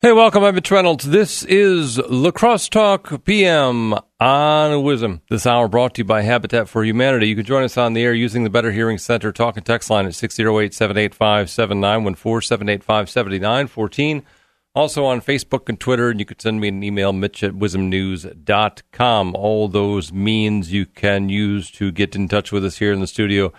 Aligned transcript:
Hey, 0.00 0.12
welcome. 0.12 0.44
I'm 0.44 0.54
Mitch 0.54 0.70
Reynolds. 0.70 1.06
This 1.06 1.42
is 1.42 1.98
Lacrosse 1.98 2.68
Talk 2.68 3.24
PM 3.24 3.94
on 3.94 4.70
WIZM. 4.84 5.22
This 5.28 5.44
hour 5.44 5.66
brought 5.66 5.94
to 5.94 6.02
you 6.02 6.04
by 6.04 6.22
Habitat 6.22 6.68
for 6.68 6.84
Humanity. 6.84 7.26
You 7.26 7.34
can 7.34 7.44
join 7.44 7.64
us 7.64 7.76
on 7.76 7.94
the 7.94 8.04
air 8.04 8.14
using 8.14 8.44
the 8.44 8.48
Better 8.48 8.70
Hearing 8.70 8.98
Center 8.98 9.32
talk 9.32 9.56
and 9.56 9.66
text 9.66 9.90
line 9.90 10.06
at 10.06 10.14
608 10.14 10.72
785 10.72 11.50
7914 11.50 12.46
785 12.46 13.10
7914. 13.10 14.22
Also 14.72 15.04
on 15.04 15.20
Facebook 15.20 15.68
and 15.68 15.80
Twitter, 15.80 16.10
and 16.10 16.20
you 16.20 16.26
could 16.26 16.40
send 16.40 16.60
me 16.60 16.68
an 16.68 16.84
email, 16.84 17.12
mitch 17.12 17.42
at 17.42 17.54
wizmnews.com. 17.54 19.34
All 19.34 19.66
those 19.66 20.12
means 20.12 20.72
you 20.72 20.86
can 20.86 21.28
use 21.28 21.72
to 21.72 21.90
get 21.90 22.14
in 22.14 22.28
touch 22.28 22.52
with 22.52 22.64
us 22.64 22.78
here 22.78 22.92
in 22.92 23.00
the 23.00 23.08
studio. 23.08 23.52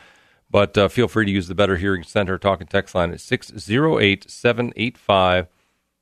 But 0.49 0.77
uh, 0.77 0.87
feel 0.87 1.09
free 1.09 1.25
to 1.25 1.31
use 1.31 1.49
the 1.49 1.53
Better 1.53 1.75
Hearing 1.75 2.03
Center 2.03 2.37
talk 2.37 2.61
and 2.61 2.69
text 2.69 2.95
line 2.95 3.11
at 3.11 3.19
608 3.19 4.31
785 4.31 5.47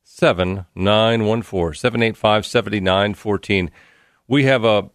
7914 0.09 1.77
785 1.77 2.45
7914. 2.45 3.71
We 4.27 4.45
have 4.45 4.63
a 4.63 4.89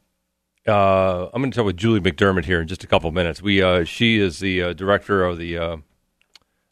uh, 0.66 1.28
I'm 1.32 1.42
going 1.42 1.50
to 1.50 1.56
talk 1.56 1.66
with 1.66 1.76
Julie 1.76 2.00
McDermid 2.00 2.44
here 2.44 2.60
in 2.60 2.68
just 2.68 2.82
a 2.82 2.86
couple 2.86 3.10
minutes. 3.12 3.42
We 3.42 3.62
uh, 3.62 3.84
she 3.84 4.18
is 4.18 4.38
the 4.38 4.62
uh, 4.62 4.72
director 4.72 5.22
of 5.24 5.38
the. 5.38 5.58
Uh, 5.58 5.76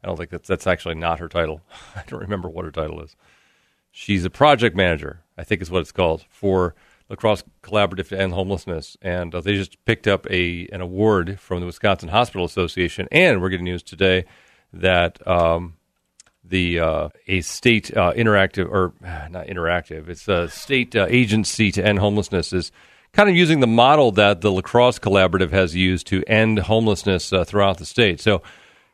I 0.02 0.06
don't 0.06 0.16
think 0.16 0.30
that's 0.30 0.48
that's 0.48 0.66
actually 0.66 0.95
not 0.95 1.18
her 1.18 1.29
title. 1.29 1.60
I 1.96 2.02
don't 2.06 2.20
remember 2.20 2.48
what 2.48 2.65
her 2.65 2.70
title 2.70 3.02
is. 3.02 3.15
She's 3.92 4.24
a 4.24 4.30
project 4.30 4.74
manager, 4.74 5.23
I 5.37 5.45
think 5.45 5.60
is 5.60 5.70
what 5.70 5.80
it's 5.80 5.93
called 5.93 6.24
for 6.30 6.74
Lacrosse 7.09 7.45
Collaborative 7.62 8.09
to 8.09 8.20
End 8.20 8.32
Homelessness, 8.32 8.96
and 9.02 9.34
uh, 9.34 9.41
they 9.41 9.54
just 9.54 9.84
picked 9.84 10.07
up 10.07 10.27
a 10.30 10.66
an 10.73 10.80
award 10.80 11.38
from 11.38 11.60
the 11.60 11.66
Wisconsin 11.66 12.09
Hospital 12.09 12.46
Association. 12.46 13.07
And 13.12 13.43
we're 13.43 13.51
getting 13.51 13.65
news 13.65 13.82
today 13.82 14.24
that 14.73 15.24
um, 15.27 15.74
the 16.50 16.80
uh, 16.80 17.09
a 17.27 17.40
state 17.40 17.96
uh, 17.96 18.12
interactive 18.12 18.70
or 18.70 18.92
not 19.30 19.46
interactive, 19.46 20.09
it's 20.09 20.28
a 20.28 20.48
state 20.48 20.95
uh, 20.95 21.06
agency 21.09 21.73
to 21.73 21.84
end 21.84 21.98
homelessness 21.98 22.52
is 22.52 22.70
kind 23.12 23.29
of 23.29 23.37
using 23.37 23.60
the 23.60 23.66
model 23.66 24.12
that 24.12 24.40
the 24.40 24.52
Lacrosse 24.52 24.98
Collaborative 24.98 25.51
has 25.51 25.74
used 25.74 26.07
to 26.09 26.23
end 26.26 26.59
homelessness 26.59 27.32
uh, 27.32 27.45
throughout 27.45 27.79
the 27.79 27.87
state. 27.87 28.20
So, 28.20 28.42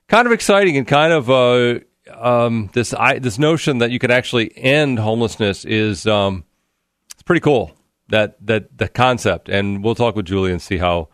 kind 0.09 0.27
of 0.27 0.33
exciting 0.33 0.77
and 0.77 0.87
kind 0.87 1.13
of 1.13 1.31
uh, 1.31 1.81
um, 2.13 2.71
this 2.73 2.95
I, 2.95 3.19
this 3.19 3.39
notion 3.39 3.79
that 3.79 3.91
you 3.91 3.99
can 3.99 4.11
actually 4.11 4.57
end 4.57 4.99
homelessness 4.99 5.65
is 5.65 6.07
um, 6.07 6.45
it's 7.13 7.23
pretty 7.23 7.41
cool. 7.41 7.73
That 8.09 8.37
that 8.47 8.79
the 8.79 8.89
concept, 8.89 9.49
and 9.49 9.83
we'll 9.83 9.97
talk 9.97 10.15
with 10.15 10.27
Julie 10.27 10.53
and 10.53 10.63
see 10.63 10.79
how 10.79 11.09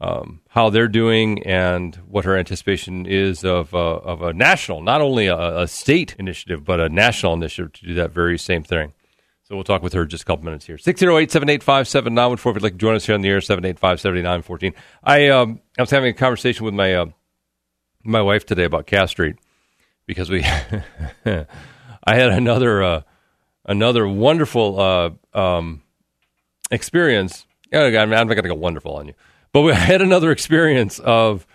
um, 0.00 0.40
how 0.48 0.70
they're 0.70 0.88
doing 0.88 1.42
and 1.42 1.94
what 2.08 2.24
her 2.24 2.36
anticipation 2.36 3.04
is 3.06 3.44
of, 3.44 3.74
uh, 3.74 3.96
of 3.96 4.22
a 4.22 4.32
national, 4.32 4.80
not 4.80 5.02
only 5.02 5.26
a, 5.26 5.58
a, 5.60 5.68
state 5.68 6.16
initiative, 6.18 6.64
but 6.64 6.80
a 6.80 6.88
national 6.88 7.34
initiative 7.34 7.72
to 7.74 7.86
do 7.86 7.94
that 7.94 8.10
very 8.10 8.38
same 8.38 8.62
thing. 8.62 8.94
So 9.42 9.56
we'll 9.56 9.64
talk 9.64 9.82
with 9.82 9.92
her 9.92 10.06
just 10.06 10.22
a 10.22 10.26
couple 10.26 10.44
minutes 10.44 10.64
here. 10.64 10.78
608 10.78 11.30
785 11.30 11.88
7914. 11.88 12.50
If 12.50 12.54
you'd 12.54 12.62
like 12.62 12.72
to 12.72 12.78
join 12.78 12.94
us 12.94 13.04
here 13.04 13.14
on 13.14 13.20
the 13.20 13.28
air, 13.28 13.40
785 13.40 14.00
7914. 14.00 14.74
I, 15.04 15.28
um, 15.28 15.60
I 15.76 15.82
was 15.82 15.90
having 15.90 16.10
a 16.10 16.14
conversation 16.14 16.64
with 16.64 16.74
my, 16.74 16.94
uh, 16.94 17.06
my 18.02 18.22
wife 18.22 18.46
today 18.46 18.64
about 18.64 18.86
Cass 18.86 19.10
Street 19.10 19.36
because 20.06 20.30
we, 20.30 20.42
I 21.24 21.46
had 22.06 22.30
another, 22.30 22.82
uh, 22.82 23.02
another 23.66 24.08
wonderful 24.08 24.80
uh, 24.80 25.10
um, 25.38 25.82
experience. 26.70 27.44
I'm 27.72 28.10
not 28.10 28.26
going 28.26 28.42
to 28.42 28.48
go 28.48 28.54
wonderful 28.54 28.94
on 28.94 29.08
you 29.08 29.14
but 29.52 29.62
we 29.62 29.72
had 29.74 30.02
another 30.02 30.30
experience 30.30 30.98
of 30.98 31.46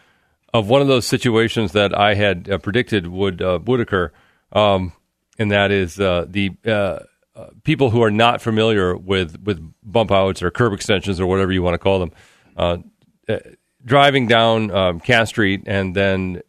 of 0.54 0.70
one 0.70 0.82
of 0.82 0.88
those 0.88 1.06
situations 1.06 1.74
that 1.74 1.98
I 1.98 2.14
had 2.14 2.50
uh, 2.50 2.58
predicted 2.58 3.08
would 3.08 3.42
uh, 3.42 3.60
would 3.66 3.80
occur, 3.80 4.12
um, 4.54 4.94
and 5.38 5.52
that 5.52 5.72
is 5.72 6.00
uh, 6.00 6.26
the 6.30 6.52
uh, 6.66 7.00
uh, 7.36 7.48
people 7.64 7.90
who 7.90 8.02
are 8.02 8.12
not 8.12 8.42
familiar 8.42 8.96
with 8.96 9.42
with 9.44 9.60
bump 9.84 10.12
outs 10.12 10.42
or 10.42 10.52
curb 10.52 10.74
extensions 10.74 11.20
or 11.20 11.26
whatever 11.26 11.52
you 11.52 11.62
want 11.62 11.74
to 11.74 11.80
call 11.80 12.00
them, 12.00 12.12
uh, 12.56 12.78
driving 13.84 14.28
down 14.28 14.72
um, 14.72 15.00
Cass 15.00 15.30
Street 15.30 15.64
and 15.66 15.96
then 15.96 16.42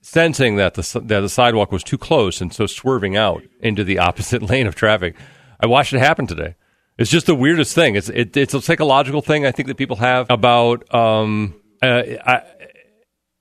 sensing 0.00 0.56
that 0.56 0.74
the 0.74 1.00
that 1.04 1.20
the 1.20 1.28
sidewalk 1.28 1.72
was 1.72 1.82
too 1.82 1.98
close 1.98 2.40
and 2.40 2.52
so 2.52 2.66
swerving 2.66 3.16
out 3.16 3.42
into 3.60 3.82
the 3.82 3.98
opposite 3.98 4.42
lane 4.50 4.66
of 4.66 4.74
traffic. 4.74 5.16
I 5.58 5.66
watched 5.66 5.92
it 5.92 5.98
happen 5.98 6.26
today. 6.26 6.54
It's 6.96 7.10
just 7.10 7.26
the 7.26 7.34
weirdest 7.34 7.74
thing. 7.74 7.96
It's 7.96 8.08
it, 8.08 8.36
it's 8.36 8.54
a 8.54 8.62
psychological 8.62 9.20
thing 9.20 9.44
I 9.44 9.50
think 9.50 9.68
that 9.68 9.76
people 9.76 9.96
have 9.96 10.26
about 10.30 10.92
um, 10.94 11.54
uh, 11.82 12.02
I, 12.24 12.42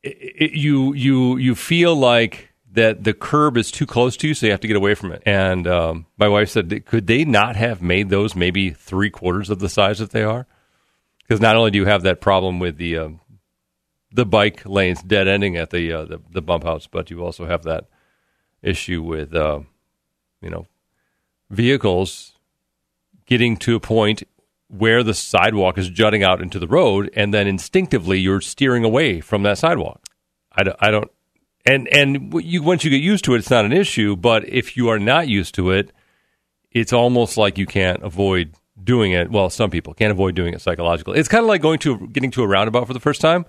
it, 0.01 0.53
you 0.53 0.93
you 0.93 1.37
you 1.37 1.55
feel 1.55 1.95
like 1.95 2.49
that 2.73 3.03
the 3.03 3.13
curb 3.13 3.55
is 3.55 3.69
too 3.69 3.85
close 3.85 4.17
to 4.17 4.27
you, 4.27 4.33
so 4.33 4.47
you 4.47 4.51
have 4.51 4.61
to 4.61 4.67
get 4.67 4.75
away 4.75 4.95
from 4.95 5.11
it. 5.11 5.21
And 5.27 5.67
um, 5.67 6.07
my 6.17 6.27
wife 6.27 6.49
said, 6.49 6.85
could 6.87 7.05
they 7.05 7.23
not 7.23 7.55
have 7.55 7.83
made 7.83 8.09
those 8.09 8.35
maybe 8.35 8.71
three 8.71 9.11
quarters 9.11 9.51
of 9.51 9.59
the 9.59 9.69
size 9.69 9.99
that 9.99 10.09
they 10.09 10.23
are? 10.23 10.47
Because 11.19 11.39
not 11.39 11.55
only 11.55 11.69
do 11.69 11.77
you 11.77 11.85
have 11.85 12.01
that 12.01 12.19
problem 12.19 12.59
with 12.59 12.77
the 12.77 12.97
um, 12.97 13.19
the 14.11 14.25
bike 14.25 14.65
lanes 14.65 15.01
dead 15.01 15.27
ending 15.27 15.57
at 15.57 15.71
the, 15.71 15.91
uh, 15.91 16.05
the, 16.05 16.21
the 16.31 16.41
bump 16.41 16.65
outs, 16.65 16.87
but 16.87 17.09
you 17.09 17.23
also 17.23 17.45
have 17.45 17.63
that 17.63 17.85
issue 18.61 19.01
with 19.01 19.35
uh, 19.35 19.59
you 20.41 20.49
know 20.49 20.65
vehicles 21.49 22.32
getting 23.25 23.57
to 23.57 23.75
a 23.75 23.79
point 23.79 24.23
where 24.67 25.03
the 25.03 25.13
sidewalk 25.13 25.77
is 25.77 25.89
jutting 25.89 26.23
out 26.23 26.41
into 26.41 26.59
the 26.59 26.67
road, 26.67 27.09
and 27.15 27.33
then 27.33 27.47
instinctively 27.47 28.19
you're 28.19 28.41
steering 28.41 28.83
away 28.83 29.21
from 29.21 29.43
that 29.43 29.57
sidewalk. 29.57 30.03
I 30.51 30.63
don't, 30.63 30.77
I 30.79 30.91
don't 30.91 31.11
and 31.65 31.87
and 31.89 32.33
you 32.43 32.61
once 32.61 32.83
you 32.83 32.89
get 32.89 33.01
used 33.01 33.25
to 33.25 33.35
it, 33.35 33.39
it's 33.39 33.49
not 33.49 33.65
an 33.65 33.73
issue. 33.73 34.15
But 34.15 34.47
if 34.47 34.75
you 34.75 34.89
are 34.89 34.99
not 34.99 35.27
used 35.27 35.55
to 35.55 35.71
it, 35.71 35.91
it's 36.71 36.93
almost 36.93 37.37
like 37.37 37.57
you 37.57 37.65
can't 37.65 38.03
avoid 38.03 38.55
doing 38.81 39.11
it. 39.13 39.31
Well, 39.31 39.49
some 39.49 39.69
people 39.69 39.93
can't 39.93 40.11
avoid 40.11 40.35
doing 40.35 40.53
it 40.53 40.61
psychologically. 40.61 41.19
It's 41.19 41.29
kind 41.29 41.43
of 41.43 41.47
like 41.47 41.61
going 41.61 41.79
to 41.79 42.07
getting 42.07 42.31
to 42.31 42.43
a 42.43 42.47
roundabout 42.47 42.87
for 42.87 42.93
the 42.93 42.99
first 42.99 43.21
time, 43.21 43.45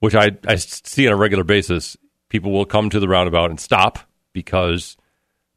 which 0.00 0.14
I 0.14 0.32
I 0.46 0.56
see 0.56 1.06
on 1.06 1.14
a 1.14 1.16
regular 1.16 1.44
basis. 1.44 1.96
People 2.28 2.50
will 2.50 2.64
come 2.64 2.90
to 2.90 3.00
the 3.00 3.08
roundabout 3.08 3.50
and 3.50 3.60
stop 3.60 3.98
because 4.32 4.96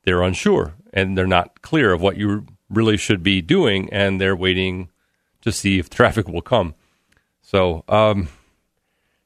they're 0.03 0.23
unsure 0.23 0.75
and 0.93 1.17
they're 1.17 1.27
not 1.27 1.61
clear 1.61 1.91
of 1.93 2.01
what 2.01 2.17
you 2.17 2.45
really 2.69 2.97
should 2.97 3.23
be 3.23 3.41
doing, 3.41 3.91
and 3.91 4.19
they're 4.19 4.35
waiting 4.35 4.89
to 5.41 5.51
see 5.51 5.79
if 5.79 5.89
traffic 5.89 6.27
will 6.27 6.41
come. 6.41 6.75
So 7.41 7.83
um, 7.87 8.29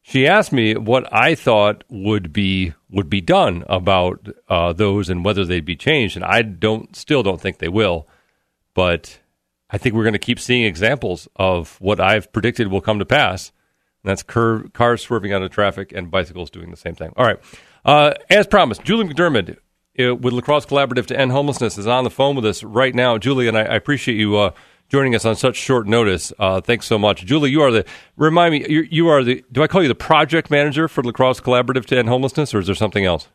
she 0.02 0.28
asked 0.28 0.52
me 0.52 0.76
what 0.76 1.12
I 1.14 1.36
thought 1.36 1.84
would 1.90 2.34
be 2.34 2.74
would 2.90 3.10
be 3.10 3.22
done 3.22 3.64
about 3.68 4.28
uh, 4.48 4.74
those 4.74 5.10
and 5.10 5.24
whether 5.24 5.46
they'd 5.46 5.66
be 5.66 5.76
changed, 5.76 6.16
and 6.16 6.26
I 6.26 6.42
don't 6.42 6.96
still 6.96 7.24
don't 7.24 7.40
think 7.40 7.60
they 7.60 7.70
will, 7.70 8.08
but 8.74 9.20
I 9.70 9.78
think 9.78 9.96
we're 9.96 10.04
going 10.04 10.14
to 10.14 10.20
keep 10.20 10.40
seeing 10.40 10.66
examples 10.66 11.28
of 11.36 11.80
what 11.80 12.00
I've 12.00 12.32
predicted 12.34 12.68
will 12.68 12.82
come 12.82 13.00
to 13.00 13.06
pass. 13.06 13.52
And 14.04 14.10
that's 14.10 14.24
cur- 14.24 14.68
cars 14.70 15.02
swerving 15.02 15.34
out 15.34 15.44
of 15.44 15.52
traffic 15.52 15.92
and 15.92 16.10
bicycles 16.10 16.50
doing 16.50 16.72
the 16.72 16.78
same 16.78 16.96
thing. 16.96 17.14
All 17.16 17.26
right. 17.26 17.40
Uh, 17.86 18.14
as 18.30 18.48
promised, 18.48 18.84
Julie 18.84 19.06
McDermid 19.06 19.58
with 20.00 20.34
Lacrosse 20.34 20.66
Collaborative 20.66 21.06
to 21.08 21.20
End 21.20 21.32
Homelessness 21.32 21.78
is 21.78 21.86
on 21.86 22.04
the 22.04 22.10
phone 22.10 22.36
with 22.36 22.46
us 22.46 22.64
right 22.64 22.96
now. 22.96 23.18
Julie, 23.18 23.48
and 23.48 23.58
I, 23.58 23.62
I 23.64 23.76
appreciate 23.76 24.16
you 24.16 24.38
uh, 24.38 24.52
joining 24.88 25.14
us 25.14 25.26
on 25.26 25.36
such 25.36 25.56
short 25.56 25.88
notice. 25.88 26.32
Uh, 26.40 26.62
thanks 26.62 26.86
so 26.88 26.98
much. 26.98 27.26
Julie, 27.26 27.52
you 27.52 27.62
are 27.62 27.72
the, 27.72 27.86
remind 28.16 28.54
me, 28.54 28.66
you, 28.70 28.88
you 28.90 29.08
are 29.10 29.24
the, 29.24 29.44
do 29.52 29.62
I 29.62 29.68
call 29.68 29.82
you 29.82 29.88
the 29.88 29.96
project 29.96 30.50
manager 30.50 30.88
for 30.88 31.04
Lacrosse 31.04 31.42
Collaborative 31.42 31.86
to 31.88 31.98
End 31.98 32.08
Homelessness, 32.08 32.54
or 32.54 32.60
is 32.60 32.66
there 32.68 32.76
something 32.76 33.06
else? 33.06 33.28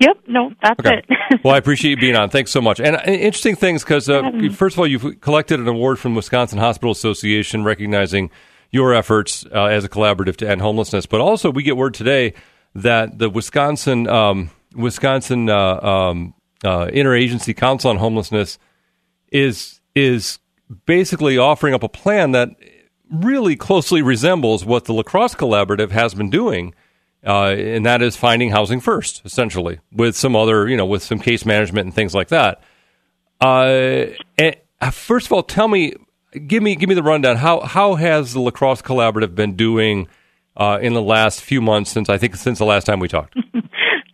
Yep, 0.00 0.18
no, 0.26 0.50
that's 0.62 0.80
okay. 0.80 1.02
it. 1.08 1.40
well, 1.44 1.54
I 1.54 1.58
appreciate 1.58 1.92
you 1.92 1.96
being 1.96 2.16
on. 2.16 2.28
Thanks 2.28 2.50
so 2.50 2.60
much. 2.60 2.80
And 2.80 2.96
uh, 2.96 3.02
interesting 3.04 3.54
things 3.54 3.84
because, 3.84 4.08
uh, 4.08 4.22
first 4.52 4.74
of 4.74 4.80
all, 4.80 4.86
you've 4.86 5.20
collected 5.20 5.60
an 5.60 5.68
award 5.68 5.98
from 5.98 6.14
Wisconsin 6.14 6.58
Hospital 6.58 6.90
Association 6.90 7.62
recognizing 7.62 8.30
your 8.70 8.94
efforts 8.94 9.44
uh, 9.54 9.66
as 9.66 9.84
a 9.84 9.88
collaborative 9.88 10.36
to 10.38 10.48
end 10.48 10.60
homelessness. 10.60 11.06
But 11.06 11.20
also, 11.20 11.50
we 11.50 11.62
get 11.62 11.76
word 11.76 11.94
today 11.94 12.34
that 12.74 13.18
the 13.18 13.28
Wisconsin 13.28 14.08
um, 14.08 14.50
Wisconsin 14.74 15.48
uh, 15.48 15.80
um, 15.80 16.34
uh, 16.64 16.86
Interagency 16.86 17.56
Council 17.56 17.90
on 17.90 17.96
Homelessness 17.98 18.58
is 19.30 19.80
is 19.94 20.38
basically 20.86 21.38
offering 21.38 21.74
up 21.74 21.82
a 21.82 21.88
plan 21.88 22.32
that 22.32 22.50
really 23.10 23.56
closely 23.56 24.02
resembles 24.02 24.64
what 24.64 24.86
the 24.86 24.92
Lacrosse 24.92 25.34
Collaborative 25.34 25.90
has 25.90 26.14
been 26.14 26.30
doing, 26.30 26.74
uh, 27.26 27.48
and 27.48 27.84
that 27.84 28.00
is 28.02 28.16
finding 28.16 28.50
housing 28.50 28.80
first, 28.80 29.22
essentially, 29.24 29.80
with 29.92 30.16
some 30.16 30.34
other, 30.34 30.68
you 30.68 30.76
know, 30.76 30.86
with 30.86 31.02
some 31.02 31.18
case 31.18 31.44
management 31.44 31.86
and 31.86 31.94
things 31.94 32.14
like 32.14 32.28
that. 32.28 32.62
Uh, 33.40 34.06
and, 34.38 34.56
uh, 34.80 34.90
first 34.90 35.26
of 35.26 35.32
all, 35.32 35.42
tell 35.42 35.68
me, 35.68 35.94
give 36.46 36.62
me, 36.62 36.74
give 36.74 36.88
me 36.88 36.94
the 36.94 37.02
rundown. 37.02 37.36
How 37.36 37.60
how 37.60 37.96
has 37.96 38.32
the 38.32 38.40
Lacrosse 38.40 38.82
Collaborative 38.82 39.34
been 39.34 39.56
doing 39.56 40.08
uh, 40.56 40.78
in 40.80 40.94
the 40.94 41.02
last 41.02 41.42
few 41.42 41.60
months 41.60 41.90
since 41.90 42.08
I 42.08 42.18
think 42.18 42.36
since 42.36 42.58
the 42.58 42.64
last 42.64 42.84
time 42.84 43.00
we 43.00 43.08
talked? 43.08 43.36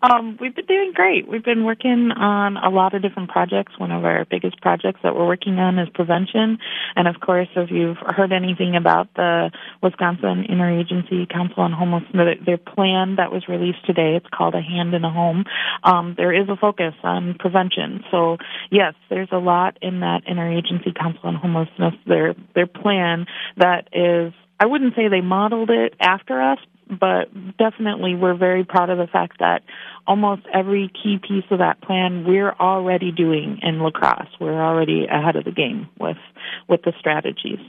Um, 0.00 0.38
we've 0.40 0.54
been 0.54 0.66
doing 0.66 0.92
great. 0.94 1.28
We've 1.28 1.44
been 1.44 1.64
working 1.64 2.12
on 2.16 2.56
a 2.56 2.70
lot 2.70 2.94
of 2.94 3.02
different 3.02 3.30
projects. 3.30 3.72
One 3.78 3.90
of 3.90 4.04
our 4.04 4.24
biggest 4.24 4.60
projects 4.60 5.00
that 5.02 5.16
we're 5.16 5.26
working 5.26 5.58
on 5.58 5.78
is 5.78 5.88
prevention. 5.92 6.58
And 6.94 7.08
of 7.08 7.20
course, 7.20 7.48
if 7.56 7.70
you've 7.70 7.96
heard 7.98 8.32
anything 8.32 8.76
about 8.76 9.12
the 9.14 9.50
Wisconsin 9.82 10.44
Interagency 10.48 11.28
Council 11.28 11.64
on 11.64 11.72
Homelessness, 11.72 12.38
their 12.46 12.58
plan 12.58 13.16
that 13.16 13.32
was 13.32 13.48
released 13.48 13.84
today, 13.86 14.14
it's 14.14 14.28
called 14.32 14.54
A 14.54 14.62
Hand 14.62 14.94
in 14.94 15.04
a 15.04 15.10
Home. 15.10 15.44
Um, 15.82 16.14
there 16.16 16.32
is 16.32 16.48
a 16.48 16.56
focus 16.56 16.94
on 17.02 17.34
prevention. 17.38 18.04
So 18.12 18.36
yes, 18.70 18.94
there's 19.10 19.30
a 19.32 19.38
lot 19.38 19.78
in 19.82 20.00
that 20.00 20.22
Interagency 20.30 20.94
Council 20.94 21.22
on 21.24 21.34
Homelessness, 21.34 21.94
their, 22.06 22.34
their 22.54 22.68
plan 22.68 23.26
that 23.56 23.88
is 23.92 24.32
I 24.60 24.66
wouldn't 24.66 24.96
say 24.96 25.08
they 25.08 25.20
modeled 25.20 25.70
it 25.70 25.94
after 26.00 26.42
us, 26.42 26.58
but 26.88 27.28
definitely 27.58 28.14
we're 28.14 28.36
very 28.36 28.64
proud 28.64 28.90
of 28.90 28.98
the 28.98 29.06
fact 29.06 29.38
that 29.38 29.62
almost 30.08 30.43
every 30.52 30.90
key 31.00 31.19
piece 31.19 31.44
of 31.50 31.58
that 31.58 31.81
plan 31.82 32.25
we're 32.26 32.52
already 32.52 33.12
doing 33.12 33.60
in 33.62 33.78
La 33.78 33.90
Crosse. 33.90 34.28
We're 34.40 34.60
already 34.60 35.06
ahead 35.06 35.37
of 35.37 35.44
the 35.44 35.52
game 35.52 35.88
with 36.00 36.16
with 36.69 36.82
the 36.82 36.93
strategies. 36.99 37.60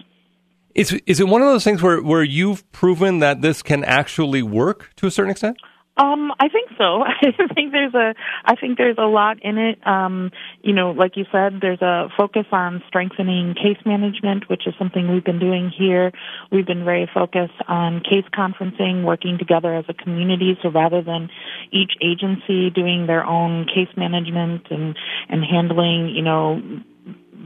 Is 0.74 0.94
is 1.06 1.19
it 1.19 1.27
one 1.27 1.41
of 1.41 1.50
those 1.50 1.63
things 1.63 1.81
where, 1.81 2.01
where 2.01 2.24
you've 2.24 2.69
proven 2.71 3.19
that 3.19 3.41
this 3.41 3.62
can 3.62 3.83
actually 3.83 4.41
work 4.41 4.91
to 4.95 5.06
a 5.06 5.12
certain 5.12 5.31
extent? 5.31 5.57
Um, 5.99 6.31
I 6.39 6.47
think 6.47 6.69
so. 6.77 7.03
I 7.05 7.53
think 7.53 7.73
there's 7.73 7.93
a, 7.93 8.15
I 8.45 8.55
think 8.55 8.77
there's 8.77 8.97
a 8.97 9.05
lot 9.05 9.43
in 9.43 9.57
it. 9.57 9.85
Um, 9.85 10.31
you 10.61 10.73
know, 10.73 10.91
like 10.91 11.17
you 11.17 11.25
said, 11.29 11.59
there's 11.61 11.81
a 11.81 12.07
focus 12.17 12.45
on 12.53 12.81
strengthening 12.87 13.53
case 13.53 13.83
management, 13.85 14.49
which 14.49 14.65
is 14.65 14.73
something 14.79 15.11
we've 15.11 15.25
been 15.25 15.39
doing 15.39 15.69
here. 15.77 16.13
We've 16.51 16.65
been 16.65 16.85
very 16.85 17.09
focused 17.13 17.59
on 17.67 17.99
case 17.99 18.23
conferencing, 18.33 19.03
working 19.03 19.37
together 19.37 19.75
as 19.75 19.85
a 19.89 19.93
community. 19.93 20.57
So 20.63 20.69
rather 20.69 21.01
than 21.01 21.29
each 21.71 21.91
agency 22.01 22.69
doing 22.69 23.05
their 23.05 23.25
own 23.25 23.65
case 23.65 23.93
management 23.97 24.67
and, 24.69 24.95
and 25.27 25.43
handling, 25.43 26.13
you 26.15 26.21
know, 26.21 26.61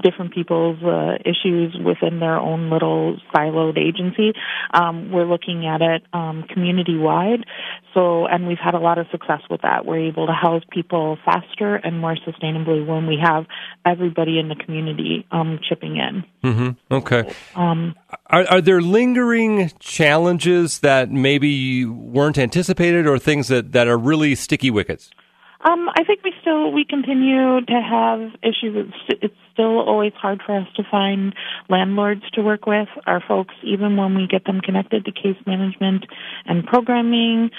different 0.01 0.33
people's 0.33 0.81
uh, 0.83 1.17
issues 1.25 1.75
within 1.83 2.19
their 2.19 2.37
own 2.37 2.69
little 2.69 3.17
siloed 3.33 3.77
agency. 3.77 4.33
Um, 4.73 5.11
we're 5.11 5.25
looking 5.25 5.65
at 5.67 5.81
it 5.81 6.03
um, 6.13 6.43
community 6.43 6.97
wide. 6.97 7.45
So, 7.93 8.25
and 8.25 8.47
we've 8.47 8.57
had 8.57 8.73
a 8.73 8.79
lot 8.79 8.97
of 8.97 9.05
success 9.11 9.41
with 9.49 9.61
that. 9.61 9.85
We're 9.85 10.07
able 10.07 10.25
to 10.25 10.33
house 10.33 10.63
people 10.71 11.17
faster 11.23 11.75
and 11.75 11.99
more 11.99 12.15
sustainably 12.27 12.85
when 12.85 13.05
we 13.05 13.19
have 13.21 13.45
everybody 13.85 14.39
in 14.39 14.49
the 14.49 14.55
community 14.55 15.27
um, 15.31 15.59
chipping 15.67 15.97
in. 15.97 16.23
Mm-hmm. 16.43 16.93
Okay. 16.93 17.31
Um, 17.55 17.95
are, 18.27 18.45
are 18.49 18.61
there 18.61 18.81
lingering 18.81 19.71
challenges 19.79 20.79
that 20.79 21.11
maybe 21.11 21.85
weren't 21.85 22.37
anticipated, 22.37 23.05
or 23.05 23.19
things 23.19 23.47
that, 23.49 23.73
that 23.73 23.87
are 23.87 23.97
really 23.97 24.33
sticky 24.33 24.71
wickets? 24.71 25.11
Um, 25.63 25.89
I 25.95 26.03
think 26.03 26.23
we 26.23 26.33
still 26.41 26.71
we 26.71 26.83
continue 26.83 27.61
to 27.61 27.81
have 27.81 28.31
issues. 28.43 28.93
It's, 29.09 29.33
still 29.53 29.79
always 29.81 30.13
hard 30.13 30.41
for 30.43 30.57
us 30.57 30.67
to 30.75 30.83
find 30.89 31.35
landlords 31.69 32.23
to 32.33 32.41
work 32.41 32.65
with. 32.65 32.87
Our 33.05 33.21
folks, 33.21 33.53
even 33.61 33.97
when 33.97 34.15
we 34.15 34.25
get 34.25 34.45
them 34.45 34.61
connected 34.61 35.05
to 35.05 35.11
case 35.11 35.37
management 35.45 36.05
and 36.45 36.65
programming, 36.65 37.51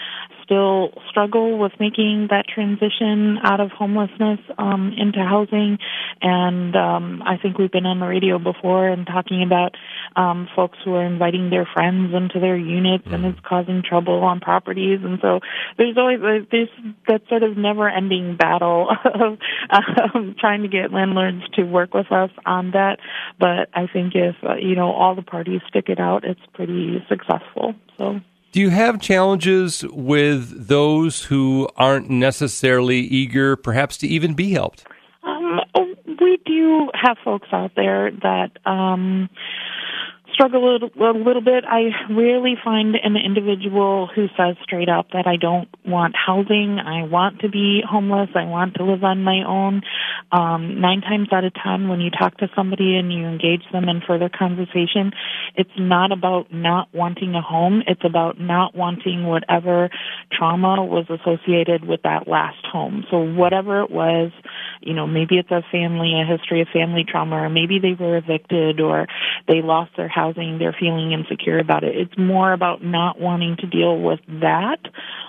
still 0.43 0.91
struggle 1.09 1.59
with 1.59 1.73
making 1.81 2.29
that 2.31 2.47
transition 2.53 3.39
out 3.45 3.61
of 3.61 3.71
homelessness 3.71 4.41
um, 4.59 4.93
into 4.97 5.21
housing. 5.21 5.79
And 6.21 6.75
um, 6.77 7.23
I 7.25 7.37
think 7.37 7.59
we've 7.59 7.71
been 7.71 7.87
on 7.87 8.01
the 8.01 8.07
radio 8.07 8.39
before 8.39 8.89
and 8.89 9.07
talking 9.07 9.43
about 9.43 9.77
um, 10.17 10.49
folks 10.55 10.79
who 10.85 10.95
are 10.95 11.05
inviting 11.05 11.51
their 11.51 11.69
friends 11.73 12.15
into 12.15 12.41
their 12.41 12.57
units 12.57 13.07
mm. 13.07 13.15
and 13.15 13.25
it's 13.25 13.41
causing 13.47 13.83
trouble 13.83 14.23
on 14.23 14.41
properties. 14.41 15.01
And 15.03 15.19
so 15.21 15.41
there's 15.77 15.97
always 15.97 16.21
there's 16.51 16.69
that 17.09 17.23
sort 17.29 17.43
of 17.43 17.57
never-ending 17.57 18.37
battle 18.37 18.89
of 19.05 19.39
um, 19.71 20.37
trying 20.39 20.63
to 20.63 20.69
get 20.69 20.93
landlords 20.93 21.43
to 21.55 21.63
work 21.63 21.95
with 21.95 22.11
us 22.13 22.31
on 22.47 22.73
that. 22.73 22.99
But 23.39 23.69
I 23.75 23.87
think 23.93 24.15
if 24.15 24.37
uh, 24.43 24.57
you 24.57 24.77
know 24.77 24.93
all 24.93 25.15
the 25.15 25.23
parties 25.23 25.61
stick 25.69 25.89
it 25.89 26.01
out, 26.01 26.25
it's 26.25 26.41
pretty 26.53 27.05
successful. 27.09 27.75
So. 27.99 28.21
Do 28.53 28.61
you 28.61 28.71
have 28.71 29.01
challenges 29.01 29.85
with 29.91 30.69
those 30.69 31.25
who 31.25 31.69
aren't 31.77 32.09
necessarily 32.09 32.99
eager, 32.99 33.57
perhaps, 33.57 33.97
to 33.97 34.07
even 34.07 34.35
be 34.35 34.53
helped? 34.53 34.87
Um, 35.25 35.59
we 36.21 36.39
do 36.47 36.89
have 36.95 37.17
folks 37.25 37.49
out 37.53 37.73
there 37.75 38.13
that 38.23 38.51
um, 38.65 39.29
struggle 40.35 40.69
a 40.69 40.73
little, 40.73 40.91
a 41.01 41.17
little 41.17 41.41
bit. 41.41 41.65
I 41.65 41.91
rarely 42.13 42.55
find 42.63 42.97
an 42.97 43.17
individual 43.17 44.09
who 44.15 44.27
says 44.37 44.57
straight 44.63 44.89
up 44.89 45.07
that 45.13 45.27
I 45.27 45.37
don't 45.37 45.69
want 45.87 46.15
housing. 46.15 46.79
I 46.85 47.05
want 47.05 47.41
to 47.41 47.49
be 47.49 47.83
homeless. 47.89 48.31
I 48.35 48.45
want 48.45 48.75
to 48.75 48.85
live 48.85 49.05
on 49.05 49.23
my 49.23 49.45
own. 49.47 49.83
Um, 50.33 50.81
nine 50.81 51.01
times 51.01 51.29
out 51.33 51.45
of 51.45 51.53
ten, 51.55 51.89
when 51.89 52.01
you 52.01 52.11
talk 52.11 52.37
to 52.39 52.49
somebody 52.57 52.97
and 52.97 53.13
you 53.13 53.25
engage 53.25 53.63
them 53.73 53.89
in 53.89 54.03
further 54.07 54.29
conversation, 54.29 55.13
it's 55.55 55.71
not 55.79 56.11
about 56.11 56.53
not 56.53 56.89
wanting 56.93 57.35
a 57.35 57.43
home. 57.43 57.83
It's 57.87 58.05
about 58.05 58.41
not 58.41 58.75
wanting 58.75 59.27
whatever 59.27 59.89
trauma 60.33 60.85
was 60.85 61.07
associated 61.09 61.87
with 61.87 62.03
that 62.03 62.27
last 62.27 62.67
home. 62.67 63.05
So 63.11 63.19
whatever 63.19 63.83
it 63.83 63.91
was, 63.91 64.33
you 64.81 64.95
know, 64.95 65.07
maybe 65.07 65.39
it's 65.39 65.51
a 65.51 65.63
family, 65.71 66.21
a 66.21 66.27
history 66.27 66.61
of 66.61 66.69
family 66.73 67.05
trauma, 67.09 67.37
or 67.37 67.49
maybe 67.49 67.79
they 67.79 67.95
were 67.95 68.17
evicted 68.17 68.81
or 68.81 69.07
they 69.47 69.63
lost 69.63 69.93
their 69.97 70.09
house 70.09 70.24
housing, 70.25 70.59
they're 70.59 70.77
feeling 70.79 71.13
insecure 71.13 71.59
about 71.59 71.85
it. 71.85 71.97
It's 71.97 72.17
more 72.19 72.53
about 72.53 72.85
not 72.85 73.21
wanting 73.21 73.57
to 73.61 73.67
deal 73.67 74.01
with 74.01 74.21
that 74.41 74.79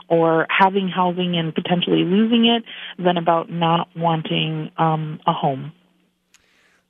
or 0.07 0.47
having 0.49 0.87
housing 0.87 1.37
and 1.37 1.53
potentially 1.53 2.03
losing 2.03 2.45
it 2.45 2.63
than 3.03 3.17
about 3.17 3.49
not 3.49 3.89
wanting 3.95 4.71
um, 4.77 5.19
a 5.25 5.33
home. 5.33 5.71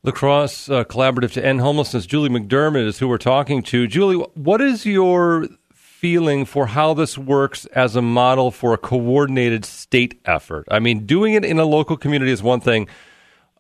La 0.04 0.12
Crosse 0.12 0.69
uh, 0.69 0.84
Collaborative 0.84 1.31
to 1.34 1.44
End 1.44 1.62
Homelessness. 1.62 2.06
Julie 2.06 2.30
McDermid 2.30 2.86
is 2.86 3.00
who 3.00 3.07
we're 3.07 3.18
talking 3.18 3.63
to. 3.63 3.88
Julie, 3.88 4.24
what 4.36 4.62
is 4.62 4.86
your 4.86 5.48
feeling 5.74 6.46
for 6.46 6.68
how 6.68 6.94
this 6.94 7.18
works 7.18 7.66
as 7.68 7.96
a 7.96 8.01
model 8.01 8.51
for 8.51 8.74
a 8.74 8.78
coordinated 8.78 9.66
state 9.66 10.22
effort? 10.25 10.68
I 10.69 10.78
mean, 10.78 11.08
doing 11.08 11.34
it 11.34 11.44
in 11.44 11.58
a 11.58 11.66
local 11.66 11.98
community 11.98 12.31
is 12.31 12.44
one 12.44 12.60
thing 12.60 12.88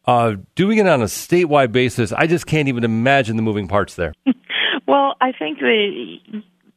uh, 0.07 0.35
doing 0.55 0.77
it 0.77 0.87
on 0.87 1.01
a 1.01 1.05
statewide 1.05 1.71
basis, 1.71 2.11
I 2.11 2.27
just 2.27 2.45
can't 2.45 2.67
even 2.67 2.83
imagine 2.83 3.35
the 3.35 3.41
moving 3.41 3.67
parts 3.67 3.95
there. 3.95 4.13
well, 4.87 5.15
I 5.21 5.31
think 5.31 5.59
the 5.59 6.17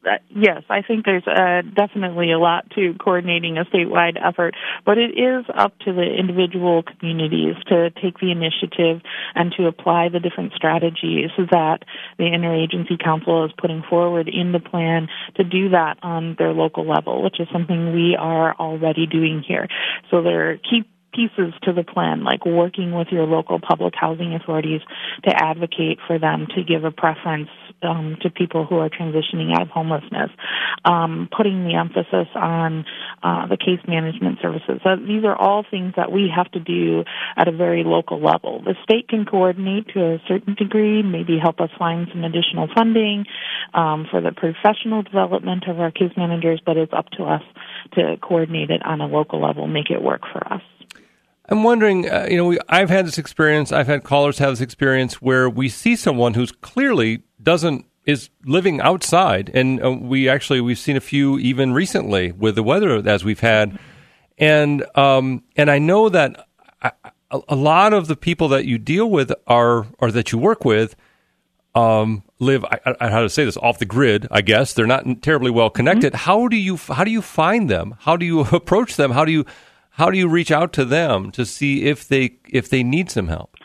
uh, 0.05 0.11
yes, 0.29 0.63
I 0.69 0.81
think 0.81 1.05
there's 1.05 1.27
uh, 1.27 1.61
definitely 1.75 2.31
a 2.31 2.39
lot 2.39 2.69
to 2.71 2.93
coordinating 3.03 3.57
a 3.57 3.65
statewide 3.65 4.17
effort, 4.23 4.55
but 4.85 4.97
it 4.97 5.11
is 5.19 5.45
up 5.53 5.77
to 5.79 5.91
the 5.91 6.15
individual 6.17 6.83
communities 6.83 7.55
to 7.67 7.89
take 8.01 8.17
the 8.19 8.31
initiative 8.31 9.01
and 9.35 9.53
to 9.57 9.67
apply 9.67 10.07
the 10.07 10.19
different 10.19 10.53
strategies 10.53 11.31
that 11.37 11.79
the 12.17 12.23
interagency 12.23 12.97
council 12.97 13.45
is 13.45 13.51
putting 13.57 13.83
forward 13.89 14.29
in 14.29 14.53
the 14.53 14.59
plan 14.59 15.09
to 15.35 15.43
do 15.43 15.69
that 15.69 15.97
on 16.01 16.35
their 16.39 16.53
local 16.53 16.87
level, 16.87 17.21
which 17.21 17.39
is 17.39 17.47
something 17.51 17.93
we 17.93 18.15
are 18.17 18.55
already 18.55 19.05
doing 19.05 19.43
here. 19.45 19.67
So 20.09 20.23
there 20.23 20.51
are 20.51 20.57
key 20.57 20.85
pieces 21.13 21.53
to 21.63 21.73
the 21.73 21.83
plan, 21.83 22.23
like 22.23 22.45
working 22.45 22.93
with 22.93 23.07
your 23.11 23.25
local 23.25 23.59
public 23.59 23.93
housing 23.95 24.33
authorities 24.33 24.81
to 25.23 25.31
advocate 25.35 25.99
for 26.07 26.19
them 26.19 26.47
to 26.55 26.63
give 26.63 26.83
a 26.83 26.91
preference 26.91 27.49
um, 27.81 28.17
to 28.21 28.29
people 28.29 28.65
who 28.65 28.77
are 28.77 28.89
transitioning 28.89 29.53
out 29.53 29.63
of 29.63 29.69
homelessness, 29.69 30.29
um, 30.85 31.29
putting 31.35 31.65
the 31.65 31.75
emphasis 31.75 32.27
on 32.35 32.85
uh, 33.23 33.47
the 33.47 33.57
case 33.57 33.79
management 33.87 34.39
services. 34.41 34.79
So 34.83 34.95
these 34.95 35.23
are 35.23 35.35
all 35.35 35.63
things 35.69 35.93
that 35.95 36.11
we 36.11 36.31
have 36.33 36.51
to 36.51 36.59
do 36.59 37.03
at 37.37 37.47
a 37.47 37.51
very 37.51 37.83
local 37.83 38.21
level. 38.21 38.61
The 38.63 38.75
state 38.83 39.07
can 39.07 39.25
coordinate 39.25 39.87
to 39.93 40.15
a 40.15 40.21
certain 40.27 40.55
degree, 40.55 41.01
maybe 41.03 41.39
help 41.41 41.59
us 41.59 41.69
find 41.77 42.07
some 42.11 42.23
additional 42.23 42.67
funding 42.75 43.25
um, 43.73 44.07
for 44.09 44.21
the 44.21 44.31
professional 44.31 45.03
development 45.03 45.65
of 45.67 45.79
our 45.79 45.91
case 45.91 46.11
managers, 46.17 46.61
but 46.65 46.77
it's 46.77 46.93
up 46.93 47.09
to 47.17 47.23
us 47.23 47.43
to 47.93 48.17
coordinate 48.21 48.69
it 48.69 48.85
on 48.85 49.01
a 49.01 49.07
local 49.07 49.41
level, 49.41 49.67
make 49.67 49.89
it 49.89 50.01
work 50.01 50.21
for 50.31 50.45
us. 50.51 50.61
I'm 51.49 51.63
wondering, 51.63 52.09
uh, 52.09 52.27
you 52.29 52.37
know, 52.37 52.45
we, 52.45 52.59
I've 52.69 52.89
had 52.89 53.07
this 53.07 53.17
experience. 53.17 53.71
I've 53.71 53.87
had 53.87 54.03
callers 54.03 54.37
have 54.37 54.51
this 54.51 54.61
experience 54.61 55.21
where 55.21 55.49
we 55.49 55.67
see 55.67 55.95
someone 55.95 56.35
who's 56.35 56.51
clearly 56.51 57.23
doesn't 57.41 57.85
is 58.05 58.29
living 58.45 58.81
outside, 58.81 59.51
and 59.53 59.83
uh, 59.83 59.91
we 59.91 60.29
actually 60.29 60.61
we've 60.61 60.79
seen 60.79 60.97
a 60.97 61.01
few 61.01 61.37
even 61.39 61.73
recently 61.73 62.31
with 62.31 62.55
the 62.55 62.63
weather 62.63 63.07
as 63.07 63.23
we've 63.23 63.39
had, 63.39 63.77
and 64.37 64.85
um, 64.95 65.43
and 65.55 65.69
I 65.69 65.79
know 65.79 66.09
that 66.09 66.47
I, 66.81 66.91
a 67.31 67.55
lot 67.55 67.93
of 67.93 68.07
the 68.07 68.15
people 68.15 68.47
that 68.49 68.65
you 68.65 68.77
deal 68.77 69.09
with 69.09 69.31
are 69.47 69.87
or 69.99 70.11
that 70.11 70.31
you 70.31 70.37
work 70.37 70.65
with 70.65 70.95
um, 71.75 72.23
live 72.39 72.65
I, 72.65 72.79
I, 72.99 73.09
how 73.09 73.21
to 73.21 73.29
say 73.29 73.45
this 73.45 73.57
off 73.57 73.79
the 73.79 73.85
grid. 73.85 74.27
I 74.31 74.41
guess 74.41 74.73
they're 74.73 74.87
not 74.87 75.21
terribly 75.21 75.51
well 75.51 75.69
connected. 75.69 76.13
Mm-hmm. 76.13 76.25
How 76.25 76.47
do 76.47 76.57
you 76.57 76.77
how 76.77 77.03
do 77.03 77.11
you 77.11 77.21
find 77.21 77.69
them? 77.69 77.95
How 77.99 78.17
do 78.17 78.25
you 78.25 78.39
approach 78.51 78.95
them? 78.95 79.11
How 79.11 79.25
do 79.25 79.31
you 79.31 79.45
how 79.99 80.09
do 80.09 80.17
you 80.17 80.29
reach 80.29 80.49
out 80.49 80.71
to 80.71 80.85
them 80.85 81.29
to 81.29 81.45
see 81.45 81.83
if 81.83 82.07
they 82.07 82.37
if 82.47 82.69
they 82.69 82.83
need 82.83 83.11
some 83.11 83.27
help? 83.27 83.57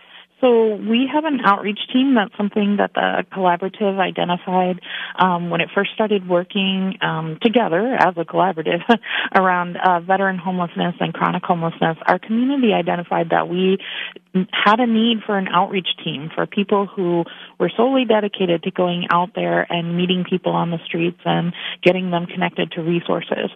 So 0.44 0.74
we 0.74 1.08
have 1.10 1.24
an 1.24 1.40
outreach 1.42 1.78
team. 1.90 2.16
That's 2.16 2.36
something 2.36 2.76
that 2.76 2.92
the 2.92 3.24
collaborative 3.32 3.98
identified 3.98 4.78
um, 5.18 5.48
when 5.48 5.62
it 5.62 5.70
first 5.74 5.92
started 5.94 6.28
working 6.28 6.98
um, 7.00 7.38
together 7.40 7.96
as 7.98 8.12
a 8.18 8.26
collaborative 8.26 8.82
around 9.34 9.78
uh, 9.78 10.00
veteran 10.00 10.36
homelessness 10.36 10.96
and 11.00 11.14
chronic 11.14 11.44
homelessness. 11.44 11.96
Our 12.06 12.18
community 12.18 12.74
identified 12.74 13.30
that 13.30 13.48
we 13.48 13.78
had 14.52 14.80
a 14.80 14.86
need 14.86 15.18
for 15.24 15.38
an 15.38 15.48
outreach 15.48 15.86
team 16.02 16.28
for 16.34 16.44
people 16.46 16.86
who 16.86 17.24
were 17.58 17.70
solely 17.76 18.04
dedicated 18.04 18.64
to 18.64 18.70
going 18.70 19.06
out 19.10 19.30
there 19.34 19.64
and 19.70 19.96
meeting 19.96 20.24
people 20.28 20.52
on 20.52 20.70
the 20.70 20.78
streets 20.84 21.20
and 21.24 21.52
getting 21.82 22.10
them 22.10 22.26
connected 22.26 22.72
to 22.72 22.82
resources. 22.82 23.50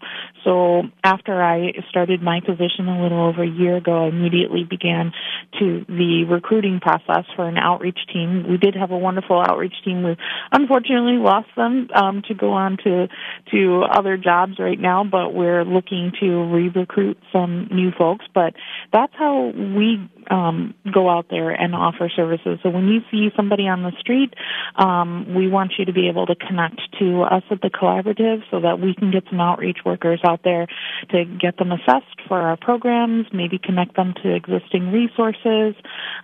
So 0.44 0.84
after 1.02 1.42
I 1.42 1.72
started 1.90 2.22
my 2.22 2.40
position 2.40 2.86
a 2.88 3.02
little 3.02 3.26
over 3.26 3.42
a 3.42 3.48
year 3.48 3.76
ago, 3.76 4.04
I 4.04 4.08
immediately 4.08 4.64
began 4.64 5.12
to 5.58 5.84
the 5.88 6.24
recruiting 6.30 6.77
process 6.80 7.24
for 7.36 7.46
an 7.46 7.56
outreach 7.56 7.98
team. 8.12 8.46
We 8.48 8.56
did 8.56 8.74
have 8.74 8.90
a 8.90 8.98
wonderful 8.98 9.40
outreach 9.40 9.74
team. 9.84 10.02
We 10.02 10.16
unfortunately 10.52 11.18
lost 11.18 11.48
them 11.56 11.88
um, 11.94 12.22
to 12.28 12.34
go 12.34 12.52
on 12.52 12.76
to 12.84 13.08
to 13.52 13.82
other 13.90 14.16
jobs 14.16 14.58
right 14.58 14.78
now, 14.78 15.04
but 15.04 15.34
we're 15.34 15.64
looking 15.64 16.12
to 16.20 16.44
re-recruit 16.52 17.18
some 17.32 17.68
new 17.70 17.90
folks. 17.96 18.24
But 18.34 18.54
that's 18.92 19.12
how 19.16 19.52
we 19.54 20.08
um, 20.30 20.74
go 20.92 21.08
out 21.08 21.26
there 21.30 21.50
and 21.50 21.74
offer 21.74 22.10
services. 22.14 22.58
So 22.62 22.70
when 22.70 22.88
you 22.88 23.00
see 23.10 23.30
somebody 23.36 23.68
on 23.68 23.82
the 23.82 23.92
street, 23.98 24.34
um, 24.76 25.34
we 25.34 25.48
want 25.48 25.72
you 25.78 25.84
to 25.84 25.92
be 25.92 26.08
able 26.08 26.26
to 26.26 26.34
connect 26.34 26.80
to 26.98 27.22
us 27.22 27.42
at 27.50 27.60
the 27.60 27.70
collaborative 27.70 28.42
so 28.50 28.60
that 28.60 28.80
we 28.80 28.94
can 28.94 29.10
get 29.10 29.24
some 29.30 29.40
outreach 29.40 29.78
workers 29.84 30.20
out 30.24 30.40
there 30.44 30.66
to 31.10 31.24
get 31.24 31.56
them 31.58 31.72
assessed 31.72 32.20
for 32.26 32.40
our 32.40 32.56
programs, 32.56 33.26
maybe 33.32 33.58
connect 33.58 33.96
them 33.96 34.14
to 34.22 34.34
existing 34.34 34.92
resources, 34.92 35.74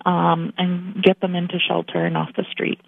um, 0.07 0.53
and 0.59 1.03
get 1.03 1.21
them 1.21 1.35
into 1.35 1.59
shelter 1.59 2.05
and 2.05 2.17
off 2.17 2.31
the 2.37 2.45
street. 2.51 2.81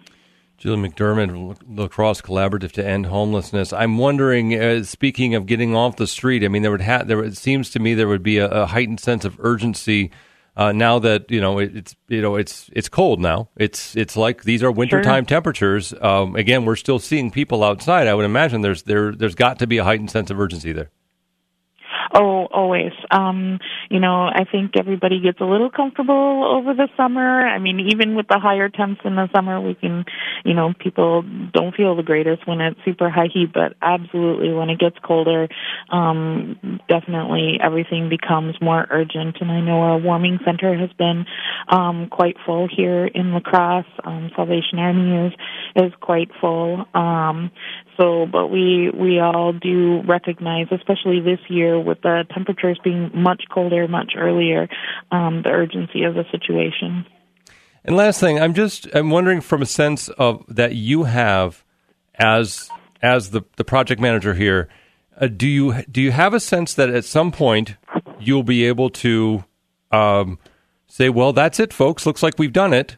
Julie 0.57 0.89
McDermid, 0.89 1.55
La 1.69 1.87
Crosse 1.87 2.21
Collaborative 2.21 2.71
to 2.71 2.85
End 2.85 3.05
Homelessness. 3.05 3.71
I'm 3.71 3.99
wondering, 3.99 4.59
uh, 4.59 4.83
speaking 4.83 5.35
of 5.35 5.45
getting 5.45 5.75
off 5.75 5.97
the 5.97 6.07
street, 6.07 6.43
I 6.43 6.47
mean, 6.47 6.63
there 6.63 6.71
would 6.71 6.81
ha- 6.81 7.03
there 7.03 7.23
it 7.23 7.37
seems 7.37 7.69
to 7.71 7.79
me 7.79 7.93
there 7.93 8.07
would 8.07 8.23
be 8.23 8.39
a, 8.39 8.47
a 8.47 8.65
heightened 8.65 8.99
sense 8.99 9.23
of 9.23 9.39
urgency 9.39 10.09
uh, 10.57 10.71
now 10.71 10.97
that 10.97 11.29
you 11.29 11.39
know 11.39 11.59
it, 11.59 11.77
it's 11.77 11.95
you 12.07 12.21
know 12.21 12.35
it's 12.35 12.69
it's 12.73 12.89
cold 12.89 13.21
now. 13.21 13.47
It's 13.55 13.95
it's 13.95 14.17
like 14.17 14.43
these 14.43 14.63
are 14.63 14.71
wintertime 14.71 15.23
sure. 15.23 15.27
temperatures. 15.27 15.93
Um, 16.01 16.35
again, 16.35 16.65
we're 16.65 16.75
still 16.75 16.97
seeing 16.97 17.29
people 17.29 17.63
outside. 17.63 18.07
I 18.07 18.15
would 18.15 18.25
imagine 18.25 18.61
there's 18.61 18.81
there 18.83 19.13
there's 19.13 19.35
got 19.35 19.59
to 19.59 19.67
be 19.67 19.77
a 19.77 19.83
heightened 19.83 20.09
sense 20.09 20.31
of 20.31 20.39
urgency 20.39 20.73
there. 20.73 20.89
Oh, 22.13 22.45
always. 22.45 22.93
Um, 23.11 23.59
you 23.89 23.99
know, 23.99 24.25
I 24.27 24.45
think 24.49 24.71
everybody 24.77 25.19
gets 25.19 25.41
a 25.41 25.45
little 25.45 25.69
comfortable 25.69 26.45
over 26.45 26.73
the 26.73 26.87
summer. 26.95 27.45
I 27.45 27.59
mean, 27.59 27.89
even 27.91 28.15
with 28.15 28.27
the 28.27 28.39
higher 28.39 28.69
temps 28.69 29.01
in 29.03 29.15
the 29.15 29.27
summer, 29.35 29.59
we 29.59 29.75
can, 29.75 30.05
you 30.45 30.53
know, 30.53 30.73
people 30.79 31.23
don't 31.53 31.75
feel 31.75 31.95
the 31.95 32.03
greatest 32.03 32.47
when 32.47 32.61
it's 32.61 32.79
super 32.85 33.09
high 33.09 33.27
heat, 33.33 33.51
but 33.53 33.75
absolutely 33.81 34.53
when 34.53 34.69
it 34.69 34.79
gets 34.79 34.95
colder, 35.03 35.47
um, 35.91 36.79
definitely 36.87 37.59
everything 37.61 38.09
becomes 38.09 38.55
more 38.61 38.87
urgent. 38.89 39.37
And 39.41 39.51
I 39.51 39.59
know 39.61 39.81
our 39.81 39.97
warming 39.97 40.39
center 40.45 40.77
has 40.77 40.91
been, 40.97 41.25
um, 41.69 42.07
quite 42.09 42.35
full 42.45 42.67
here 42.73 43.05
in 43.05 43.33
La 43.33 43.41
Crosse. 43.41 43.85
Um, 44.03 44.31
Salvation 44.35 44.79
Army 44.79 45.27
is, 45.27 45.33
is 45.75 45.93
quite 45.99 46.29
full. 46.39 46.85
Um, 46.93 47.51
so, 47.99 48.27
but 48.31 48.47
we, 48.47 48.91
we 48.91 49.19
all 49.19 49.53
do 49.53 50.01
recognize, 50.07 50.67
especially 50.71 51.19
this 51.19 51.39
year 51.49 51.79
with 51.79 51.96
the 52.01 52.25
temperatures 52.33 52.79
being 52.83 53.11
much 53.13 53.43
colder, 53.53 53.87
much 53.87 54.13
earlier, 54.17 54.67
um, 55.11 55.41
the 55.43 55.49
urgency 55.49 56.03
of 56.03 56.15
the 56.15 56.25
situation. 56.31 57.05
And 57.83 57.95
last 57.95 58.19
thing, 58.19 58.39
I'm 58.39 58.53
just 58.53 58.87
I'm 58.93 59.09
wondering 59.09 59.41
from 59.41 59.61
a 59.61 59.65
sense 59.65 60.09
of 60.09 60.43
that 60.47 60.75
you 60.75 61.03
have 61.03 61.63
as 62.15 62.69
as 63.01 63.31
the 63.31 63.43
the 63.55 63.63
project 63.63 64.01
manager 64.01 64.33
here, 64.33 64.67
uh, 65.19 65.27
do 65.27 65.47
you 65.47 65.83
do 65.83 66.01
you 66.01 66.11
have 66.11 66.33
a 66.33 66.39
sense 66.39 66.73
that 66.73 66.89
at 66.89 67.05
some 67.05 67.31
point 67.31 67.75
you'll 68.19 68.43
be 68.43 68.65
able 68.65 68.89
to 68.89 69.43
um, 69.91 70.39
say, 70.87 71.09
well, 71.09 71.31
that's 71.33 71.59
it, 71.59 71.71
folks. 71.71 72.05
Looks 72.05 72.23
like 72.23 72.37
we've 72.37 72.53
done 72.53 72.73
it 72.73 72.97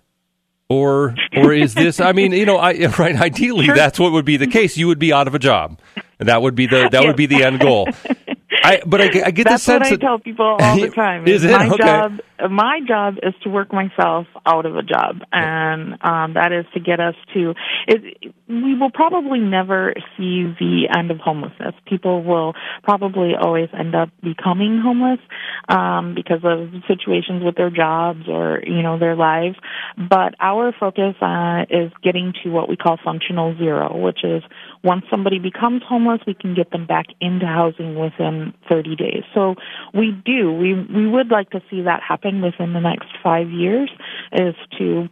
or 0.69 1.15
or 1.35 1.51
is 1.51 1.73
this 1.73 1.99
i 1.99 2.11
mean 2.11 2.31
you 2.31 2.45
know 2.45 2.57
I, 2.57 2.73
right 2.99 3.15
ideally 3.15 3.65
sure. 3.65 3.75
that's 3.75 3.99
what 3.99 4.11
would 4.11 4.25
be 4.25 4.37
the 4.37 4.47
case 4.47 4.77
you 4.77 4.87
would 4.87 4.99
be 4.99 5.11
out 5.11 5.27
of 5.27 5.35
a 5.35 5.39
job 5.39 5.79
And 6.19 6.27
that 6.27 6.41
would 6.41 6.53
be 6.53 6.67
the 6.67 6.89
that 6.91 6.93
yes. 6.93 7.05
would 7.05 7.15
be 7.15 7.25
the 7.25 7.43
end 7.43 7.59
goal 7.59 7.87
I, 8.63 8.81
but 8.85 9.01
I, 9.01 9.05
I 9.25 9.31
get 9.31 9.45
That's 9.45 9.65
the 9.65 9.71
sense 9.71 9.79
what 9.81 9.87
I 9.87 9.89
that, 9.91 10.01
tell 10.01 10.19
people 10.19 10.57
all 10.59 10.79
the 10.79 10.89
time. 10.95 11.27
is 11.27 11.43
it? 11.43 11.51
My 11.51 11.67
okay. 11.67 11.83
job, 11.83 12.19
my 12.49 12.79
job 12.87 13.15
is 13.23 13.33
to 13.43 13.49
work 13.49 13.73
myself 13.73 14.27
out 14.45 14.65
of 14.65 14.75
a 14.75 14.83
job, 14.83 15.17
and 15.31 15.93
um, 16.01 16.33
that 16.33 16.51
is 16.51 16.65
to 16.73 16.79
get 16.79 16.99
us 16.99 17.15
to. 17.33 17.53
It, 17.87 18.33
we 18.47 18.75
will 18.77 18.91
probably 18.91 19.39
never 19.39 19.93
see 20.17 20.43
the 20.59 20.87
end 20.95 21.11
of 21.11 21.17
homelessness. 21.17 21.75
People 21.85 22.23
will 22.23 22.53
probably 22.83 23.33
always 23.39 23.69
end 23.77 23.95
up 23.95 24.09
becoming 24.21 24.81
homeless 24.83 25.19
um, 25.67 26.15
because 26.15 26.41
of 26.43 26.69
situations 26.87 27.43
with 27.43 27.55
their 27.55 27.69
jobs 27.69 28.27
or 28.27 28.61
you 28.65 28.81
know 28.81 28.97
their 28.97 29.15
lives. 29.15 29.55
But 29.97 30.35
our 30.39 30.73
focus 30.79 31.15
uh, 31.21 31.65
is 31.69 31.91
getting 32.03 32.33
to 32.43 32.49
what 32.49 32.69
we 32.69 32.75
call 32.75 32.97
functional 33.03 33.57
zero, 33.57 33.97
which 33.97 34.23
is 34.23 34.43
once 34.83 35.03
somebody 35.09 35.39
becomes 35.39 35.81
homeless, 35.87 36.21
we 36.25 36.33
can 36.33 36.55
get 36.55 36.71
them 36.71 36.85
back 36.85 37.07
into 37.19 37.45
housing 37.45 37.95
within 37.99 38.53
30 38.69 38.95
days. 38.95 39.23
So 39.33 39.55
we 39.93 40.11
do. 40.25 40.51
We 40.53 40.73
we 40.73 41.07
would 41.07 41.29
like 41.29 41.49
to 41.51 41.61
see 41.69 41.81
that 41.81 42.01
happen 42.01 42.41
within 42.41 42.73
the 42.73 42.79
next 42.79 43.07
five 43.21 43.49
years. 43.49 43.89
Is 44.31 44.55
to 44.77 45.09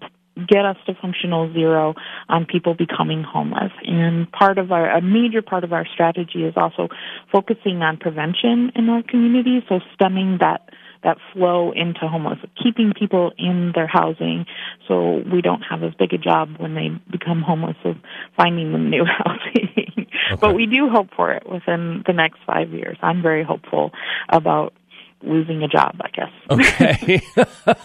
get 0.47 0.65
us 0.65 0.77
to 0.85 0.93
functional 1.01 1.51
zero 1.53 1.95
on 2.29 2.45
people 2.45 2.75
becoming 2.75 3.23
homeless. 3.23 3.71
And 3.85 4.31
part 4.31 4.57
of 4.57 4.71
our, 4.71 4.89
a 4.89 5.01
major 5.01 5.41
part 5.41 5.63
of 5.63 5.73
our 5.73 5.85
strategy 5.91 6.43
is 6.43 6.53
also 6.55 6.89
focusing 7.31 7.81
on 7.81 7.97
prevention 7.97 8.71
in 8.75 8.89
our 8.89 9.01
community, 9.01 9.65
so 9.67 9.79
stemming 9.95 10.37
that 10.39 10.69
that 11.03 11.17
flow 11.33 11.71
into 11.71 12.07
homeless, 12.07 12.39
keeping 12.61 12.93
people 12.97 13.31
in 13.37 13.71
their 13.75 13.87
housing 13.87 14.45
so 14.87 15.21
we 15.31 15.41
don't 15.41 15.61
have 15.61 15.83
as 15.83 15.93
big 15.95 16.13
a 16.13 16.17
job 16.17 16.49
when 16.57 16.75
they 16.75 16.89
become 17.11 17.41
homeless 17.41 17.77
of 17.83 17.95
finding 18.35 18.71
them 18.71 18.89
new 18.89 19.05
housing. 19.23 20.07
Okay. 20.31 20.37
But 20.39 20.55
we 20.55 20.65
do 20.65 20.89
hope 20.89 21.09
for 21.15 21.31
it 21.31 21.49
within 21.49 22.03
the 22.05 22.13
next 22.13 22.39
five 22.45 22.71
years. 22.71 22.97
I'm 23.01 23.21
very 23.21 23.43
hopeful 23.43 23.91
about 24.29 24.73
losing 25.21 25.63
a 25.63 25.67
job, 25.67 25.95
I 26.01 26.09
guess. 26.09 26.31
Okay. 26.49 27.21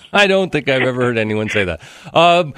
I 0.13 0.27
don't 0.27 0.51
think 0.51 0.69
I've 0.69 0.83
ever 0.83 1.03
heard 1.03 1.19
anyone 1.19 1.49
say 1.49 1.65
that. 1.65 1.81
Um, 2.13 2.55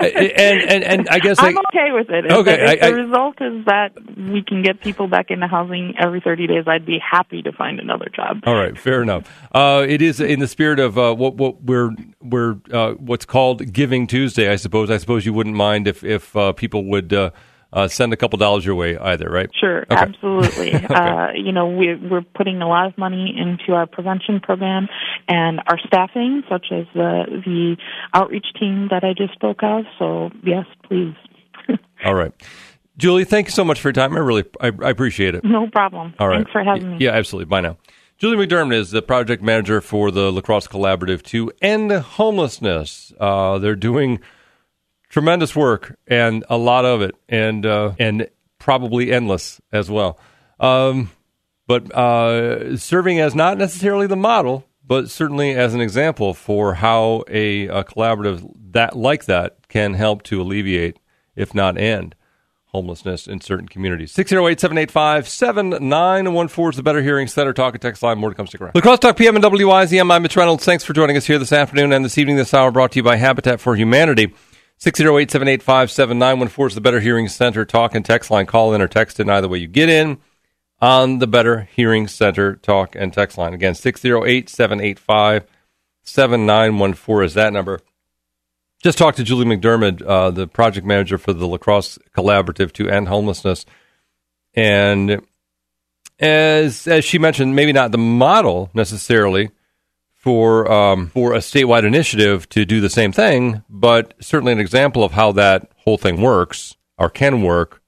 and, 0.00 0.60
and, 0.62 0.84
and 0.84 1.08
I 1.08 1.18
guess 1.18 1.38
I'm 1.38 1.56
okay 1.58 1.92
with 1.92 2.10
it. 2.10 2.30
Okay. 2.30 2.54
If, 2.54 2.60
if 2.60 2.82
I, 2.82 2.90
the 2.90 2.96
I, 2.96 3.00
result 3.00 3.40
is 3.40 3.64
that 3.66 3.92
we 4.16 4.42
can 4.42 4.62
get 4.62 4.80
people 4.80 5.08
back 5.08 5.30
into 5.30 5.46
housing 5.46 5.94
every 5.98 6.20
30 6.20 6.46
days, 6.46 6.64
I'd 6.66 6.86
be 6.86 6.98
happy 6.98 7.42
to 7.42 7.52
find 7.52 7.78
another 7.78 8.08
job. 8.14 8.40
All 8.46 8.54
right. 8.54 8.76
Fair 8.78 9.02
enough. 9.02 9.30
Uh, 9.52 9.84
it 9.88 10.02
is 10.02 10.20
in 10.20 10.40
the 10.40 10.48
spirit 10.48 10.80
of 10.80 10.98
uh, 10.98 11.14
what, 11.14 11.34
what 11.34 11.62
we're, 11.62 11.94
we're 12.20 12.56
uh, 12.72 12.92
what's 12.92 13.24
called 13.24 13.72
Giving 13.72 14.06
Tuesday, 14.06 14.50
I 14.50 14.56
suppose. 14.56 14.90
I 14.90 14.96
suppose 14.96 15.26
you 15.26 15.32
wouldn't 15.32 15.56
mind 15.56 15.86
if, 15.86 16.02
if 16.02 16.34
uh, 16.34 16.52
people 16.52 16.84
would 16.86 17.12
uh, 17.72 17.88
send 17.88 18.12
a 18.12 18.16
couple 18.16 18.36
dollars 18.36 18.64
your 18.64 18.74
way 18.74 18.98
either, 18.98 19.28
right? 19.28 19.50
Sure, 19.58 19.82
okay. 19.82 19.94
absolutely. 19.94 20.74
okay. 20.74 20.86
uh, 20.94 21.28
you 21.34 21.52
know, 21.52 21.68
we, 21.68 21.94
we're 21.94 22.24
putting 22.34 22.62
a 22.62 22.68
lot 22.68 22.86
of 22.86 22.96
money 22.98 23.34
into 23.36 23.72
our 23.72 23.86
prevention 23.86 24.40
program 24.40 24.88
and 25.28 25.60
our 25.66 25.78
staffing, 25.86 26.42
such 26.48 26.66
as 26.72 26.86
the 26.94 27.24
the 27.44 27.76
outreach 28.14 28.46
team 28.58 28.88
that 28.90 29.04
I 29.04 29.12
just 29.12 29.32
spoke 29.34 29.62
of. 29.62 29.84
So 29.98 30.30
yes, 30.44 30.66
please. 30.88 31.14
All 32.04 32.14
right. 32.14 32.32
Julie, 32.96 33.24
thank 33.24 33.46
you 33.46 33.52
so 33.52 33.64
much 33.64 33.80
for 33.80 33.88
your 33.88 33.94
time. 33.94 34.14
I 34.14 34.20
really 34.20 34.44
I, 34.60 34.72
I 34.82 34.90
appreciate 34.90 35.34
it. 35.34 35.44
No 35.44 35.68
problem. 35.68 36.14
All 36.18 36.28
right. 36.28 36.38
Thanks 36.38 36.52
for 36.52 36.62
having 36.62 36.92
me. 36.92 36.96
Yeah, 37.00 37.12
absolutely. 37.12 37.46
Bye 37.46 37.62
now. 37.62 37.78
Julie 38.18 38.46
McDermid 38.46 38.74
is 38.74 38.90
the 38.90 39.00
project 39.00 39.42
manager 39.42 39.80
for 39.80 40.10
the 40.10 40.30
Lacrosse 40.30 40.66
Collaborative 40.66 41.22
to 41.22 41.50
end 41.62 41.90
homelessness. 41.90 43.14
Uh, 43.18 43.58
they're 43.58 43.74
doing 43.74 44.20
tremendous 45.10 45.54
work 45.54 45.98
and 46.06 46.42
a 46.48 46.56
lot 46.56 46.86
of 46.86 47.02
it, 47.02 47.14
and 47.28 47.66
uh, 47.66 47.92
and 47.98 48.30
probably 48.58 49.12
endless 49.12 49.60
as 49.70 49.90
well. 49.90 50.18
Um, 50.58 51.10
but 51.66 51.94
uh, 51.94 52.78
serving 52.78 53.20
as 53.20 53.34
not 53.34 53.58
necessarily 53.58 54.06
the 54.06 54.16
model, 54.16 54.64
but 54.86 55.10
certainly 55.10 55.54
as 55.54 55.74
an 55.74 55.80
example 55.80 56.34
for 56.34 56.74
how 56.74 57.24
a, 57.28 57.66
a 57.68 57.82
collaborative 57.84 58.50
that 58.72 58.96
like 58.96 59.24
that 59.26 59.68
can 59.68 59.94
help 59.94 60.24
to 60.24 60.40
alleviate, 60.40 60.98
if 61.36 61.54
not 61.54 61.78
end, 61.78 62.16
homelessness 62.66 63.28
in 63.28 63.40
certain 63.40 63.68
communities. 63.68 64.12
608-785-7914 64.14 66.70
is 66.70 66.76
the 66.76 66.82
Better 66.82 67.02
Hearing 67.02 67.28
Center 67.28 67.52
Talk 67.52 67.74
and 67.74 67.82
Text 67.82 68.02
line. 68.02 68.18
More 68.18 68.30
to 68.30 68.36
come. 68.36 68.48
Stick 68.48 68.60
around. 68.60 68.74
La 68.74 68.80
Crosse 68.80 68.98
Talk 68.98 69.16
PM 69.16 69.36
and 69.36 69.44
WIZM. 69.44 70.12
I'm 70.12 70.22
Mitch 70.22 70.36
Reynolds. 70.36 70.64
Thanks 70.64 70.82
for 70.84 70.92
joining 70.92 71.16
us 71.16 71.26
here 71.26 71.38
this 71.38 71.52
afternoon 71.52 71.92
and 71.92 72.04
this 72.04 72.18
evening. 72.18 72.34
This 72.36 72.52
hour 72.54 72.72
brought 72.72 72.90
to 72.92 72.98
you 72.98 73.04
by 73.04 73.16
Habitat 73.16 73.60
for 73.60 73.76
Humanity. 73.76 74.34
608 74.82 75.30
785 75.30 75.90
7914 75.90 76.66
is 76.68 76.74
the 76.74 76.80
Better 76.80 77.00
Hearing 77.00 77.28
Center 77.28 77.66
talk 77.66 77.94
and 77.94 78.02
text 78.02 78.30
line. 78.30 78.46
Call 78.46 78.72
in 78.72 78.80
or 78.80 78.88
text 78.88 79.20
in 79.20 79.28
either 79.28 79.46
way 79.46 79.58
you 79.58 79.66
get 79.66 79.90
in 79.90 80.16
on 80.80 81.18
the 81.18 81.26
Better 81.26 81.68
Hearing 81.76 82.08
Center 82.08 82.56
talk 82.56 82.96
and 82.96 83.12
text 83.12 83.36
line. 83.36 83.52
Again, 83.52 83.74
608 83.74 84.48
785 84.48 85.44
7914 86.02 87.24
is 87.26 87.34
that 87.34 87.52
number. 87.52 87.80
just 88.82 88.96
talked 88.96 89.18
to 89.18 89.22
Julie 89.22 89.44
McDermid, 89.44 90.02
uh, 90.02 90.30
the 90.30 90.48
project 90.48 90.86
manager 90.86 91.18
for 91.18 91.34
the 91.34 91.46
Lacrosse 91.46 91.98
Collaborative 92.16 92.72
to 92.72 92.88
End 92.88 93.08
Homelessness, 93.08 93.66
and 94.54 95.20
as 96.18 96.86
as 96.86 97.04
she 97.04 97.18
mentioned, 97.18 97.54
maybe 97.54 97.74
not 97.74 97.92
the 97.92 97.98
model 97.98 98.70
necessarily 98.72 99.50
for 100.20 100.70
um, 100.70 101.08
for 101.08 101.32
a 101.32 101.38
statewide 101.38 101.84
initiative 101.84 102.46
to 102.50 102.66
do 102.66 102.82
the 102.82 102.90
same 102.90 103.10
thing, 103.10 103.62
but 103.70 104.12
certainly 104.20 104.52
an 104.52 104.60
example 104.60 105.02
of 105.02 105.12
how 105.12 105.32
that 105.32 105.72
whole 105.78 105.96
thing 105.96 106.20
works 106.20 106.76
or 106.98 107.08
can 107.08 107.40
work 107.40 107.80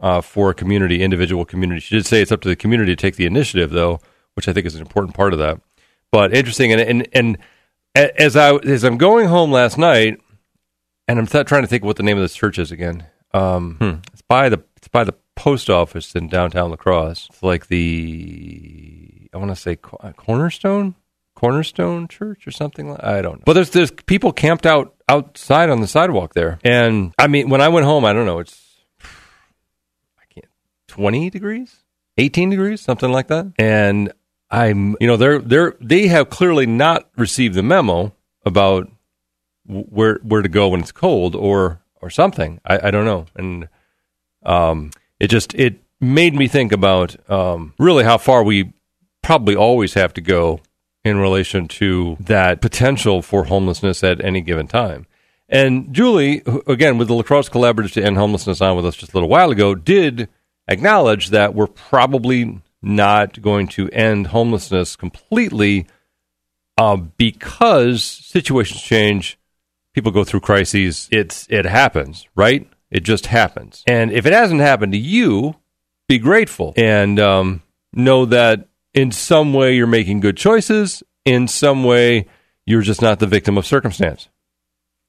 uh, 0.00 0.22
for 0.22 0.48
a 0.48 0.54
community, 0.54 1.02
individual 1.02 1.44
community. 1.44 1.80
She 1.80 1.94
did 1.94 2.06
say 2.06 2.22
it's 2.22 2.32
up 2.32 2.40
to 2.40 2.48
the 2.48 2.56
community 2.56 2.92
to 2.92 2.96
take 2.96 3.16
the 3.16 3.26
initiative, 3.26 3.70
though, 3.70 4.00
which 4.34 4.48
I 4.48 4.54
think 4.54 4.64
is 4.64 4.74
an 4.74 4.80
important 4.80 5.14
part 5.14 5.34
of 5.34 5.38
that. 5.38 5.60
But 6.10 6.32
interesting, 6.32 6.72
and 6.72 6.80
and 6.80 7.06
and 7.14 7.38
as 7.94 8.36
I 8.36 8.54
as 8.56 8.82
I'm 8.82 8.96
going 8.96 9.28
home 9.28 9.52
last 9.52 9.76
night, 9.76 10.18
and 11.06 11.18
I'm 11.18 11.26
th- 11.26 11.46
trying 11.46 11.62
to 11.62 11.68
think 11.68 11.84
what 11.84 11.96
the 11.96 12.02
name 12.02 12.16
of 12.16 12.22
this 12.22 12.34
church 12.34 12.58
is 12.58 12.72
again. 12.72 13.04
Um, 13.34 13.76
hmm. 13.78 13.94
It's 14.14 14.22
by 14.22 14.48
the 14.48 14.64
it's 14.78 14.88
by 14.88 15.04
the 15.04 15.14
post 15.36 15.68
office 15.68 16.14
in 16.14 16.28
downtown 16.28 16.70
La 16.70 16.76
Crosse. 16.76 17.28
It's 17.28 17.42
like 17.42 17.66
the 17.66 19.28
I 19.34 19.36
want 19.36 19.50
to 19.50 19.56
say 19.56 19.76
Cornerstone 19.76 20.94
Cornerstone 21.40 22.06
Church 22.06 22.46
or 22.46 22.50
something 22.50 22.90
like 22.90 23.02
I 23.02 23.22
don't 23.22 23.38
know. 23.38 23.44
But 23.46 23.54
there's 23.54 23.70
there's 23.70 23.90
people 23.90 24.30
camped 24.30 24.66
out 24.66 24.94
outside 25.08 25.70
on 25.70 25.80
the 25.80 25.86
sidewalk 25.86 26.34
there. 26.34 26.58
And 26.62 27.14
I 27.18 27.28
mean 27.28 27.48
when 27.48 27.62
I 27.62 27.68
went 27.68 27.86
home, 27.86 28.04
I 28.04 28.12
don't 28.12 28.26
know, 28.26 28.40
it's 28.40 28.60
I 29.02 30.24
can't 30.28 30.46
20 30.88 31.30
degrees? 31.30 31.76
18 32.18 32.50
degrees, 32.50 32.82
something 32.82 33.10
like 33.10 33.28
that. 33.28 33.52
And 33.58 34.12
I'm 34.50 34.96
you 35.00 35.06
know, 35.06 35.16
they're 35.16 35.38
they're 35.38 35.76
they 35.80 36.08
have 36.08 36.28
clearly 36.28 36.66
not 36.66 37.08
received 37.16 37.54
the 37.54 37.62
memo 37.62 38.12
about 38.44 38.90
where 39.66 40.18
where 40.22 40.42
to 40.42 40.48
go 40.50 40.68
when 40.68 40.80
it's 40.80 40.92
cold 40.92 41.34
or 41.34 41.80
or 42.02 42.10
something. 42.10 42.60
I, 42.66 42.88
I 42.88 42.90
don't 42.90 43.06
know. 43.06 43.24
And 43.34 43.66
um 44.44 44.90
it 45.18 45.28
just 45.28 45.54
it 45.54 45.80
made 46.02 46.34
me 46.34 46.48
think 46.48 46.72
about 46.72 47.16
um, 47.30 47.72
really 47.78 48.04
how 48.04 48.18
far 48.18 48.42
we 48.42 48.74
probably 49.22 49.56
always 49.56 49.94
have 49.94 50.12
to 50.14 50.20
go 50.20 50.60
in 51.04 51.18
relation 51.18 51.66
to 51.66 52.16
that 52.20 52.60
potential 52.60 53.22
for 53.22 53.44
homelessness 53.44 54.04
at 54.04 54.22
any 54.24 54.40
given 54.40 54.66
time. 54.66 55.06
And 55.48 55.92
Julie, 55.92 56.42
again, 56.66 56.98
with 56.98 57.08
the 57.08 57.14
Lacrosse 57.14 57.48
Collaborative 57.48 57.92
to 57.94 58.04
End 58.04 58.16
Homelessness 58.16 58.60
on 58.60 58.76
with 58.76 58.86
us 58.86 58.96
just 58.96 59.12
a 59.12 59.16
little 59.16 59.28
while 59.28 59.50
ago, 59.50 59.74
did 59.74 60.28
acknowledge 60.68 61.30
that 61.30 61.54
we're 61.54 61.66
probably 61.66 62.60
not 62.82 63.42
going 63.42 63.66
to 63.68 63.88
end 63.90 64.28
homelessness 64.28 64.96
completely 64.96 65.86
uh, 66.78 66.96
because 66.96 68.02
situations 68.02 68.80
change, 68.80 69.38
people 69.92 70.12
go 70.12 70.24
through 70.24 70.40
crises. 70.40 71.08
It's 71.10 71.46
it 71.50 71.66
happens, 71.66 72.26
right? 72.34 72.66
It 72.90 73.00
just 73.00 73.26
happens. 73.26 73.84
And 73.86 74.10
if 74.12 74.26
it 74.26 74.32
hasn't 74.32 74.60
happened 74.60 74.92
to 74.92 74.98
you, 74.98 75.56
be 76.08 76.18
grateful 76.18 76.72
and 76.76 77.20
um, 77.20 77.62
know 77.92 78.24
that 78.26 78.69
in 78.94 79.12
some 79.12 79.52
way 79.52 79.74
you're 79.74 79.86
making 79.86 80.20
good 80.20 80.36
choices. 80.36 81.02
In 81.24 81.48
some 81.48 81.84
way, 81.84 82.26
you're 82.66 82.82
just 82.82 83.02
not 83.02 83.18
the 83.18 83.26
victim 83.26 83.58
of 83.58 83.66
circumstance. 83.66 84.28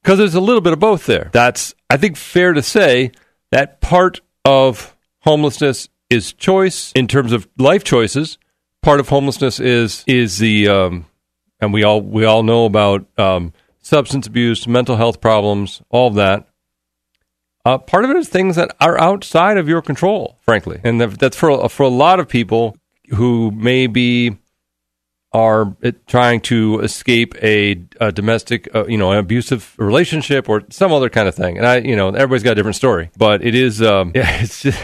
Because 0.04 0.18
there's 0.18 0.36
a 0.36 0.42
little 0.42 0.62
bit 0.62 0.74
of 0.74 0.80
both 0.80 1.06
there. 1.06 1.30
That's, 1.32 1.74
I 1.90 1.98
think, 1.98 2.18
fair 2.18 2.54
to 2.54 2.62
say 2.62 3.12
that 3.52 3.82
part 3.82 4.22
of 4.44 4.96
homelessness 5.20 5.90
is 6.10 6.34
choice 6.34 6.92
in 6.94 7.08
terms 7.08 7.32
of 7.32 7.48
life 7.58 7.84
choices. 7.84 8.38
Part 8.82 9.00
of 9.00 9.10
homelessness 9.10 9.60
is 9.60 10.04
is 10.08 10.40
the, 10.40 10.68
um, 10.68 11.06
and 11.60 11.72
we 11.72 11.84
all 11.84 12.02
we 12.02 12.26
all 12.26 12.42
know 12.42 12.66
about 12.66 13.06
um, 13.20 13.54
substance 13.80 14.26
abuse, 14.26 14.68
mental 14.68 14.96
health 14.98 15.22
problems, 15.22 15.84
all 15.90 16.08
of 16.08 16.16
that. 16.16 16.48
Uh, 17.64 17.78
part 17.78 18.04
of 18.04 18.10
it 18.10 18.18
is 18.18 18.28
things 18.28 18.56
that 18.56 18.76
are 18.82 19.00
outside 19.00 19.58
of 19.58 19.70
your 19.70 19.84
control, 19.84 20.40
frankly, 20.42 20.82
and 20.84 21.00
that's 21.00 21.38
for 21.38 21.70
for 21.70 21.84
a 21.84 21.90
lot 21.90 22.20
of 22.20 22.28
people 22.28 22.76
who 23.14 23.52
maybe 23.52 24.38
are 25.34 25.76
trying 26.08 26.42
to 26.42 26.80
escape 26.82 27.36
a, 27.42 27.82
a 28.02 28.12
domestic, 28.12 28.74
uh, 28.76 28.86
you 28.88 28.98
know, 28.98 29.12
an 29.12 29.18
abusive 29.18 29.74
relationship 29.78 30.50
or 30.50 30.64
some 30.70 30.92
other 30.92 31.10
kind 31.10 31.28
of 31.28 31.36
thing. 31.36 31.58
And 31.58 31.66
I, 31.66 31.78
you 31.78 31.96
know, 31.96 32.10
everybody's 32.10 32.44
got 32.44 32.52
a 32.52 32.56
different 32.56 32.76
story, 32.76 33.12
but 33.16 33.44
it 33.44 33.56
is, 33.56 33.82
um, 33.82 34.12
yeah, 34.16 34.42
it's 34.42 34.62
just, 34.62 34.82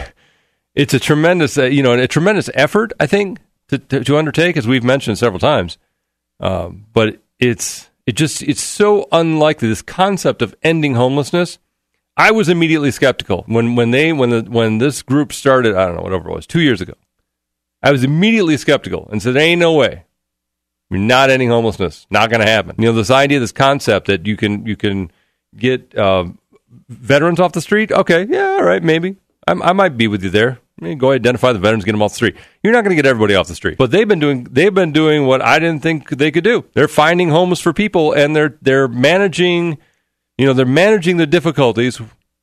it's 0.74 0.94
a 0.94 0.98
tremendous, 1.00 1.58
uh, 1.58 1.64
you 1.64 1.82
know, 1.82 1.92
a 1.92 2.08
tremendous 2.08 2.48
effort, 2.54 2.92
I 2.98 3.06
think, 3.06 3.40
to, 3.68 3.78
to, 3.78 4.04
to 4.04 4.16
undertake, 4.16 4.56
as 4.56 4.66
we've 4.66 4.84
mentioned 4.84 5.18
several 5.18 5.40
times. 5.40 5.76
Um, 6.40 6.86
but 6.92 7.20
it's, 7.38 7.90
it 8.06 8.12
just, 8.12 8.42
it's 8.42 8.62
so 8.62 9.06
unlikely. 9.12 9.68
This 9.68 9.82
concept 9.82 10.40
of 10.40 10.54
ending 10.62 10.94
homelessness. 10.94 11.58
I 12.16 12.30
was 12.30 12.48
immediately 12.48 12.90
skeptical 12.90 13.44
when, 13.46 13.76
when 13.76 13.90
they, 13.90 14.12
when 14.12 14.30
the, 14.30 14.42
when 14.42 14.78
this 14.78 15.02
group 15.02 15.32
started, 15.32 15.76
I 15.76 15.86
don't 15.86 15.96
know, 15.96 16.02
whatever 16.02 16.30
it 16.30 16.34
was, 16.34 16.46
two 16.46 16.60
years 16.60 16.80
ago 16.80 16.94
I 17.82 17.92
was 17.92 18.04
immediately 18.04 18.56
skeptical 18.56 19.08
and 19.10 19.22
said, 19.22 19.34
there 19.34 19.42
"Ain't 19.42 19.60
no 19.60 19.74
way. 19.74 20.04
We're 20.90 20.98
not 20.98 21.30
ending 21.30 21.48
homelessness. 21.48 22.06
Not 22.10 22.30
going 22.30 22.40
to 22.40 22.46
happen." 22.46 22.76
You 22.78 22.86
know, 22.86 22.92
this 22.92 23.10
idea, 23.10 23.40
this 23.40 23.52
concept 23.52 24.06
that 24.06 24.26
you 24.26 24.36
can 24.36 24.66
you 24.66 24.76
can 24.76 25.10
get 25.56 25.96
uh, 25.96 26.26
veterans 26.88 27.40
off 27.40 27.52
the 27.52 27.60
street. 27.60 27.92
Okay, 27.92 28.26
yeah, 28.28 28.56
all 28.58 28.64
right, 28.64 28.82
maybe 28.82 29.16
I'm, 29.46 29.62
i 29.62 29.72
might 29.72 29.96
be 29.96 30.08
with 30.08 30.22
you 30.22 30.30
there. 30.30 30.58
I 30.80 30.94
go 30.94 31.10
identify 31.10 31.52
the 31.52 31.58
veterans, 31.58 31.84
get 31.84 31.92
them 31.92 32.02
off 32.02 32.12
the 32.12 32.16
street. 32.16 32.36
You're 32.62 32.72
not 32.72 32.84
going 32.84 32.96
to 32.96 33.02
get 33.02 33.08
everybody 33.08 33.34
off 33.34 33.48
the 33.48 33.54
street, 33.54 33.78
but 33.78 33.90
they've 33.90 34.06
been 34.06 34.20
doing 34.20 34.44
they've 34.44 34.74
been 34.74 34.92
doing 34.92 35.26
what 35.26 35.42
I 35.42 35.58
didn't 35.58 35.82
think 35.82 36.10
they 36.10 36.30
could 36.30 36.44
do. 36.44 36.64
They're 36.74 36.88
finding 36.88 37.30
homes 37.30 37.58
for 37.58 37.72
people, 37.72 38.12
and 38.12 38.36
they're 38.36 38.56
they're 38.62 38.88
managing. 38.88 39.78
You 40.36 40.46
know, 40.46 40.52
they're 40.52 40.66
managing 40.66 41.16
the 41.16 41.26
difficulties 41.26 42.00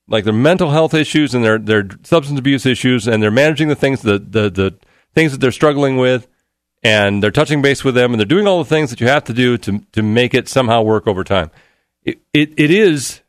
like 0.09 0.25
their 0.25 0.33
mental 0.33 0.71
health 0.71 0.93
issues 0.93 1.33
and 1.33 1.45
their 1.45 1.57
their 1.57 1.87
substance 2.03 2.37
abuse 2.37 2.65
issues, 2.65 3.07
and 3.07 3.23
they're 3.23 3.31
managing 3.31 3.69
the 3.69 3.75
things 3.75 4.01
the 4.01 4.19
the 4.19 4.49
the 4.49 4.75
things 5.15 5.31
that 5.31 5.39
they're 5.39 5.51
struggling 5.51 5.97
with, 5.97 6.27
and 6.83 7.23
they're 7.23 7.31
touching 7.31 7.61
base 7.61 7.83
with 7.83 7.95
them, 7.95 8.11
and 8.13 8.19
they're 8.19 8.25
doing 8.25 8.45
all 8.45 8.59
the 8.59 8.69
things 8.69 8.91
that 8.91 9.01
you 9.01 9.07
have 9.07 9.23
to 9.23 9.33
do 9.33 9.57
to 9.57 9.79
to 9.93 10.03
make 10.03 10.33
it 10.33 10.47
somehow 10.47 10.83
work 10.83 11.07
over 11.07 11.23
time. 11.23 11.49
It 12.03 12.19
it, 12.33 12.53
it 12.57 12.69
is 12.69 13.21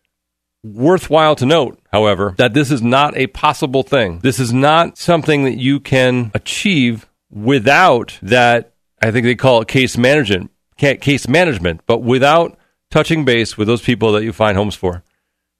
worthwhile 0.62 1.36
to 1.36 1.46
note, 1.46 1.80
however, 1.92 2.34
that 2.38 2.52
this 2.52 2.70
is 2.70 2.82
not 2.82 3.16
a 3.16 3.28
possible 3.28 3.82
thing. 3.82 4.18
This 4.18 4.38
is 4.38 4.52
not 4.52 4.98
something 4.98 5.44
that 5.44 5.56
you 5.56 5.80
can 5.80 6.30
achieve 6.34 7.06
without 7.30 8.18
that. 8.22 8.72
I 9.00 9.10
think 9.10 9.24
they 9.24 9.34
call 9.34 9.62
it 9.62 9.68
case 9.68 9.96
management, 9.96 10.50
case 10.76 11.28
management, 11.28 11.82
but 11.86 12.02
without 12.02 12.58
touching 12.90 13.24
base 13.24 13.56
with 13.56 13.68
those 13.68 13.82
people 13.82 14.12
that 14.12 14.24
you 14.24 14.32
find 14.32 14.56
homes 14.56 14.74
for. 14.74 15.02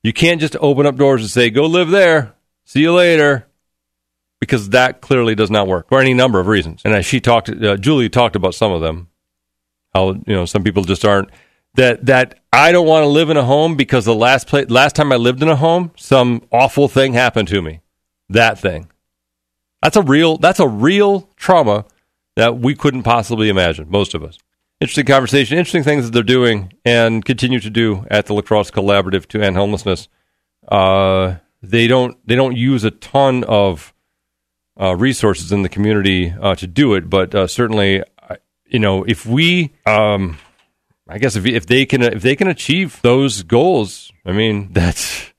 You 0.02 0.12
can't 0.12 0.40
just 0.40 0.56
open 0.60 0.86
up 0.86 0.96
doors 0.96 1.22
and 1.22 1.30
say, 1.30 1.50
"Go 1.50 1.66
live 1.66 1.90
there. 1.90 2.34
See 2.64 2.80
you 2.80 2.92
later." 2.92 3.46
Because 4.46 4.70
that 4.70 5.00
clearly 5.00 5.34
does 5.34 5.50
not 5.50 5.66
work 5.66 5.88
for 5.88 6.00
any 6.00 6.14
number 6.14 6.40
of 6.40 6.46
reasons. 6.46 6.82
And 6.84 6.94
as 6.94 7.04
she 7.04 7.20
talked, 7.20 7.48
uh, 7.48 7.76
Julie 7.76 8.08
talked 8.08 8.36
about 8.36 8.54
some 8.54 8.72
of 8.72 8.80
them. 8.80 9.08
How 9.94 10.12
you 10.12 10.34
know 10.34 10.44
some 10.44 10.62
people 10.62 10.84
just 10.84 11.04
aren't 11.04 11.30
that 11.74 12.06
that 12.06 12.40
I 12.52 12.72
don't 12.72 12.86
want 12.86 13.04
to 13.04 13.08
live 13.08 13.30
in 13.30 13.36
a 13.36 13.44
home 13.44 13.76
because 13.76 14.04
the 14.04 14.14
last 14.14 14.46
place 14.46 14.68
last 14.68 14.96
time 14.96 15.12
I 15.12 15.16
lived 15.16 15.42
in 15.42 15.48
a 15.48 15.56
home, 15.56 15.92
some 15.96 16.42
awful 16.52 16.88
thing 16.88 17.12
happened 17.12 17.48
to 17.48 17.62
me. 17.62 17.80
That 18.28 18.58
thing. 18.58 18.90
That's 19.82 19.96
a 19.96 20.02
real 20.02 20.36
that's 20.38 20.60
a 20.60 20.68
real 20.68 21.30
trauma 21.36 21.84
that 22.34 22.58
we 22.58 22.74
couldn't 22.74 23.04
possibly 23.04 23.48
imagine. 23.48 23.88
Most 23.90 24.14
of 24.14 24.22
us. 24.22 24.38
Interesting 24.80 25.06
conversation, 25.06 25.56
interesting 25.56 25.84
things 25.84 26.04
that 26.04 26.10
they're 26.12 26.22
doing 26.22 26.72
and 26.84 27.24
continue 27.24 27.60
to 27.60 27.70
do 27.70 28.06
at 28.10 28.26
the 28.26 28.34
Lacrosse 28.34 28.70
Collaborative 28.70 29.24
to 29.28 29.40
end 29.40 29.56
homelessness. 29.56 30.08
Uh, 30.68 31.36
they 31.62 31.86
don't 31.86 32.16
they 32.26 32.34
don't 32.34 32.56
use 32.56 32.84
a 32.84 32.90
ton 32.90 33.44
of 33.44 33.94
resources 34.78 35.52
in 35.52 35.62
the 35.62 35.68
community 35.68 36.34
uh, 36.40 36.54
to 36.56 36.66
do 36.66 36.94
it. 36.94 37.08
But 37.08 37.34
uh, 37.34 37.46
certainly, 37.46 38.02
you 38.66 38.78
know, 38.78 39.04
if 39.04 39.26
we, 39.26 39.72
um, 39.86 40.38
I 41.08 41.18
guess 41.18 41.36
if 41.36 41.46
if 41.46 41.66
they 41.66 41.86
can 41.86 42.02
if 42.02 42.22
they 42.22 42.36
can 42.36 42.48
achieve 42.48 43.00
those 43.02 43.42
goals, 43.42 44.12
I 44.24 44.32
mean, 44.32 44.68
that's 44.72 45.32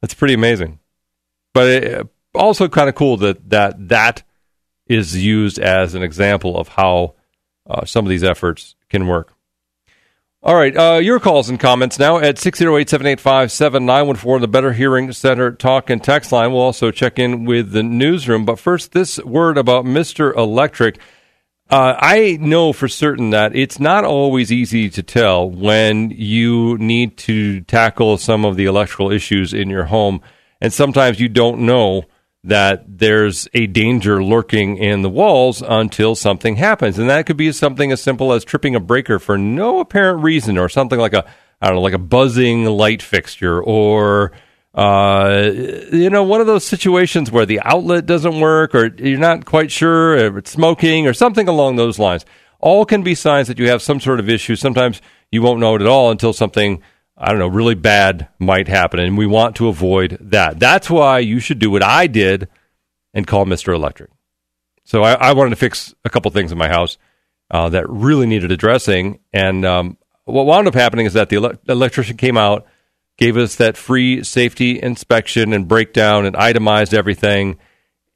that's 0.00 0.14
pretty 0.14 0.34
amazing. 0.34 0.80
But 1.54 1.68
it, 1.68 2.08
also 2.34 2.68
kind 2.68 2.88
of 2.88 2.94
cool 2.94 3.16
that 3.18 3.50
that 3.50 3.88
that 3.88 4.22
is 4.86 5.22
used 5.22 5.58
as 5.58 5.94
an 5.94 6.02
example 6.02 6.58
of 6.58 6.68
how 6.68 7.14
uh, 7.68 7.84
some 7.84 8.04
of 8.04 8.10
these 8.10 8.24
efforts 8.24 8.74
can 8.88 9.06
work. 9.06 9.34
All 10.44 10.56
right, 10.56 10.76
uh, 10.76 10.94
your 10.94 11.20
calls 11.20 11.48
and 11.48 11.60
comments 11.60 12.00
now 12.00 12.18
at 12.18 12.34
608-785-7914, 12.34 14.40
the 14.40 14.48
Better 14.48 14.72
Hearing 14.72 15.12
Center 15.12 15.52
talk 15.52 15.88
and 15.88 16.02
text 16.02 16.32
line. 16.32 16.50
We'll 16.50 16.62
also 16.62 16.90
check 16.90 17.16
in 17.16 17.44
with 17.44 17.70
the 17.70 17.84
newsroom. 17.84 18.44
But 18.44 18.58
first, 18.58 18.90
this 18.90 19.20
word 19.20 19.56
about 19.56 19.84
Mr. 19.84 20.36
Electric. 20.36 20.98
Uh, 21.70 21.94
I 21.96 22.38
know 22.40 22.72
for 22.72 22.88
certain 22.88 23.30
that 23.30 23.54
it's 23.54 23.78
not 23.78 24.04
always 24.04 24.50
easy 24.50 24.90
to 24.90 25.02
tell 25.04 25.48
when 25.48 26.10
you 26.10 26.76
need 26.78 27.16
to 27.18 27.60
tackle 27.60 28.18
some 28.18 28.44
of 28.44 28.56
the 28.56 28.64
electrical 28.64 29.12
issues 29.12 29.54
in 29.54 29.70
your 29.70 29.84
home. 29.84 30.22
And 30.60 30.72
sometimes 30.72 31.20
you 31.20 31.28
don't 31.28 31.60
know 31.60 32.02
that 32.44 32.98
there's 32.98 33.46
a 33.54 33.66
danger 33.68 34.22
lurking 34.22 34.76
in 34.76 35.02
the 35.02 35.10
walls 35.10 35.62
until 35.62 36.14
something 36.14 36.56
happens. 36.56 36.98
And 36.98 37.08
that 37.08 37.26
could 37.26 37.36
be 37.36 37.52
something 37.52 37.92
as 37.92 38.02
simple 38.02 38.32
as 38.32 38.44
tripping 38.44 38.74
a 38.74 38.80
breaker 38.80 39.18
for 39.18 39.38
no 39.38 39.78
apparent 39.78 40.24
reason 40.24 40.58
or 40.58 40.68
something 40.68 40.98
like 40.98 41.12
a, 41.12 41.24
I 41.60 41.68
don't 41.68 41.76
know, 41.76 41.82
like 41.82 41.92
a 41.92 41.98
buzzing 41.98 42.64
light 42.64 43.02
fixture 43.02 43.62
or 43.62 44.32
uh, 44.74 45.50
you 45.92 46.08
know, 46.08 46.22
one 46.22 46.40
of 46.40 46.46
those 46.46 46.64
situations 46.64 47.30
where 47.30 47.44
the 47.44 47.60
outlet 47.60 48.06
doesn't 48.06 48.40
work 48.40 48.74
or 48.74 48.86
you're 48.86 49.18
not 49.18 49.44
quite 49.44 49.70
sure 49.70 50.16
if 50.16 50.36
it's 50.36 50.50
smoking 50.50 51.06
or 51.06 51.12
something 51.12 51.46
along 51.46 51.76
those 51.76 51.98
lines. 51.98 52.24
All 52.58 52.84
can 52.86 53.02
be 53.02 53.14
signs 53.14 53.48
that 53.48 53.58
you 53.58 53.68
have 53.68 53.82
some 53.82 54.00
sort 54.00 54.18
of 54.18 54.28
issue. 54.28 54.56
Sometimes 54.56 55.02
you 55.30 55.42
won't 55.42 55.60
know 55.60 55.74
it 55.74 55.82
at 55.82 55.88
all 55.88 56.10
until 56.10 56.32
something, 56.32 56.82
I 57.16 57.30
don't 57.30 57.38
know, 57.38 57.48
really 57.48 57.74
bad 57.74 58.28
might 58.38 58.68
happen. 58.68 59.00
And 59.00 59.16
we 59.16 59.26
want 59.26 59.56
to 59.56 59.68
avoid 59.68 60.18
that. 60.20 60.58
That's 60.58 60.90
why 60.90 61.18
you 61.18 61.40
should 61.40 61.58
do 61.58 61.70
what 61.70 61.82
I 61.82 62.06
did 62.06 62.48
and 63.14 63.26
call 63.26 63.44
Mr. 63.44 63.74
Electric. 63.74 64.10
So 64.84 65.02
I, 65.02 65.12
I 65.14 65.32
wanted 65.32 65.50
to 65.50 65.56
fix 65.56 65.94
a 66.04 66.10
couple 66.10 66.30
things 66.30 66.52
in 66.52 66.58
my 66.58 66.68
house 66.68 66.98
uh, 67.50 67.68
that 67.68 67.88
really 67.88 68.26
needed 68.26 68.50
addressing. 68.50 69.20
And 69.32 69.64
um, 69.64 69.98
what 70.24 70.46
wound 70.46 70.66
up 70.66 70.74
happening 70.74 71.06
is 71.06 71.12
that 71.12 71.28
the 71.28 71.36
ele- 71.36 71.58
electrician 71.68 72.16
came 72.16 72.36
out 72.36 72.66
gave 73.18 73.36
us 73.36 73.56
that 73.56 73.76
free 73.76 74.24
safety 74.24 74.82
inspection 74.82 75.52
and 75.52 75.68
breakdown 75.68 76.24
and 76.24 76.34
itemized 76.34 76.94
everything 76.94 77.58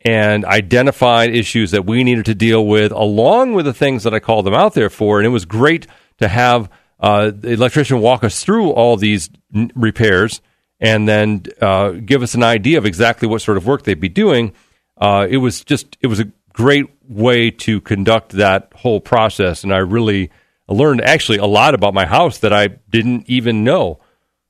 and 0.00 0.44
identified 0.44 1.34
issues 1.34 1.70
that 1.70 1.84
we 1.84 2.02
needed 2.02 2.24
to 2.24 2.34
deal 2.34 2.66
with 2.66 2.92
along 2.92 3.52
with 3.52 3.66
the 3.66 3.74
things 3.74 4.04
that 4.04 4.14
I 4.14 4.20
called 4.20 4.46
them 4.46 4.54
out 4.54 4.74
there 4.74 4.90
for. 4.90 5.18
And 5.18 5.26
it 5.26 5.30
was 5.30 5.44
great 5.44 5.86
to 6.18 6.28
have 6.28 6.70
uh, 7.00 7.30
the 7.34 7.52
electrician 7.52 8.00
walk 8.00 8.24
us 8.24 8.42
through 8.42 8.70
all 8.70 8.96
these 8.96 9.30
n- 9.54 9.70
repairs 9.74 10.40
and 10.80 11.08
then 11.08 11.44
uh, 11.60 11.90
give 11.90 12.22
us 12.22 12.34
an 12.34 12.42
idea 12.42 12.78
of 12.78 12.86
exactly 12.86 13.28
what 13.28 13.42
sort 13.42 13.56
of 13.56 13.66
work 13.66 13.84
they'd 13.84 14.00
be 14.00 14.08
doing. 14.08 14.52
Uh, 14.98 15.26
it 15.28 15.38
was 15.38 15.64
just, 15.64 15.96
it 16.00 16.06
was 16.06 16.20
a 16.20 16.30
great 16.52 16.86
way 17.08 17.50
to 17.50 17.80
conduct 17.80 18.32
that 18.32 18.72
whole 18.74 19.00
process. 19.00 19.62
And 19.62 19.72
I 19.72 19.78
really 19.78 20.30
learned 20.68 21.00
actually 21.02 21.38
a 21.38 21.46
lot 21.46 21.74
about 21.74 21.94
my 21.94 22.06
house 22.06 22.38
that 22.38 22.52
I 22.52 22.68
didn't 22.68 23.28
even 23.28 23.64
know. 23.64 24.00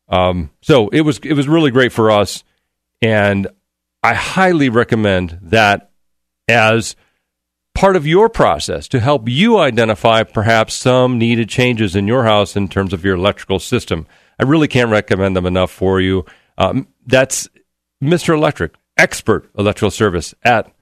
Um, 0.09 0.51
so 0.63 0.89
it 0.89 1.01
was 1.01 1.19
it 1.19 1.33
was 1.33 1.49
really 1.49 1.71
great 1.71 1.93
for 1.93 2.11
us, 2.11 2.45
and 3.03 3.49
I 4.03 4.15
highly 4.15 4.69
recommend 4.69 5.39
that 5.43 5.91
as 6.49 6.95
part 7.77 7.95
of 7.95 8.07
your 8.07 8.31
process 8.31 8.89
to 8.89 8.99
help 8.99 9.29
you 9.29 9.59
identify 9.59 10.23
perhaps 10.23 10.73
some 10.73 11.19
needed 11.19 11.47
changes 11.49 11.95
in 11.95 12.09
your 12.09 12.25
house 12.25 12.57
in 12.57 12.69
terms 12.69 12.95
of 12.95 13.05
your 13.05 13.17
electrical 13.17 13.59
system. 13.59 14.07
I 14.39 14.45
really 14.45 14.67
can't 14.67 14.91
recommend 14.91 15.37
them 15.37 15.45
enough 15.45 15.71
for 15.71 16.01
you. 16.01 16.25
Um, 16.57 16.89
that's 17.07 17.49
Mr. 18.03 18.35
Electric, 18.35 18.75
expert 18.97 19.51
electrical 19.59 19.91
service 19.91 20.35
at 20.43 20.73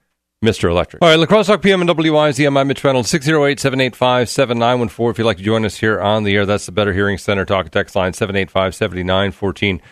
Mr. 0.45 0.71
Electric. 0.71 1.03
All 1.03 1.09
right, 1.09 1.19
Lacrosse 1.19 1.49
Talk 1.49 1.63
PM 1.63 1.81
and 1.81 1.91
WIZM. 1.91 2.57
I'm 2.57 2.69
Mitch 2.69 2.85
Reynolds, 2.85 3.11
608 3.11 3.59
785 3.59 4.29
7914. 4.29 5.11
If 5.11 5.19
you'd 5.19 5.25
like 5.25 5.39
to 5.39 5.43
join 5.43 5.65
us 5.65 5.77
here 5.77 6.01
on 6.01 6.23
the 6.23 6.37
air, 6.37 6.47
that's 6.47 6.67
the 6.67 6.73
Better 6.73 6.93
Hearing 6.93 7.19
Center 7.19 7.45
talk 7.45 7.71
text 7.71 7.97
line 7.97 8.13
785 8.13 8.75
7914. 8.75 9.83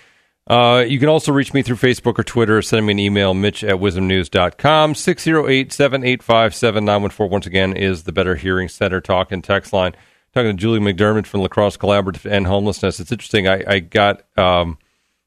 Uh, 0.46 0.84
you 0.86 0.98
can 0.98 1.08
also 1.08 1.32
reach 1.32 1.54
me 1.54 1.62
through 1.62 1.76
Facebook 1.76 2.18
or 2.18 2.24
Twitter. 2.24 2.60
Send 2.62 2.86
me 2.86 2.92
an 2.92 2.98
email, 2.98 3.32
mitch 3.32 3.62
at 3.62 3.76
wizmnews.com. 3.76 4.94
608 4.94 5.72
785 5.72 6.54
7914. 6.54 7.30
Once 7.30 7.46
again, 7.46 7.76
is 7.76 8.02
the 8.02 8.12
Better 8.12 8.34
Hearing 8.34 8.68
Center 8.68 9.00
talk 9.00 9.30
and 9.30 9.42
text 9.42 9.72
line. 9.72 9.94
Talking 10.34 10.50
to 10.50 10.60
Julie 10.60 10.80
McDermid 10.80 11.26
from 11.26 11.42
Lacrosse 11.42 11.76
Collaborative 11.76 12.30
and 12.30 12.46
Homelessness. 12.46 12.98
It's 12.98 13.12
interesting. 13.12 13.46
I, 13.46 13.62
I 13.66 13.78
got 13.80 14.22
um, 14.38 14.78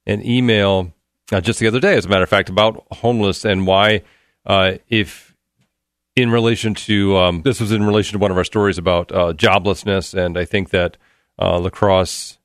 an 0.05 0.25
email 0.25 0.91
uh, 1.31 1.41
just 1.41 1.59
the 1.59 1.67
other 1.67 1.79
day, 1.79 1.95
as 1.95 2.05
a 2.05 2.09
matter 2.09 2.23
of 2.23 2.29
fact, 2.29 2.49
about 2.49 2.85
homeless 2.91 3.45
and 3.45 3.65
why 3.65 4.01
uh, 4.45 4.73
if 4.89 5.35
in 6.15 6.31
relation 6.31 6.73
to 6.73 7.17
um, 7.17 7.41
this 7.41 7.59
was 7.59 7.71
in 7.71 7.85
relation 7.85 8.13
to 8.13 8.19
one 8.19 8.31
of 8.31 8.37
our 8.37 8.43
stories 8.43 8.77
about 8.77 9.11
uh, 9.11 9.33
joblessness, 9.33 10.13
and 10.13 10.37
I 10.37 10.45
think 10.45 10.69
that 10.69 10.97
uh, 11.39 11.59
La 11.59 11.69
Crosse 11.69 12.37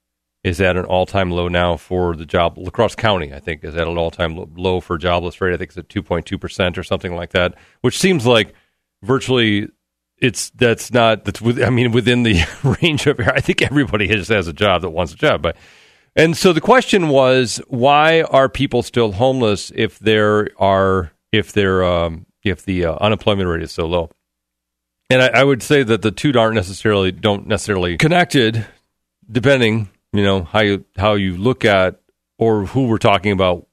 is 0.43 0.61
at 0.61 0.77
an 0.77 0.85
all-time 0.87 1.31
low 1.31 1.49
now 1.49 1.77
for 1.77 2.17
the 2.17 2.25
job. 2.25 2.57
La 2.57 2.71
Crosse 2.71 2.95
County, 2.95 3.33
I 3.33 3.41
think, 3.41 3.63
is 3.63 3.77
at 3.77 3.87
an 3.87 3.99
all-time 3.99 4.53
low 4.57 4.81
for 4.81 4.97
jobless 4.97 5.41
rate. 5.41 5.53
I 5.53 5.57
think 5.59 5.71
it's 5.71 5.79
at 5.79 5.89
two 5.89 6.03
point 6.03 6.27
two 6.27 6.39
percent 6.39 6.79
or 6.79 6.83
something 6.83 7.15
like 7.15 7.31
that, 7.31 7.55
which 7.83 7.99
seems 7.99 8.27
like 8.27 8.55
virtually 9.03 9.69
it's 10.19 10.51
that's 10.51 10.93
not 10.93 11.25
that's 11.25 11.41
with, 11.41 11.63
I 11.63 11.71
mean 11.71 11.93
within 11.93 12.23
the 12.23 12.43
range 12.83 13.07
of. 13.07 13.21
I 13.21 13.41
think 13.41 13.63
everybody 13.63 14.07
just 14.07 14.31
has 14.31 14.49
a 14.49 14.53
job 14.53 14.83
that 14.83 14.91
wants 14.91 15.13
a 15.13 15.17
job, 15.17 15.43
but 15.43 15.57
and 16.17 16.37
so 16.37 16.53
the 16.53 16.61
question 16.61 17.09
was 17.09 17.61
why 17.69 18.23
are 18.23 18.49
people 18.49 18.83
still 18.83 19.13
homeless 19.13 19.71
if 19.75 19.99
there 19.99 20.49
are 20.59 21.13
if 21.33 21.53
they're 21.53 21.85
um, 21.85 22.27
if 22.43 22.65
the 22.65 22.87
uh, 22.87 22.97
unemployment 23.01 23.49
rate 23.49 23.63
is 23.63 23.73
so 23.73 23.87
low. 23.87 24.11
And 25.09 25.23
I, 25.23 25.41
I, 25.41 25.45
would 25.45 25.61
say 25.61 25.83
that 25.83 26.03
the 26.03 26.13
two 26.13 26.33
aren't 26.39 26.55
necessarily 26.55 27.11
don't 27.11 27.47
necessarily 27.49 27.97
connected, 27.97 28.65
depending 29.31 29.89
you 30.13 30.25
know 30.25 30.45
how 30.45 30.61
you 30.61 30.85
how 30.97 31.15
you 31.15 31.37
look 31.37 31.65
at 31.65 32.01
or 32.39 32.67
who 32.67 32.87
we're 32.87 32.99
talking 32.99 33.33
about 33.33 33.67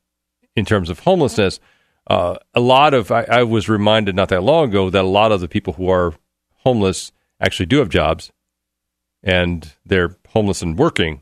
in 0.55 0.65
terms 0.65 0.89
of 0.89 0.99
homelessness. 0.99 1.59
Uh, 2.07 2.37
a 2.53 2.59
lot 2.59 2.93
of 2.93 3.11
I, 3.11 3.23
I 3.23 3.43
was 3.43 3.67
reminded 3.67 4.15
not 4.15 4.29
that 4.29 4.43
long 4.43 4.69
ago 4.69 4.89
that 4.89 5.03
a 5.03 5.07
lot 5.07 5.31
of 5.31 5.41
the 5.41 5.47
people 5.47 5.73
who 5.73 5.89
are 5.89 6.13
homeless 6.57 7.11
actually 7.39 7.65
do 7.65 7.77
have 7.77 7.89
jobs, 7.89 8.31
and 9.23 9.73
they're 9.85 10.15
homeless 10.29 10.61
and 10.61 10.77
working, 10.77 11.21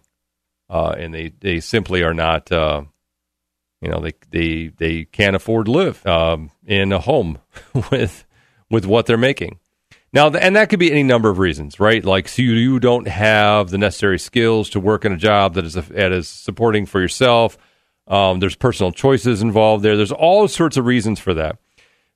uh, 0.69 0.95
and 0.97 1.13
they 1.13 1.29
they 1.39 1.59
simply 1.59 2.03
are 2.03 2.13
not 2.13 2.51
uh, 2.51 2.83
you 3.81 3.89
know 3.89 3.99
they 3.99 4.13
they 4.29 4.67
they 4.67 5.05
can't 5.05 5.35
afford 5.35 5.65
to 5.65 5.71
live 5.71 6.05
um, 6.05 6.51
in 6.65 6.91
a 6.91 6.99
home 6.99 7.39
with 7.91 8.25
with 8.69 8.85
what 8.85 9.05
they're 9.05 9.17
making 9.17 9.59
now 10.15 10.29
and 10.29 10.55
that 10.55 10.69
could 10.69 10.79
be 10.79 10.91
any 10.91 11.03
number 11.03 11.29
of 11.29 11.37
reasons 11.37 11.79
right? 11.79 12.03
Like 12.03 12.27
so 12.27 12.41
you, 12.41 12.53
you 12.53 12.79
don't 12.79 13.07
have 13.07 13.69
the 13.69 13.77
necessary 13.77 14.17
skills 14.17 14.69
to 14.71 14.79
work 14.79 15.05
in 15.05 15.11
a 15.11 15.17
job 15.17 15.53
that 15.53 15.65
is 15.65 15.73
that 15.73 16.11
is 16.11 16.27
supporting 16.27 16.85
for 16.85 16.99
yourself. 16.99 17.57
Um, 18.07 18.39
there's 18.39 18.55
personal 18.55 18.91
choices 18.91 19.41
involved 19.41 19.83
there. 19.83 19.97
There's 19.97 20.11
all 20.11 20.47
sorts 20.47 20.77
of 20.77 20.85
reasons 20.85 21.19
for 21.19 21.33
that. 21.35 21.57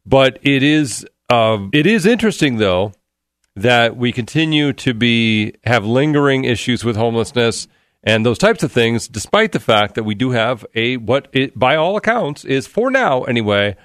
But 0.05 0.39
it 0.41 0.63
is 0.63 1.05
uh, 1.29 1.67
it 1.73 1.85
is 1.85 2.05
interesting 2.05 2.57
though 2.57 2.93
that 3.55 3.97
we 3.97 4.12
continue 4.12 4.73
to 4.73 4.93
be 4.93 5.53
have 5.65 5.85
lingering 5.85 6.45
issues 6.45 6.83
with 6.83 6.95
homelessness 6.95 7.67
and 8.01 8.25
those 8.25 8.38
types 8.38 8.63
of 8.63 8.71
things, 8.71 9.09
despite 9.09 9.51
the 9.51 9.59
fact 9.59 9.95
that 9.95 10.03
we 10.03 10.15
do 10.15 10.31
have 10.31 10.65
a 10.73 10.97
what 10.97 11.27
it, 11.33 11.57
by 11.57 11.75
all 11.75 11.97
accounts 11.97 12.45
is 12.45 12.65
for 12.65 12.89
now 12.89 13.23
anyway 13.23 13.75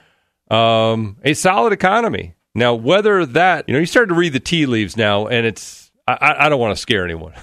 um, 0.50 1.16
a 1.24 1.34
solid 1.34 1.72
economy. 1.72 2.34
Now, 2.54 2.74
whether 2.74 3.26
that 3.26 3.68
you 3.68 3.74
know 3.74 3.80
you 3.80 3.86
start 3.86 4.08
to 4.08 4.14
read 4.14 4.32
the 4.32 4.40
tea 4.40 4.66
leaves 4.66 4.96
now, 4.96 5.26
and 5.26 5.46
it's 5.46 5.90
I, 6.06 6.34
I 6.38 6.48
don't 6.48 6.60
want 6.60 6.76
to 6.76 6.80
scare 6.80 7.04
anyone. 7.04 7.34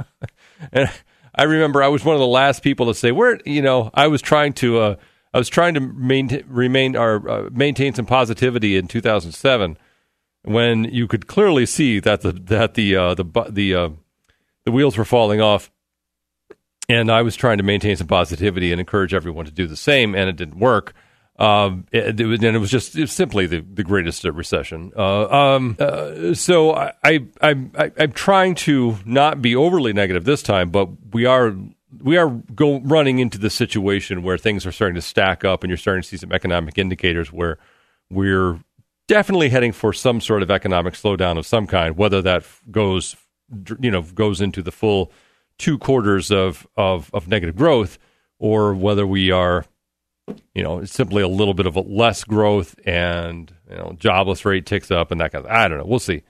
and 0.72 0.90
I 1.34 1.44
remember 1.44 1.82
I 1.82 1.88
was 1.88 2.04
one 2.04 2.14
of 2.14 2.20
the 2.20 2.26
last 2.26 2.62
people 2.62 2.86
to 2.86 2.94
say 2.94 3.12
where 3.12 3.40
you 3.44 3.62
know 3.62 3.90
I 3.94 4.08
was 4.08 4.20
trying 4.22 4.52
to 4.54 4.78
uh, 4.78 4.96
I 5.32 5.38
was 5.38 5.48
trying 5.48 5.74
to 5.74 5.80
maintain 5.80 6.44
remain 6.48 6.96
or 6.96 7.28
uh, 7.28 7.48
maintain 7.52 7.94
some 7.94 8.06
positivity 8.06 8.76
in 8.76 8.88
2007 8.88 9.78
when 10.42 10.84
you 10.84 11.06
could 11.06 11.26
clearly 11.26 11.66
see 11.66 12.00
that 12.00 12.22
the 12.22 12.32
that 12.32 12.74
the 12.74 12.96
uh, 12.96 13.14
the 13.14 13.24
the 13.48 13.74
uh, 13.74 13.90
the 14.64 14.72
wheels 14.72 14.96
were 14.96 15.04
falling 15.04 15.40
off 15.40 15.70
and 16.90 17.10
I 17.10 17.22
was 17.22 17.36
trying 17.36 17.58
to 17.58 17.62
maintain 17.62 17.96
some 17.96 18.08
positivity 18.08 18.72
and 18.72 18.80
encourage 18.80 19.14
everyone 19.14 19.44
to 19.44 19.52
do 19.52 19.68
the 19.68 19.76
same, 19.76 20.14
and 20.14 20.28
it 20.28 20.34
didn't 20.34 20.58
work. 20.58 20.92
Um, 21.40 21.86
it, 21.90 22.20
it, 22.20 22.44
and 22.44 22.56
it 22.56 22.58
was 22.58 22.70
just 22.70 22.94
it 22.94 23.02
was 23.02 23.12
simply 23.12 23.46
the, 23.46 23.60
the 23.60 23.82
greatest 23.82 24.24
recession. 24.24 24.92
Uh, 24.96 25.26
um, 25.28 25.76
uh, 25.78 26.34
so 26.34 26.74
I, 26.74 26.92
I, 27.02 27.26
I, 27.42 27.92
I'm 27.98 28.12
trying 28.12 28.54
to 28.56 28.98
not 29.06 29.40
be 29.40 29.56
overly 29.56 29.94
negative 29.94 30.24
this 30.24 30.42
time, 30.42 30.70
but 30.70 30.88
we 31.12 31.24
are 31.24 31.54
we 32.02 32.18
are 32.18 32.28
go 32.54 32.80
running 32.80 33.20
into 33.20 33.38
the 33.38 33.50
situation 33.50 34.22
where 34.22 34.36
things 34.36 34.66
are 34.66 34.72
starting 34.72 34.96
to 34.96 35.02
stack 35.02 35.44
up, 35.44 35.64
and 35.64 35.70
you're 35.70 35.78
starting 35.78 36.02
to 36.02 36.08
see 36.08 36.18
some 36.18 36.32
economic 36.32 36.76
indicators 36.76 37.32
where 37.32 37.58
we're 38.10 38.60
definitely 39.08 39.48
heading 39.48 39.72
for 39.72 39.92
some 39.92 40.20
sort 40.20 40.42
of 40.42 40.50
economic 40.50 40.94
slowdown 40.94 41.38
of 41.38 41.46
some 41.46 41.66
kind, 41.66 41.96
whether 41.96 42.20
that 42.20 42.44
goes 42.70 43.16
you 43.80 43.90
know 43.90 44.02
goes 44.02 44.42
into 44.42 44.62
the 44.62 44.70
full 44.70 45.10
two 45.60 45.78
quarters 45.78 46.30
of, 46.30 46.66
of, 46.76 47.10
of 47.12 47.28
negative 47.28 47.54
growth 47.54 47.98
or 48.38 48.72
whether 48.72 49.06
we 49.06 49.30
are, 49.30 49.66
you 50.54 50.62
know, 50.62 50.78
it's 50.78 50.92
simply 50.92 51.22
a 51.22 51.28
little 51.28 51.54
bit 51.54 51.66
of 51.66 51.76
a 51.76 51.80
less 51.80 52.24
growth 52.24 52.74
and, 52.84 53.52
you 53.68 53.76
know, 53.76 53.94
jobless 53.98 54.44
rate 54.44 54.66
ticks 54.66 54.90
up 54.90 55.10
and 55.10 55.20
that 55.20 55.32
kind 55.32 55.44
of, 55.44 55.50
I 55.50 55.68
don't 55.68 55.78
know. 55.78 55.86
We'll 55.86 55.98
see. 55.98 56.22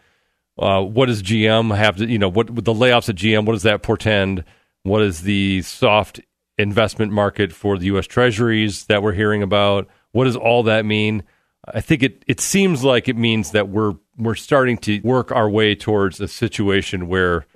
Uh, 0.59 0.83
what 0.83 1.07
does 1.07 1.23
GM 1.23 1.75
have 1.75 1.97
to, 1.97 2.07
you 2.07 2.19
know, 2.19 2.29
what 2.29 2.51
with 2.51 2.65
the 2.65 2.75
layoffs 2.75 3.09
at 3.09 3.17
GM, 3.17 3.47
what 3.47 3.55
does 3.55 3.63
that 3.63 3.83
portend? 3.83 4.45
What 4.83 5.03
is 5.03 5.23
the 5.23 5.63
soft 5.63 6.21
investment 6.59 7.13
market 7.13 7.53
for 7.53 7.79
the 7.79 7.87
U.S. 7.87 8.07
Treasuries 8.07 8.85
that 8.87 9.03
we're 9.03 9.13
hearing 9.13 9.43
about? 9.43 9.89
What 10.13 10.25
does 10.25 10.37
all 10.37 10.63
that 10.65 10.85
mean? 10.85 11.23
I 11.67 11.81
think 11.81 12.03
it, 12.03 12.25
it 12.27 12.41
seems 12.41 12.85
like 12.85 13.09
it 13.09 13.17
means 13.17 13.53
that 13.53 13.69
we're 13.69 13.95
we're 14.17 14.35
starting 14.35 14.77
to 14.79 15.01
work 15.01 15.33
our 15.33 15.49
way 15.49 15.75
towards 15.75 16.21
a 16.21 16.29
situation 16.29 17.09
where 17.09 17.47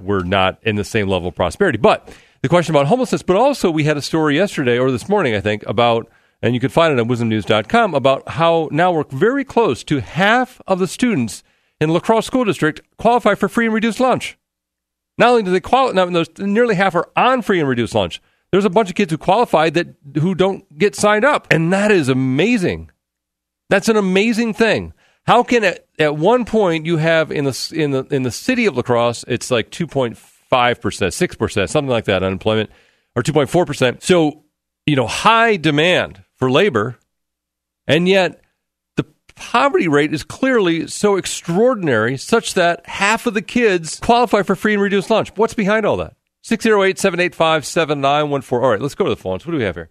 we're 0.00 0.24
not 0.24 0.58
in 0.62 0.76
the 0.76 0.84
same 0.84 1.08
level 1.08 1.28
of 1.28 1.34
prosperity. 1.34 1.78
But 1.78 2.08
the 2.42 2.48
question 2.48 2.74
about 2.74 2.86
homelessness, 2.86 3.22
but 3.22 3.36
also 3.36 3.70
we 3.70 3.84
had 3.84 3.96
a 3.96 4.02
story 4.02 4.36
yesterday 4.36 4.78
or 4.78 4.90
this 4.90 5.08
morning, 5.08 5.34
I 5.34 5.40
think, 5.40 5.64
about, 5.66 6.08
and 6.40 6.54
you 6.54 6.60
can 6.60 6.70
find 6.70 6.92
it 6.92 7.00
on 7.00 7.08
wizmnews.com, 7.08 7.94
about 7.94 8.28
how 8.28 8.68
now 8.70 8.92
we're 8.92 9.04
very 9.04 9.44
close 9.44 9.82
to 9.84 10.00
half 10.00 10.60
of 10.66 10.78
the 10.78 10.86
students 10.86 11.42
in 11.80 11.90
La 11.90 12.00
Crosse 12.00 12.26
School 12.26 12.44
District 12.44 12.80
qualify 12.96 13.34
for 13.34 13.48
free 13.48 13.66
and 13.66 13.74
reduced 13.74 14.00
lunch. 14.00 14.38
Not 15.16 15.30
only 15.30 15.42
do 15.42 15.50
they 15.50 15.60
qualify, 15.60 16.04
now, 16.04 16.24
nearly 16.38 16.76
half 16.76 16.94
are 16.94 17.10
on 17.16 17.42
free 17.42 17.58
and 17.58 17.68
reduced 17.68 17.94
lunch. 17.94 18.22
There's 18.52 18.64
a 18.64 18.70
bunch 18.70 18.88
of 18.88 18.94
kids 18.94 19.10
who 19.10 19.18
qualified 19.18 19.74
that 19.74 19.88
who 20.20 20.34
don't 20.34 20.78
get 20.78 20.94
signed 20.94 21.24
up, 21.24 21.46
and 21.50 21.72
that 21.72 21.90
is 21.90 22.08
amazing. 22.08 22.90
That's 23.68 23.88
an 23.88 23.96
amazing 23.96 24.54
thing. 24.54 24.94
How 25.26 25.42
can 25.42 25.64
at, 25.64 25.86
at 25.98 26.16
one 26.16 26.46
point 26.46 26.86
you 26.86 26.96
have 26.96 27.30
in 27.30 27.44
the 27.44 27.72
in 27.74 27.90
the 27.90 28.04
in 28.04 28.22
the 28.22 28.30
city 28.30 28.64
of 28.64 28.74
La 28.74 28.82
Crosse, 28.82 29.24
it's 29.28 29.50
like 29.50 29.70
two 29.70 29.86
point 29.86 30.16
five 30.16 30.37
percent, 30.50 31.14
six 31.14 31.36
percent, 31.36 31.70
something 31.70 31.90
like 31.90 32.04
that 32.06 32.22
unemployment, 32.22 32.70
or 33.14 33.22
two 33.22 33.32
point 33.32 33.50
four 33.50 33.64
percent. 33.66 34.02
So 34.02 34.44
you 34.86 34.96
know 34.96 35.06
high 35.06 35.56
demand 35.56 36.22
for 36.34 36.50
labor, 36.50 36.98
and 37.86 38.08
yet 38.08 38.40
the 38.96 39.04
poverty 39.34 39.88
rate 39.88 40.12
is 40.12 40.22
clearly 40.22 40.86
so 40.86 41.16
extraordinary, 41.16 42.16
such 42.16 42.54
that 42.54 42.86
half 42.86 43.26
of 43.26 43.34
the 43.34 43.42
kids 43.42 44.00
qualify 44.00 44.42
for 44.42 44.54
free 44.54 44.74
and 44.74 44.82
reduced 44.82 45.10
lunch. 45.10 45.30
What's 45.36 45.54
behind 45.54 45.84
all 45.86 45.96
that? 45.98 46.14
608 46.42 46.98
785 46.98 47.66
7914. 47.66 48.64
All 48.64 48.70
right, 48.70 48.80
let's 48.80 48.94
go 48.94 49.04
to 49.04 49.10
the 49.10 49.16
phones. 49.16 49.44
What 49.46 49.52
do 49.52 49.58
we 49.58 49.64
have 49.64 49.74
here? 49.74 49.90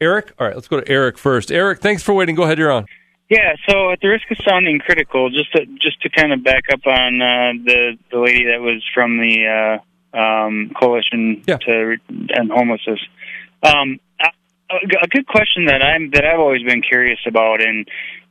Eric? 0.00 0.32
All 0.38 0.46
right, 0.46 0.54
let's 0.54 0.68
go 0.68 0.80
to 0.80 0.88
Eric 0.88 1.18
first. 1.18 1.50
Eric, 1.50 1.80
thanks 1.80 2.02
for 2.02 2.14
waiting. 2.14 2.34
Go 2.34 2.42
ahead, 2.42 2.58
you're 2.58 2.70
on. 2.70 2.86
Yeah, 3.28 3.54
so 3.68 3.90
at 3.90 4.00
the 4.00 4.08
risk 4.08 4.30
of 4.30 4.36
sounding 4.46 4.78
critical, 4.78 5.30
just 5.30 5.50
to 5.52 5.66
just 5.80 6.00
to 6.02 6.10
kind 6.10 6.32
of 6.32 6.44
back 6.44 6.64
up 6.72 6.86
on 6.86 7.20
uh, 7.20 7.52
the 7.64 7.98
the 8.12 8.18
lady 8.18 8.44
that 8.44 8.60
was 8.60 8.84
from 8.94 9.18
the 9.18 9.46
uh, 9.46 9.84
um, 10.16 10.72
coalition 10.80 11.42
yeah. 11.46 11.58
to 11.58 11.96
end 12.10 12.50
homelessness. 12.50 13.00
Um, 13.62 14.00
a, 14.20 14.76
a 15.02 15.08
good 15.08 15.26
question 15.26 15.66
that 15.66 15.82
I'm 15.82 16.10
that 16.10 16.24
I've 16.24 16.40
always 16.40 16.62
been 16.62 16.82
curious 16.82 17.18
about, 17.26 17.60
and 17.60 17.88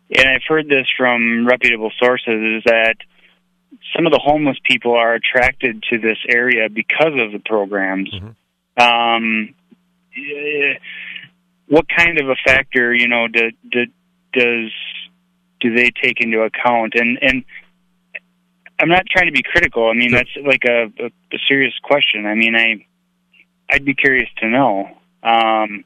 and 0.09 0.29
I've 0.29 0.43
heard 0.47 0.67
this 0.67 0.87
from 0.97 1.47
reputable 1.47 1.91
sources, 1.99 2.57
is 2.57 2.63
that 2.65 2.95
some 3.95 4.05
of 4.05 4.11
the 4.11 4.19
homeless 4.23 4.57
people 4.63 4.93
are 4.93 5.13
attracted 5.13 5.83
to 5.89 5.99
this 5.99 6.17
area 6.29 6.69
because 6.69 7.13
of 7.19 7.31
the 7.31 7.41
programs. 7.43 8.13
Mm-hmm. 8.13 8.33
Um, 8.77 9.55
what 11.67 11.85
kind 11.89 12.19
of 12.19 12.29
a 12.29 12.35
factor, 12.45 12.93
you 12.93 13.07
know, 13.07 13.27
do, 13.27 13.51
do, 13.71 13.85
does 14.33 14.71
do 15.61 15.75
they 15.75 15.91
take 16.01 16.19
into 16.19 16.41
account? 16.41 16.93
And 16.95 17.17
and 17.21 17.45
I'm 18.79 18.89
not 18.89 19.05
trying 19.07 19.27
to 19.27 19.31
be 19.31 19.43
critical. 19.43 19.89
I 19.89 19.93
mean, 19.93 20.11
that's 20.11 20.29
like 20.45 20.63
a, 20.65 20.91
a, 20.99 21.05
a 21.07 21.37
serious 21.47 21.73
question. 21.81 22.25
I 22.25 22.35
mean, 22.35 22.55
I 22.55 22.85
I'd 23.69 23.85
be 23.85 23.95
curious 23.95 24.29
to 24.37 24.47
know. 24.47 24.89
Um, 25.23 25.85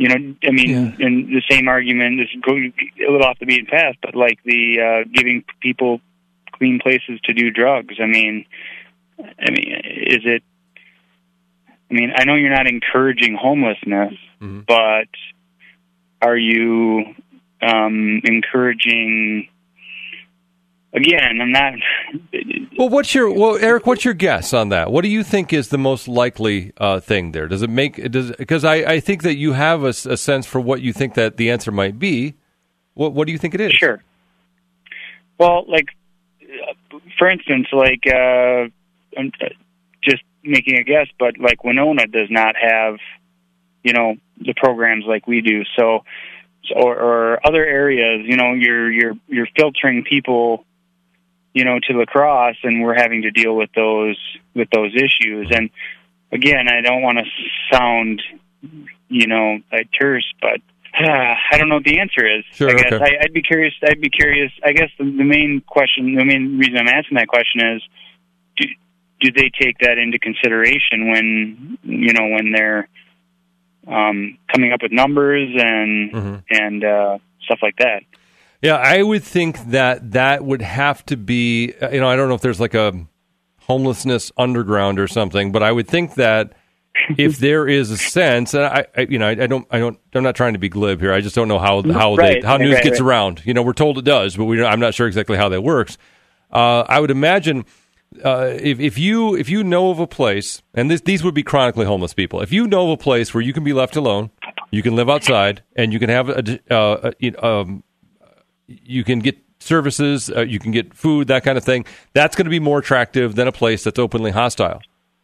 you 0.00 0.08
know, 0.08 0.34
I 0.44 0.50
mean, 0.50 0.70
yeah. 0.70 1.06
and 1.06 1.28
the 1.28 1.42
same 1.50 1.68
argument 1.68 2.22
is 2.22 2.28
going 2.40 2.72
a 3.06 3.10
little 3.10 3.26
off 3.26 3.38
the 3.38 3.44
beaten 3.44 3.66
path, 3.66 3.96
but 4.00 4.14
like 4.14 4.38
the 4.44 4.80
uh, 4.80 5.08
giving 5.12 5.44
people 5.60 6.00
clean 6.52 6.80
places 6.80 7.20
to 7.24 7.34
do 7.34 7.50
drugs. 7.50 7.96
I 8.00 8.06
mean, 8.06 8.46
I 9.18 9.50
mean, 9.50 9.68
is 9.84 10.22
it? 10.24 10.42
I 11.90 11.94
mean, 11.94 12.12
I 12.16 12.24
know 12.24 12.34
you're 12.34 12.48
not 12.48 12.66
encouraging 12.66 13.34
homelessness, 13.34 14.14
mm-hmm. 14.40 14.60
but 14.60 15.08
are 16.22 16.36
you 16.36 17.14
um, 17.60 18.22
encouraging? 18.24 19.49
Again, 20.92 21.40
I'm 21.40 21.52
not. 21.52 21.74
Well, 22.76 22.88
what's 22.88 23.14
your 23.14 23.32
well, 23.32 23.56
Eric? 23.56 23.86
What's 23.86 24.04
your 24.04 24.14
guess 24.14 24.52
on 24.52 24.70
that? 24.70 24.90
What 24.90 25.02
do 25.02 25.08
you 25.08 25.22
think 25.22 25.52
is 25.52 25.68
the 25.68 25.78
most 25.78 26.08
likely 26.08 26.72
uh, 26.78 26.98
thing 26.98 27.30
there? 27.30 27.46
Does 27.46 27.62
it 27.62 27.70
make 27.70 28.10
does 28.10 28.32
because 28.32 28.64
I, 28.64 28.76
I 28.76 29.00
think 29.00 29.22
that 29.22 29.36
you 29.36 29.52
have 29.52 29.84
a, 29.84 29.88
a, 29.88 30.16
sense 30.16 30.46
for 30.46 30.60
what 30.60 30.82
you 30.82 30.92
think 30.92 31.14
that 31.14 31.36
the 31.36 31.50
answer 31.50 31.70
might 31.70 31.98
be. 31.98 32.34
What 32.94 33.12
what 33.12 33.26
do 33.26 33.32
you 33.32 33.38
think 33.38 33.54
it 33.54 33.60
is? 33.60 33.72
Sure. 33.72 34.02
Well, 35.38 35.64
like 35.68 35.90
for 37.18 37.30
instance, 37.30 37.68
like 37.72 38.02
uh, 38.06 38.68
I'm 39.16 39.32
just 40.02 40.22
making 40.42 40.78
a 40.78 40.82
guess, 40.82 41.06
but 41.18 41.38
like 41.38 41.64
Winona 41.64 42.06
does 42.06 42.28
not 42.30 42.54
have, 42.60 42.96
you 43.82 43.92
know, 43.92 44.16
the 44.38 44.54
programs 44.54 45.04
like 45.06 45.26
we 45.26 45.40
do. 45.40 45.62
So, 45.78 46.04
or, 46.74 46.96
or 46.96 47.46
other 47.46 47.64
areas, 47.64 48.22
you 48.26 48.36
know, 48.36 48.52
you're 48.54 48.90
you're 48.90 49.14
you're 49.28 49.48
filtering 49.56 50.04
people, 50.04 50.64
you 51.52 51.64
know, 51.64 51.78
to 51.88 51.98
lacrosse, 51.98 52.56
and 52.62 52.82
we're 52.82 52.94
having 52.94 53.22
to 53.22 53.30
deal 53.30 53.56
with 53.56 53.70
those 53.74 54.18
with 54.54 54.68
those 54.70 54.94
issues. 54.94 55.50
And 55.50 55.70
again, 56.32 56.68
I 56.68 56.80
don't 56.80 57.02
want 57.02 57.18
to 57.18 57.24
sound, 57.72 58.22
you 59.08 59.26
know, 59.26 59.58
like 59.72 59.88
terse, 59.98 60.30
but 60.40 60.60
I 60.94 61.56
don't 61.58 61.68
know 61.68 61.76
what 61.76 61.84
the 61.84 62.00
answer 62.00 62.26
is. 62.26 62.44
Sure, 62.52 62.70
I 62.70 62.74
guess 62.74 62.92
okay. 62.92 63.04
I, 63.04 63.22
would 63.22 63.32
be 63.32 63.42
curious. 63.42 63.74
I'd 63.82 64.00
be 64.00 64.10
curious. 64.10 64.52
I 64.64 64.72
guess 64.72 64.90
the, 64.98 65.04
the 65.04 65.24
main 65.24 65.62
question, 65.66 66.14
the 66.14 66.24
main 66.24 66.58
reason 66.58 66.76
I'm 66.76 66.88
asking 66.88 67.16
that 67.16 67.28
question 67.28 67.76
is, 67.76 67.82
do, 68.56 68.66
do 69.20 69.32
they 69.32 69.50
take 69.60 69.78
that 69.78 69.98
into 69.98 70.18
consideration 70.18 71.10
when 71.10 71.78
you 71.82 72.12
know 72.12 72.28
when 72.28 72.52
they're 72.52 72.88
um, 73.86 74.38
coming 74.52 74.72
up 74.72 74.82
with 74.82 74.92
numbers 74.92 75.48
and 75.56 76.12
mm-hmm. 76.12 76.36
and 76.50 76.84
uh, 76.84 77.18
stuff 77.42 77.58
like 77.62 77.76
that? 77.78 78.02
Yeah, 78.62 78.76
I 78.76 79.02
would 79.02 79.24
think 79.24 79.70
that 79.70 80.12
that 80.12 80.44
would 80.44 80.62
have 80.62 81.04
to 81.06 81.16
be. 81.16 81.74
You 81.92 82.00
know, 82.00 82.08
I 82.08 82.16
don't 82.16 82.28
know 82.28 82.34
if 82.34 82.42
there's 82.42 82.60
like 82.60 82.74
a 82.74 83.06
homelessness 83.60 84.32
underground 84.36 84.98
or 84.98 85.06
something, 85.06 85.52
but 85.52 85.62
I 85.62 85.72
would 85.72 85.88
think 85.88 86.14
that 86.14 86.54
if 87.16 87.38
there 87.38 87.68
is 87.68 87.90
a 87.90 87.96
sense, 87.96 88.52
and 88.52 88.64
I, 88.64 88.86
I, 88.96 89.00
you 89.02 89.18
know, 89.18 89.28
I, 89.28 89.30
I, 89.30 89.46
don't, 89.46 89.66
I 89.70 89.78
don't, 89.78 89.98
I'm 90.14 90.22
not 90.22 90.34
trying 90.34 90.52
to 90.54 90.58
be 90.58 90.68
glib 90.68 91.00
here. 91.00 91.12
I 91.12 91.20
just 91.20 91.34
don't 91.34 91.48
know 91.48 91.58
how 91.58 91.82
how 91.90 92.16
right, 92.16 92.42
they, 92.42 92.46
how 92.46 92.56
news 92.56 92.74
right, 92.74 92.84
gets 92.84 93.00
around. 93.00 93.42
You 93.46 93.54
know, 93.54 93.62
we're 93.62 93.72
told 93.72 93.96
it 93.98 94.04
does, 94.04 94.36
but 94.36 94.44
we, 94.44 94.62
I'm 94.62 94.80
not 94.80 94.94
sure 94.94 95.06
exactly 95.06 95.36
how 95.36 95.48
that 95.48 95.62
works. 95.62 95.96
Uh, 96.50 96.84
I 96.88 97.00
would 97.00 97.10
imagine 97.10 97.64
uh, 98.24 98.56
if 98.60 98.80
if 98.80 98.98
you 98.98 99.36
if 99.36 99.48
you 99.48 99.62
know 99.62 99.90
of 99.90 100.00
a 100.00 100.06
place, 100.06 100.62
and 100.74 100.90
this, 100.90 101.00
these 101.00 101.22
would 101.22 101.34
be 101.34 101.42
chronically 101.42 101.86
homeless 101.86 102.12
people. 102.12 102.40
If 102.40 102.52
you 102.52 102.66
know 102.66 102.86
of 102.86 102.90
a 102.90 103.02
place 103.02 103.32
where 103.32 103.42
you 103.42 103.52
can 103.52 103.64
be 103.64 103.72
left 103.72 103.96
alone, 103.96 104.30
you 104.70 104.82
can 104.82 104.96
live 104.96 105.08
outside, 105.08 105.62
and 105.76 105.92
you 105.92 105.98
can 105.98 106.08
have 106.08 106.28
a, 106.28 106.74
uh, 106.74 107.12
a 107.22 107.46
um, 107.46 107.84
you 108.84 109.04
can 109.04 109.18
get 109.18 109.38
services, 109.58 110.30
uh, 110.30 110.40
you 110.40 110.58
can 110.58 110.72
get 110.72 110.94
food, 110.94 111.28
that 111.28 111.44
kind 111.44 111.58
of 111.58 111.64
thing. 111.64 111.84
That's 112.12 112.36
going 112.36 112.46
to 112.46 112.50
be 112.50 112.60
more 112.60 112.78
attractive 112.78 113.34
than 113.34 113.48
a 113.48 113.52
place 113.52 113.84
that's 113.84 113.98
openly 113.98 114.30
hostile 114.30 114.80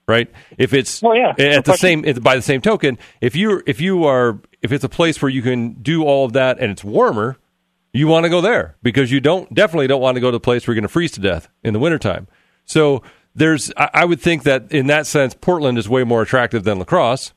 right? 0.08 0.30
If 0.56 0.72
it's 0.72 1.02
well, 1.02 1.16
yeah, 1.16 1.34
at 1.38 1.64
the 1.64 1.76
same 1.76 2.02
by 2.22 2.36
the 2.36 2.42
same 2.42 2.60
token, 2.60 2.98
if 3.20 3.34
you 3.34 3.62
if 3.66 3.80
you 3.80 4.04
are 4.04 4.40
if 4.62 4.72
it's 4.72 4.84
a 4.84 4.88
place 4.88 5.20
where 5.20 5.28
you 5.28 5.42
can 5.42 5.74
do 5.74 6.04
all 6.04 6.24
of 6.24 6.32
that 6.34 6.58
and 6.58 6.70
it's 6.70 6.84
warmer, 6.84 7.36
you 7.92 8.06
want 8.06 8.24
to 8.24 8.30
go 8.30 8.40
there 8.40 8.76
because 8.82 9.10
you 9.10 9.20
don't 9.20 9.52
definitely 9.52 9.86
don't 9.86 10.00
want 10.00 10.16
to 10.16 10.20
go 10.20 10.30
to 10.30 10.36
a 10.36 10.40
place 10.40 10.66
where 10.66 10.74
you're 10.74 10.80
going 10.80 10.88
to 10.88 10.92
freeze 10.92 11.12
to 11.12 11.20
death 11.20 11.48
in 11.62 11.72
the 11.72 11.78
wintertime. 11.78 12.28
So 12.64 13.02
there's 13.34 13.72
I, 13.76 13.90
I 13.94 14.04
would 14.04 14.20
think 14.20 14.44
that 14.44 14.70
in 14.72 14.86
that 14.86 15.06
sense, 15.06 15.34
Portland 15.34 15.78
is 15.78 15.88
way 15.88 16.04
more 16.04 16.22
attractive 16.22 16.64
than 16.64 16.78
La 16.78 16.84
Crosse, 16.84 17.32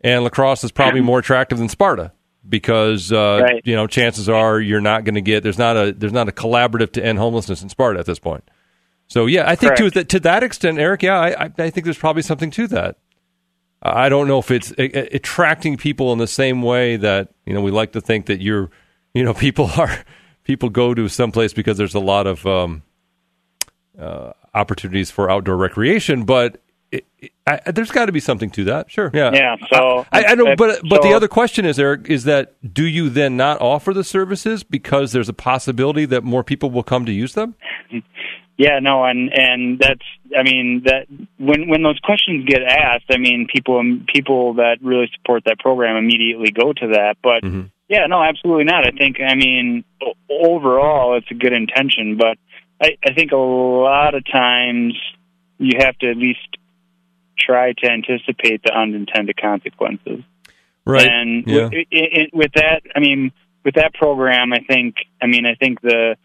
and 0.00 0.24
La 0.24 0.30
Crosse 0.30 0.64
is 0.64 0.72
probably 0.72 1.00
more 1.00 1.20
attractive 1.20 1.58
than 1.58 1.68
Sparta 1.68 2.12
because 2.48 3.12
uh, 3.12 3.40
right. 3.42 3.62
you 3.64 3.74
know 3.74 3.86
chances 3.86 4.28
are 4.28 4.60
you're 4.60 4.80
not 4.80 5.04
going 5.04 5.14
to 5.14 5.20
get 5.20 5.42
there's 5.42 5.58
not 5.58 5.76
a 5.76 5.92
there's 5.92 6.12
not 6.12 6.28
a 6.28 6.32
collaborative 6.32 6.92
to 6.92 7.04
end 7.04 7.18
homelessness 7.18 7.62
in 7.62 7.68
Sparta 7.68 7.98
at 8.00 8.06
this 8.06 8.18
point. 8.18 8.44
So 9.08 9.26
yeah, 9.26 9.48
I 9.48 9.56
think 9.56 9.76
to 9.76 9.90
that 9.90 10.08
to 10.10 10.20
that 10.20 10.42
extent, 10.42 10.78
Eric. 10.78 11.02
Yeah, 11.02 11.18
I, 11.18 11.50
I 11.58 11.70
think 11.70 11.84
there's 11.84 11.98
probably 11.98 12.22
something 12.22 12.50
to 12.52 12.66
that. 12.68 12.96
I 13.82 14.08
don't 14.08 14.28
know 14.28 14.38
if 14.38 14.50
it's 14.50 14.70
a, 14.72 14.96
a, 14.96 15.16
attracting 15.16 15.76
people 15.76 16.12
in 16.12 16.18
the 16.18 16.26
same 16.26 16.62
way 16.62 16.96
that 16.96 17.28
you 17.44 17.52
know 17.52 17.60
we 17.60 17.70
like 17.70 17.92
to 17.92 18.00
think 18.00 18.26
that 18.26 18.40
you're, 18.40 18.70
you 19.12 19.24
know, 19.24 19.34
people 19.48 19.70
are 19.76 20.04
people 20.44 20.68
go 20.68 20.94
to 20.94 21.08
some 21.08 21.32
place 21.32 21.52
because 21.52 21.76
there's 21.76 21.94
a 21.94 22.00
lot 22.00 22.26
of 22.26 22.46
um, 22.46 22.82
uh, 23.98 24.32
opportunities 24.54 25.10
for 25.10 25.30
outdoor 25.30 25.56
recreation, 25.56 26.24
but 26.24 26.62
it, 26.92 27.06
it, 27.18 27.32
I, 27.46 27.72
there's 27.72 27.90
got 27.90 28.06
to 28.06 28.12
be 28.12 28.20
something 28.20 28.50
to 28.50 28.64
that. 28.64 28.90
Sure. 28.90 29.10
Yeah. 29.12 29.32
Yeah. 29.32 29.56
So 29.72 30.06
I, 30.12 30.24
I 30.24 30.34
know, 30.34 30.54
but 30.56 30.80
but 30.88 31.02
so, 31.02 31.08
the 31.08 31.14
other 31.14 31.26
question 31.26 31.64
is, 31.64 31.78
Eric, 31.78 32.08
is 32.08 32.24
that 32.24 32.54
do 32.74 32.84
you 32.84 33.08
then 33.08 33.36
not 33.36 33.60
offer 33.60 33.92
the 33.92 34.04
services 34.04 34.62
because 34.62 35.12
there's 35.12 35.28
a 35.28 35.34
possibility 35.34 36.04
that 36.04 36.22
more 36.22 36.44
people 36.44 36.70
will 36.70 36.82
come 36.82 37.06
to 37.06 37.12
use 37.12 37.32
them? 37.32 37.56
Yeah, 38.58 38.78
no, 38.80 39.04
and 39.04 39.32
and 39.32 39.78
that's 39.78 40.04
I 40.38 40.42
mean 40.42 40.82
that 40.84 41.06
when 41.38 41.68
when 41.68 41.82
those 41.82 41.98
questions 42.00 42.44
get 42.44 42.62
asked, 42.62 43.06
I 43.10 43.16
mean 43.16 43.48
people 43.52 43.82
people 44.12 44.54
that 44.54 44.76
really 44.82 45.10
support 45.16 45.44
that 45.46 45.58
program 45.58 45.96
immediately 45.96 46.50
go 46.50 46.72
to 46.72 46.88
that, 46.92 47.16
but 47.22 47.42
mm-hmm. 47.42 47.62
yeah, 47.88 48.06
no, 48.06 48.22
absolutely 48.22 48.64
not. 48.64 48.86
I 48.86 48.90
think 48.90 49.16
I 49.20 49.34
mean 49.34 49.84
overall 50.30 51.16
it's 51.16 51.30
a 51.30 51.34
good 51.34 51.54
intention, 51.54 52.18
but 52.18 52.36
I 52.80 52.98
I 53.04 53.14
think 53.14 53.32
a 53.32 53.36
lot 53.36 54.14
of 54.14 54.24
times 54.30 54.94
you 55.58 55.78
have 55.78 55.96
to 55.98 56.10
at 56.10 56.16
least 56.16 56.51
try 57.44 57.72
to 57.72 57.90
anticipate 57.90 58.62
the 58.62 58.72
unintended 58.72 59.40
consequences. 59.40 60.20
Right. 60.84 61.06
And 61.06 61.44
yeah. 61.46 61.64
with, 61.64 61.72
it, 61.72 61.86
it, 61.90 62.30
with 62.34 62.52
that, 62.54 62.82
I 62.94 63.00
mean, 63.00 63.32
with 63.64 63.74
that 63.74 63.94
program, 63.94 64.52
I 64.52 64.60
think, 64.66 64.96
I 65.20 65.26
mean, 65.26 65.46
I 65.46 65.54
think 65.54 65.80
the 65.80 66.16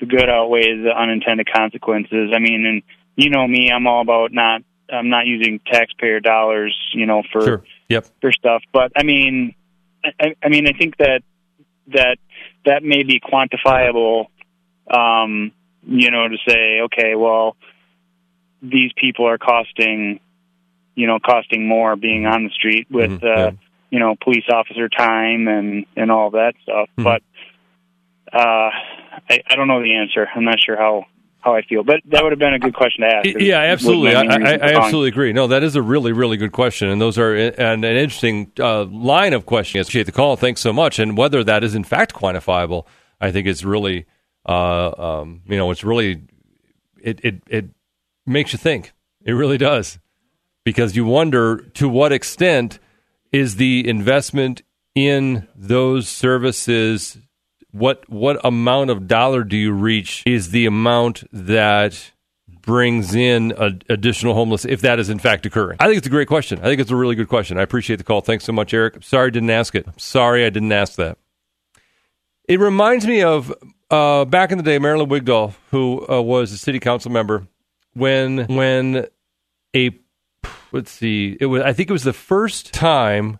the 0.00 0.06
good 0.06 0.28
outweighs 0.28 0.84
the 0.84 0.92
unintended 0.96 1.48
consequences. 1.52 2.30
I 2.34 2.38
mean, 2.38 2.66
and 2.66 2.82
you 3.16 3.30
know 3.30 3.46
me, 3.46 3.70
I'm 3.70 3.86
all 3.86 4.00
about 4.00 4.32
not 4.32 4.62
I'm 4.90 5.10
not 5.10 5.26
using 5.26 5.60
taxpayer 5.66 6.20
dollars, 6.20 6.76
you 6.92 7.06
know, 7.06 7.22
for 7.32 7.42
sure. 7.42 7.64
yep. 7.88 8.06
for 8.20 8.32
stuff. 8.32 8.62
But 8.72 8.92
I 8.96 9.02
mean, 9.02 9.54
I, 10.04 10.34
I 10.42 10.48
mean, 10.48 10.66
I 10.66 10.72
think 10.72 10.96
that 10.98 11.22
that 11.88 12.18
that 12.64 12.82
may 12.82 13.02
be 13.02 13.20
quantifiable. 13.20 14.26
Um, 14.90 15.52
you 15.86 16.10
know, 16.10 16.28
to 16.28 16.36
say, 16.46 16.80
okay, 16.82 17.14
well, 17.14 17.56
these 18.62 18.90
people 18.96 19.26
are 19.26 19.38
costing, 19.38 20.20
you 20.98 21.06
know, 21.06 21.18
costing 21.24 21.62
more 21.66 21.94
being 21.96 22.26
on 22.26 22.44
the 22.44 22.50
street 22.50 22.86
with, 22.90 23.10
Mhm, 23.10 23.22
uh, 23.24 23.26
yeah. 23.28 23.50
you 23.90 24.00
know, 24.00 24.16
police 24.20 24.44
officer 24.50 24.88
time 24.88 25.46
and 25.48 25.86
and 25.96 26.10
all 26.10 26.30
that 26.30 26.54
stuff. 26.64 26.88
Mhm. 26.98 27.04
But 27.04 27.22
uh, 28.32 28.70
I, 29.30 29.42
I 29.48 29.56
don't 29.56 29.68
know 29.68 29.80
the 29.82 29.94
answer. 29.94 30.26
I'm 30.34 30.44
not 30.44 30.58
sure 30.64 30.76
how 30.76 31.06
how 31.40 31.54
I 31.54 31.62
feel, 31.62 31.84
but 31.84 32.00
that 32.06 32.22
would 32.24 32.32
have 32.32 32.40
been 32.40 32.52
a 32.52 32.58
good 32.58 32.74
question 32.74 33.02
to 33.02 33.14
ask. 33.14 33.26
Yeah, 33.38 33.60
absolutely. 33.60 34.12
I, 34.12 34.22
I, 34.22 34.52
I 34.54 34.74
absolutely 34.76 35.08
agree. 35.10 35.32
No, 35.32 35.46
that 35.46 35.62
is 35.62 35.76
a 35.76 35.82
really, 35.82 36.10
really 36.12 36.36
good 36.36 36.50
question, 36.50 36.88
and 36.88 37.00
those 37.00 37.16
are 37.16 37.32
and 37.34 37.84
an 37.84 37.96
interesting 37.96 38.50
uh, 38.58 38.84
line 38.84 39.32
of 39.32 39.46
questioning. 39.46 39.80
I 39.80 39.82
appreciate 39.82 40.06
the 40.06 40.12
call. 40.12 40.34
Thanks 40.36 40.60
so 40.60 40.72
much. 40.72 40.98
And 40.98 41.16
whether 41.16 41.44
that 41.44 41.62
is 41.62 41.76
in 41.76 41.84
fact 41.84 42.12
quantifiable, 42.12 42.86
I 43.20 43.30
think 43.30 43.46
is 43.46 43.64
really, 43.64 44.06
uh, 44.48 44.90
um, 45.20 45.42
you 45.46 45.56
know, 45.56 45.70
it's 45.70 45.84
really, 45.84 46.22
it, 47.00 47.20
it 47.22 47.42
it 47.46 47.64
makes 48.26 48.52
you 48.52 48.58
think. 48.58 48.92
It 49.24 49.32
really 49.32 49.58
does, 49.58 49.98
because 50.68 50.94
you 50.94 51.02
wonder 51.02 51.64
to 51.72 51.88
what 51.88 52.12
extent 52.12 52.78
is 53.32 53.56
the 53.56 53.88
investment 53.88 54.60
in 54.94 55.48
those 55.56 56.06
services 56.06 57.16
what 57.70 58.06
what 58.10 58.38
amount 58.44 58.90
of 58.90 59.08
dollar 59.08 59.44
do 59.44 59.56
you 59.56 59.72
reach 59.72 60.22
is 60.26 60.50
the 60.50 60.66
amount 60.66 61.24
that 61.32 62.12
brings 62.60 63.14
in 63.14 63.54
a, 63.56 63.72
additional 63.88 64.34
homeless 64.34 64.66
if 64.66 64.82
that 64.82 64.98
is 64.98 65.08
in 65.08 65.18
fact 65.18 65.46
occurring? 65.46 65.78
I 65.80 65.86
think 65.86 65.96
it's 65.96 66.06
a 66.06 66.10
great 66.10 66.28
question. 66.28 66.58
I 66.58 66.64
think 66.64 66.82
it's 66.82 66.90
a 66.90 66.96
really 66.96 67.14
good 67.14 67.30
question. 67.30 67.56
I 67.56 67.62
appreciate 67.62 67.96
the 67.96 68.04
call. 68.04 68.20
Thanks 68.20 68.44
so 68.44 68.52
much 68.52 68.74
eric. 68.74 68.96
I'm 68.96 69.00
sorry 69.00 69.28
i 69.28 69.30
didn't 69.30 69.48
ask 69.48 69.74
it. 69.74 69.86
I'm 69.86 69.98
sorry 69.98 70.44
i 70.44 70.50
didn't 70.50 70.72
ask 70.72 70.96
that. 70.96 71.16
It 72.46 72.60
reminds 72.60 73.06
me 73.06 73.22
of 73.22 73.54
uh, 73.90 74.26
back 74.26 74.52
in 74.52 74.58
the 74.58 74.64
day 74.64 74.78
marilyn 74.78 75.08
wigdahl 75.08 75.54
who 75.70 76.06
uh, 76.10 76.20
was 76.20 76.52
a 76.52 76.58
city 76.58 76.78
council 76.78 77.10
member 77.10 77.46
when 77.94 78.44
when 78.54 79.06
a 79.74 79.98
let's 80.72 80.90
see. 80.90 81.36
It 81.40 81.46
was 81.46 81.62
i 81.62 81.72
think 81.72 81.88
it 81.88 81.92
was 81.92 82.04
the 82.04 82.12
first 82.12 82.72
time 82.72 83.38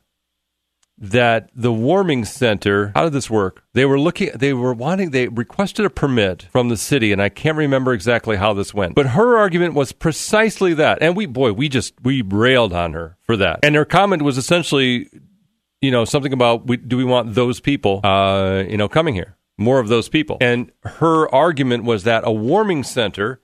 that 1.01 1.49
the 1.55 1.73
warming 1.73 2.25
center 2.25 2.91
how 2.95 3.05
did 3.05 3.13
this 3.13 3.31
work? 3.31 3.63
They 3.73 3.85
were 3.85 4.01
looking 4.01 4.31
they 4.35 4.53
were 4.53 4.75
wanting 4.75 5.11
they 5.11 5.29
requested 5.29 5.85
a 5.85 5.91
permit 5.91 6.49
from 6.51 6.69
the 6.69 6.77
city 6.77 7.13
and 7.13 7.23
i 7.23 7.29
can't 7.29 7.57
remember 7.57 7.93
exactly 7.93 8.37
how 8.37 8.53
this 8.53 8.75
went. 8.75 8.95
But 8.95 9.07
her 9.07 9.37
argument 9.39 9.75
was 9.75 9.93
precisely 9.93 10.75
that. 10.75 10.99
And 11.01 11.17
we 11.17 11.27
boy 11.27 11.53
we 11.53 11.69
just 11.69 11.95
we 12.03 12.23
railed 12.23 12.73
on 12.73 12.93
her 12.95 13.17
for 13.23 13.37
that. 13.37 13.61
And 13.63 13.77
her 13.77 13.85
comment 13.85 14.23
was 14.23 14.39
essentially 14.39 15.09
you 15.81 15.91
know 15.91 16.05
something 16.05 16.33
about 16.33 16.67
we, 16.67 16.77
do 16.77 16.97
we 16.97 17.05
want 17.05 17.35
those 17.35 17.61
people 17.61 18.01
uh 18.05 18.65
you 18.69 18.77
know 18.77 18.89
coming 18.89 19.15
here? 19.15 19.37
More 19.61 19.81
of 19.81 19.89
those 19.89 20.09
people. 20.09 20.39
And 20.41 20.71
her 20.85 21.33
argument 21.35 21.83
was 21.83 22.05
that 22.05 22.23
a 22.25 22.33
warming 22.33 22.85
center 22.85 23.41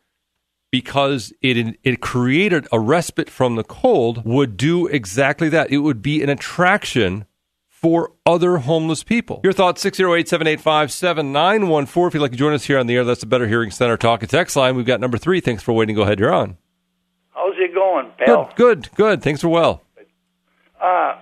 because 0.75 1.33
it 1.41 1.79
it 1.85 2.01
created 2.01 2.67
a 2.73 2.81
respite 2.81 3.31
from 3.31 3.55
the 3.55 3.63
cold 3.63 4.25
would 4.25 4.57
do 4.57 4.89
exactly 4.89 5.49
that. 5.49 5.71
It 5.71 5.79
would 5.79 6.03
be 6.03 6.21
an 6.21 6.29
attraction 6.29 7.27
for 7.69 8.11
other 8.27 8.57
homeless 8.57 9.05
people. 9.05 9.41
Your 9.45 9.53
thoughts 9.53 9.85
608-785-7914 9.85 12.09
if 12.09 12.15
you'd 12.15 12.21
like 12.21 12.33
to 12.33 12.37
join 12.37 12.55
us 12.55 12.65
here 12.65 12.81
on 12.81 12.89
the 12.89 12.97
air. 12.97 13.05
That's 13.05 13.21
the 13.21 13.27
Better 13.27 13.47
Hearing 13.47 13.71
Center 13.71 13.97
talk 13.97 14.23
and 14.23 14.29
text 14.29 14.57
line. 14.57 14.75
We've 14.75 14.85
got 14.85 14.99
number 14.99 15.17
3. 15.17 15.39
Thanks 15.39 15.63
for 15.63 15.73
waiting. 15.73 15.95
Go 15.95 16.03
ahead, 16.03 16.19
you're 16.19 16.35
on. 16.35 16.57
How's 17.31 17.55
it 17.57 17.73
going, 17.73 18.11
pal? 18.19 18.53
Good, 18.57 18.57
good, 18.57 18.91
good. 18.97 19.23
Thanks 19.23 19.43
for 19.43 19.51
well. 19.51 19.85
Uh, 20.83 21.21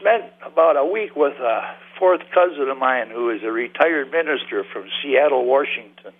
spent 0.00 0.24
about 0.42 0.78
a 0.78 0.86
week 0.86 1.14
with 1.14 1.34
a 1.34 1.76
fourth 1.98 2.22
cousin 2.32 2.70
of 2.70 2.78
mine 2.78 3.10
who 3.10 3.28
is 3.28 3.42
a 3.44 3.52
retired 3.52 4.10
minister 4.10 4.64
from 4.72 4.86
Seattle, 5.02 5.44
Washington. 5.44 6.14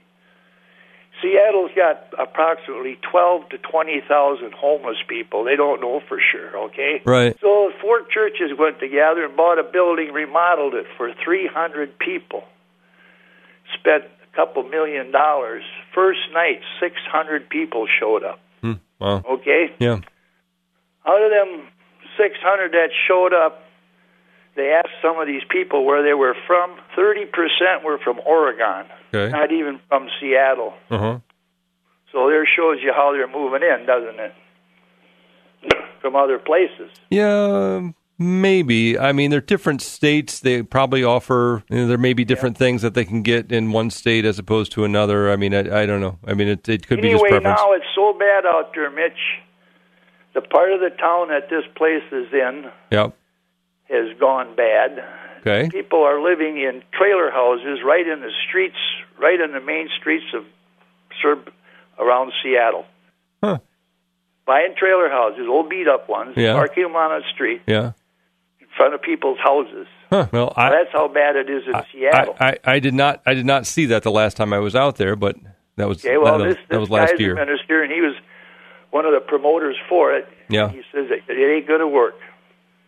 Seattle's 1.23 1.71
got 1.75 2.05
approximately 2.19 2.97
12 3.11 3.49
to 3.51 3.59
20,000 3.59 4.53
homeless 4.55 4.99
people. 5.09 5.43
They 5.45 5.57
don't 5.57 5.81
know 5.81 6.01
for 6.09 6.19
sure, 6.21 6.57
okay? 6.67 7.03
Right. 7.05 7.37
So 7.41 7.73
four 7.81 8.03
churches 8.13 8.53
went 8.59 8.79
together 8.79 9.25
and 9.25 9.37
bought 9.37 9.59
a 9.59 9.65
building, 9.65 10.13
remodeled 10.13 10.75
it 10.75 10.87
for 10.97 11.13
300 11.25 11.99
people. 11.99 12.45
Spent 13.79 14.05
a 14.05 14.37
couple 14.37 14.63
million 14.63 15.11
dollars. 15.11 15.63
First 15.95 16.21
night, 16.33 16.61
600 16.81 17.49
people 17.49 17.87
showed 18.01 18.23
up, 18.25 18.39
Hmm. 18.63 18.75
Wow. 19.01 19.23
okay? 19.29 19.73
Yeah. 19.79 19.99
Out 21.07 21.23
of 21.23 21.31
them 21.31 21.67
600 22.17 22.73
that 22.73 22.91
showed 23.07 23.33
up, 23.35 23.63
they 24.59 24.71
asked 24.77 24.93
some 25.01 25.19
of 25.19 25.27
these 25.27 25.43
people 25.49 25.87
where 25.87 26.03
they 26.03 26.13
were 26.13 26.35
from. 26.47 26.77
30% 26.99 27.85
were 27.85 27.99
from 28.05 28.21
Oregon, 28.27 28.85
Okay. 29.15 29.33
not 29.33 29.51
even 29.53 29.81
from 29.89 30.09
Seattle. 30.21 30.75
Uh-huh. 30.91 31.21
So 32.13 32.29
there 32.29 32.45
shows 32.47 32.79
you 32.83 32.93
how 32.95 33.13
they're 33.13 33.27
moving 33.29 33.63
in, 33.63 33.87
doesn't 33.87 34.21
it? 34.21 34.35
From 36.01 36.15
other 36.17 36.39
places. 36.39 36.91
Yeah, 37.11 37.91
maybe. 38.19 38.99
I 38.99 39.13
mean, 39.13 39.31
they're 39.31 39.41
different 39.41 39.83
states. 39.83 40.41
They 40.41 40.63
probably 40.63 41.03
offer. 41.05 41.65
You 41.69 41.79
know, 41.79 41.87
there 41.89 41.99
may 41.99 42.13
be 42.13 42.25
different 42.25 42.57
things 42.57 42.83
that 42.83 42.95
they 42.95 43.05
can 43.05 43.23
get 43.23 43.51
in 43.53 43.73
one 43.73 43.91
state 43.91 44.25
as 44.25 44.39
opposed 44.39 44.73
to 44.73 44.85
another. 44.85 45.31
I 45.31 45.37
mean, 45.37 45.55
I, 45.55 45.83
I 45.83 45.87
don't 45.87 46.01
know. 46.01 46.19
I 46.27 46.35
mean, 46.35 46.49
it, 46.49 46.69
it 46.69 46.87
could 46.87 47.01
be 47.03 47.11
just 47.11 47.23
Anyway, 47.25 47.41
preference. 47.41 47.61
now 47.61 47.73
it's 47.73 47.85
so 47.95 48.17
bad 48.19 48.47
out 48.47 48.73
there, 48.75 48.91
Mitch. 48.91 49.19
The 50.35 50.41
part 50.41 50.73
of 50.73 50.81
the 50.81 50.91
town 50.91 51.29
that 51.29 51.51
this 51.51 51.65
place 51.77 52.05
is 52.13 52.29
in 52.33 52.71
Yep. 52.93 53.17
Has 53.91 54.17
gone 54.19 54.55
bad. 54.57 55.03
Okay. 55.41 55.69
People 55.71 56.03
are 56.03 56.21
living 56.21 56.59
in 56.59 56.83
trailer 56.93 57.31
houses 57.31 57.79
right 57.85 58.07
in 58.07 58.21
the 58.21 58.31
streets, 58.49 58.77
right 59.19 59.41
in 59.41 59.53
the 59.53 59.61
main 59.61 59.89
streets 60.01 60.27
of 60.35 60.45
Serb 61.23 61.51
around 61.99 62.33
Seattle. 62.43 62.85
Huh. 63.43 63.59
Buying 64.47 64.75
trailer 64.77 65.09
houses, 65.09 65.47
old 65.49 65.69
beat 65.69 65.87
up 65.89 66.09
ones, 66.09 66.35
Yeah. 66.37 66.55
parking 66.55 66.85
them 66.85 66.97
on 66.97 67.21
the 67.21 67.25
street 67.35 67.63
Yeah. 67.67 67.93
in 68.61 68.67
front 68.77 68.95
of 68.95 69.03
people's 69.03 69.39
houses. 69.39 69.87
Huh. 70.11 70.27
Well, 70.33 70.53
I, 70.57 70.71
That's 70.71 70.91
how 70.93 71.09
bad 71.09 71.37
it 71.37 71.51
is 71.51 71.65
in 71.67 71.75
Seattle. 71.93 72.35
I, 72.41 72.49
I, 72.51 72.57
I 72.75 72.79
did 72.79 72.95
not 72.95 73.21
I 73.27 73.35
did 73.35 73.45
not 73.47 73.67
see 73.67 73.87
that 73.87 74.03
the 74.03 74.11
last 74.11 74.37
time 74.37 74.53
I 74.53 74.59
was 74.59 74.75
out 74.75 74.97
there, 74.97 75.17
but 75.17 75.37
that 75.77 75.87
was 75.87 76.05
okay, 76.05 76.17
well, 76.17 76.39
that, 76.39 76.47
was- 76.47 76.55
this, 76.57 76.65
that 76.69 76.75
this 76.77 76.81
was 76.81 76.91
last 76.91 77.11
guy's 77.13 77.21
year. 77.21 77.35
minister, 77.35 77.83
and 77.83 77.93
he 77.93 78.01
was 78.01 78.15
one 78.91 79.05
of 79.05 79.13
the 79.13 79.21
promoters 79.21 79.77
for 79.89 80.15
it. 80.15 80.27
Yeah. 80.49 80.71
He 80.71 80.79
says 80.93 81.07
it, 81.11 81.23
it 81.29 81.57
ain't 81.57 81.69
going 81.69 81.81
to 81.81 81.87
work. 81.89 82.15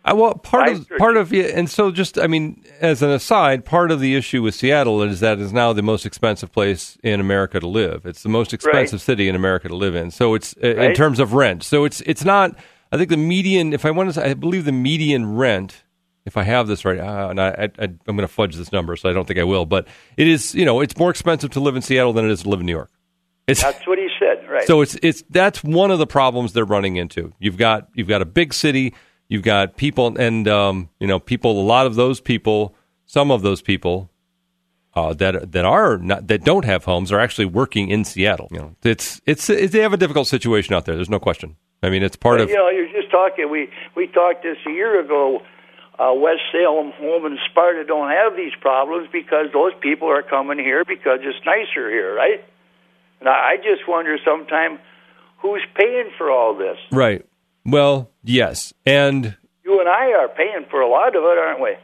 I, 0.03 0.13
well, 0.13 0.33
part 0.33 0.67
I 0.67 0.71
of 0.71 0.89
part 0.97 1.15
of 1.15 1.31
and 1.31 1.69
so 1.69 1.91
just 1.91 2.17
I 2.17 2.27
mean, 2.27 2.63
as 2.79 3.01
an 3.03 3.11
aside, 3.11 3.65
part 3.65 3.91
of 3.91 3.99
the 3.99 4.15
issue 4.15 4.41
with 4.41 4.55
Seattle 4.55 5.03
is 5.03 5.19
that 5.19 5.39
it's 5.39 5.51
now 5.51 5.73
the 5.73 5.83
most 5.83 6.05
expensive 6.05 6.51
place 6.51 6.97
in 7.03 7.19
America 7.19 7.59
to 7.59 7.67
live. 7.67 8.05
It's 8.05 8.23
the 8.23 8.29
most 8.29 8.53
expensive 8.53 9.01
city 9.01 9.29
in 9.29 9.35
America 9.35 9.67
to 9.67 9.75
live 9.75 9.95
in. 9.95 10.09
So 10.09 10.33
it's 10.33 10.55
uh 10.63 10.67
in 10.67 10.95
terms 10.95 11.19
of 11.19 11.33
rent. 11.33 11.63
So 11.63 11.85
it's 11.85 12.01
it's 12.01 12.25
not. 12.25 12.55
I 12.91 12.97
think 12.97 13.09
the 13.09 13.17
median, 13.17 13.71
if 13.71 13.85
I 13.85 13.91
want 13.91 14.09
to, 14.09 14.13
say, 14.13 14.31
I 14.31 14.33
believe 14.33 14.65
the 14.65 14.73
median 14.73 15.37
rent, 15.37 15.83
if 16.25 16.35
I 16.35 16.43
have 16.43 16.67
this 16.67 16.83
right, 16.83 16.99
uh, 16.99 17.29
and 17.29 17.39
I, 17.39 17.47
I, 17.47 17.63
I 17.63 17.83
I'm 17.83 18.17
going 18.17 18.19
to 18.19 18.27
fudge 18.27 18.55
this 18.55 18.71
number, 18.71 18.95
so 18.95 19.09
I 19.09 19.13
don't 19.13 19.25
think 19.25 19.39
I 19.39 19.43
will. 19.43 19.65
But 19.65 19.87
it 20.17 20.27
is, 20.27 20.53
you 20.53 20.65
know, 20.65 20.81
it's 20.81 20.97
more 20.97 21.09
expensive 21.09 21.51
to 21.51 21.59
live 21.59 21.75
in 21.75 21.81
Seattle 21.81 22.11
than 22.11 22.25
it 22.25 22.31
is 22.31 22.43
to 22.43 22.49
live 22.49 22.59
in 22.59 22.65
New 22.65 22.73
York. 22.73 22.91
It's, 23.47 23.61
That's 23.61 23.87
what 23.87 23.97
he 23.97 24.07
said, 24.19 24.47
right? 24.49 24.65
so 24.67 24.81
it's 24.81 24.97
it's 25.01 25.23
that's 25.29 25.63
one 25.63 25.91
of 25.91 25.99
the 25.99 26.07
problems 26.07 26.53
they're 26.53 26.65
running 26.65 26.97
into. 26.97 27.33
You've 27.39 27.57
got 27.57 27.87
you've 27.93 28.07
got 28.07 28.21
a 28.21 28.25
big 28.25 28.53
city, 28.53 28.93
you've 29.31 29.43
got 29.43 29.77
people, 29.77 30.15
and 30.19 30.47
um, 30.47 30.89
you 30.99 31.07
know 31.07 31.19
people. 31.19 31.59
A 31.59 31.63
lot 31.75 31.87
of 31.87 31.95
those 31.95 32.19
people, 32.19 32.75
some 33.05 33.31
of 33.31 33.41
those 33.41 33.61
people 33.61 34.11
uh, 34.93 35.13
that 35.15 35.51
that 35.53 35.65
are 35.65 35.97
not 35.97 36.27
that 36.27 36.43
don't 36.43 36.65
have 36.65 36.83
homes 36.85 37.11
are 37.11 37.19
actually 37.19 37.45
working 37.45 37.89
in 37.89 38.03
Seattle. 38.03 38.47
You 38.51 38.59
know, 38.59 38.75
it's 38.83 39.21
it's, 39.25 39.49
it's 39.49 39.73
they 39.73 39.79
have 39.79 39.93
a 39.93 39.97
difficult 39.97 40.27
situation 40.27 40.75
out 40.75 40.85
there. 40.85 40.95
There's 40.95 41.09
no 41.09 41.19
question. 41.19 41.55
I 41.81 41.89
mean, 41.89 42.03
it's 42.03 42.15
part 42.15 42.37
But, 42.37 42.43
of 42.43 42.49
you 42.49 42.57
know, 42.57 42.69
you're 42.69 42.91
just 42.91 43.09
talking. 43.09 43.49
We 43.49 43.69
we 43.95 44.07
talked 44.07 44.43
this 44.43 44.57
a 44.67 44.71
year 44.71 44.99
ago. 45.03 45.41
Uh, 45.99 46.13
West 46.15 46.41
Salem, 46.51 46.91
Holmen, 46.95 47.33
and 47.33 47.39
Sparta 47.51 47.83
don't 47.85 48.09
have 48.09 48.35
these 48.35 48.53
problems 48.59 49.07
because 49.11 49.47
those 49.53 49.73
people 49.81 50.07
are 50.09 50.23
coming 50.23 50.57
here 50.57 50.83
because 50.83 51.19
it's 51.21 51.45
nicer 51.45 51.91
here, 51.91 52.15
right? 52.15 52.43
And 53.19 53.29
I, 53.29 53.51
I 53.53 53.57
just 53.57 53.87
wonder 53.87 54.17
sometime 54.25 54.79
who's 55.43 55.61
paying 55.75 56.09
for 56.17 56.31
all 56.31 56.55
this. 56.57 56.77
right. 56.91 57.23
Well, 57.65 58.09
yes, 58.23 58.73
and 58.85 59.35
You 59.63 59.79
and 59.79 59.89
I 59.89 60.11
are 60.13 60.27
paying 60.29 60.65
for 60.69 60.81
a 60.81 60.89
lot 60.89 61.15
of 61.15 61.23
it, 61.23 61.37
aren't 61.37 61.61
we? 61.61 61.75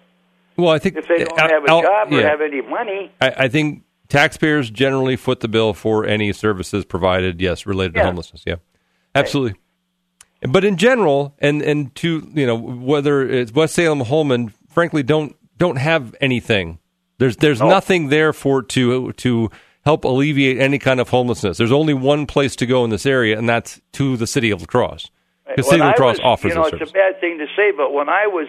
well, 0.57 0.69
I 0.73 0.79
think 0.79 0.95
If 0.97 1.07
they 1.07 1.23
don't 1.23 1.39
I'll- 1.39 1.49
have 1.49 1.63
a 1.65 1.69
I'll- 1.71 1.81
job 1.81 2.11
or 2.11 2.19
yeah. 2.21 2.29
have 2.29 2.41
any 2.41 2.61
money, 2.61 3.11
I, 3.21 3.33
I 3.37 3.47
think 3.47 3.83
taxpayers 4.09 4.69
generally 4.71 5.15
foot 5.15 5.41
the 5.41 5.47
bill 5.47 5.73
for 5.73 6.05
any 6.05 6.33
services 6.33 6.83
provided, 6.85 7.39
yes, 7.41 7.65
related 7.65 7.93
to 7.95 8.03
homelessness. 8.03 8.43
Yeah, 8.45 8.55
absolutely. 9.13 9.59
But 10.47 10.63
in 10.63 10.77
general, 10.77 11.35
and 11.39 11.61
and 11.61 11.93
to 11.95 12.27
you 12.33 12.45
know 12.45 12.55
whether 12.55 13.27
it's 13.27 13.51
West 13.51 13.73
Salem, 13.75 14.01
Holmen, 14.01 14.53
frankly, 14.69 15.01
don't 15.03 15.35
don't 15.57 15.77
have 15.77 16.15
anything. 16.21 16.77
There's 17.17 17.37
there's 17.37 17.59
No. 17.59 17.69
nothing 17.69 18.09
there 18.09 18.33
for 18.33 18.61
to 18.61 19.12
to 19.13 19.49
help 19.83 20.06
alleviate 20.06 20.60
any 20.60 20.77
kind 20.77 20.99
of 20.99 21.10
homelessness. 21.10 21.58
There's 21.58 21.71
only 21.71 21.93
one 21.95 22.25
place 22.27 22.56
to 22.58 22.65
go 22.67 22.83
in 22.83 22.91
this 22.91 23.06
area, 23.08 23.35
and 23.37 23.49
that's 23.49 23.81
to 23.93 24.15
the 24.17 24.27
city 24.27 24.52
of 24.52 24.60
La 24.62 24.67
Crosse. 24.67 25.10
The 25.56 25.63
city 25.63 25.79
When 25.81 25.93
of 25.93 26.00
was- 26.00 26.19
offers 26.19 26.50
You 26.50 26.56
know, 26.56 26.65
it's 26.65 26.89
a 26.89 26.93
bad 26.93 27.19
thing 27.19 27.37
to 27.39 27.48
say, 27.56 27.71
but 27.71 27.93
when 27.93 28.10
I 28.10 28.27
was 28.27 28.48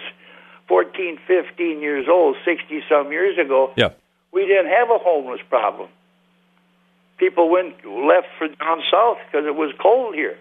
14, 0.66 1.18
15 1.26 1.80
years 1.80 2.06
old, 2.08 2.36
60 2.44 2.82
some 2.88 3.12
years 3.12 3.38
ago, 3.38 3.72
Yeah. 3.76 3.90
we 4.32 4.46
didn't 4.46 4.68
have 4.70 4.90
a 4.90 4.98
homeless 4.98 5.40
problem. 5.48 5.88
people 7.18 7.48
went 7.50 7.74
left 7.84 8.28
for 8.38 8.46
down 8.46 8.80
south 8.92 9.18
because 9.26 9.44
it 9.44 9.54
was 9.56 9.72
cold 9.82 10.14
here. 10.14 10.36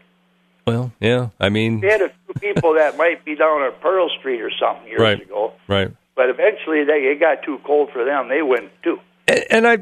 Well, 0.67 0.91
yeah. 0.99 1.29
I 1.39 1.49
mean, 1.49 1.79
We 1.81 1.87
had 1.87 2.01
a 2.03 2.09
few 2.09 2.33
people 2.53 2.73
that 2.75 2.97
might 2.97 3.25
be 3.25 3.35
down 3.35 3.63
at 3.63 3.81
Pearl 3.81 4.09
Street 4.19 4.41
or 4.41 4.51
something 4.51 4.87
years 4.87 4.99
Right. 5.01 5.19
ago, 5.21 5.53
right. 5.67 5.89
but 6.15 6.29
eventually 6.29 6.83
they 6.83 6.99
it 7.11 7.19
got 7.19 7.41
too 7.41 7.59
cold 7.63 7.89
for 7.91 8.03
them. 8.05 8.27
They 8.29 8.43
went 8.43 8.69
too. 8.83 8.99
And, 9.27 9.43
and 9.49 9.67
I, 9.67 9.77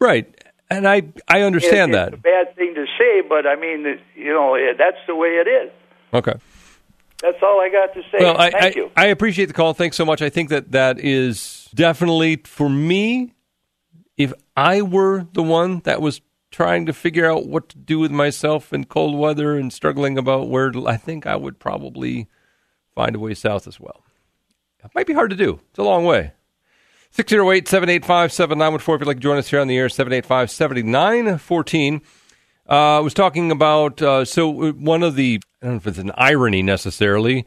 right. 0.00 0.26
And 0.70 0.86
I, 0.86 1.02
I 1.28 1.40
understand 1.42 1.92
It- 1.92 1.94
that. 1.94 2.08
It's 2.08 2.18
a 2.18 2.20
bad 2.20 2.54
thing 2.56 2.74
to 2.74 2.84
say, 2.98 3.22
but 3.26 3.46
I 3.46 3.56
mean, 3.56 3.98
you 4.14 4.34
know, 4.34 4.54
that's 4.76 4.98
the 5.06 5.14
way 5.14 5.28
it 5.28 5.48
is. 5.48 5.70
Okay. 6.12 6.34
That's 7.22 7.38
all 7.42 7.60
I 7.60 7.68
got 7.68 7.94
to 7.94 8.02
say. 8.02 8.18
Well, 8.20 8.38
I, 8.38 8.50
Thank 8.50 8.76
I, 8.76 8.78
you. 8.78 8.90
I 8.96 9.06
appreciate 9.06 9.46
the 9.46 9.52
call. 9.52 9.74
Thanks 9.74 9.96
so 9.96 10.04
much. 10.04 10.22
I 10.22 10.30
think 10.30 10.50
that 10.50 10.72
that 10.72 11.00
is 11.00 11.68
definitely 11.74 12.36
for 12.44 12.68
me. 12.68 13.34
If 14.16 14.32
I 14.56 14.82
were 14.82 15.26
the 15.32 15.42
one 15.42 15.80
that 15.80 16.00
was 16.00 16.20
trying 16.50 16.86
to 16.86 16.92
figure 16.92 17.30
out 17.30 17.46
what 17.46 17.68
to 17.70 17.78
do 17.78 17.98
with 17.98 18.10
myself 18.10 18.72
in 18.72 18.84
cold 18.84 19.16
weather 19.18 19.56
and 19.56 19.72
struggling 19.72 20.16
about 20.16 20.48
where, 20.48 20.70
to, 20.70 20.88
I 20.88 20.96
think 20.96 21.26
I 21.26 21.36
would 21.36 21.58
probably 21.58 22.28
find 22.94 23.14
a 23.14 23.18
way 23.18 23.34
south 23.34 23.66
as 23.68 23.78
well. 23.78 24.04
It 24.84 24.90
might 24.94 25.06
be 25.06 25.12
hard 25.12 25.30
to 25.30 25.36
do. 25.36 25.60
It's 25.70 25.78
a 25.78 25.82
long 25.82 26.04
way. 26.04 26.32
608 27.10 27.68
785 27.68 28.32
7914. 28.32 28.94
If 28.94 29.00
you'd 29.00 29.06
like 29.06 29.16
to 29.16 29.22
join 29.22 29.38
us 29.38 29.48
here 29.48 29.60
on 29.60 29.68
the 29.68 29.76
air, 29.76 29.88
785 29.88 30.50
7914. 30.50 32.02
Uh, 32.68 32.98
I 32.98 33.00
was 33.00 33.14
talking 33.14 33.50
about 33.50 34.02
uh, 34.02 34.24
so 34.24 34.72
one 34.72 35.02
of 35.02 35.14
the 35.14 35.40
I 35.62 35.66
don't 35.66 35.74
know 35.74 35.78
if 35.78 35.86
it's 35.86 35.98
an 35.98 36.12
irony 36.16 36.62
necessarily, 36.62 37.46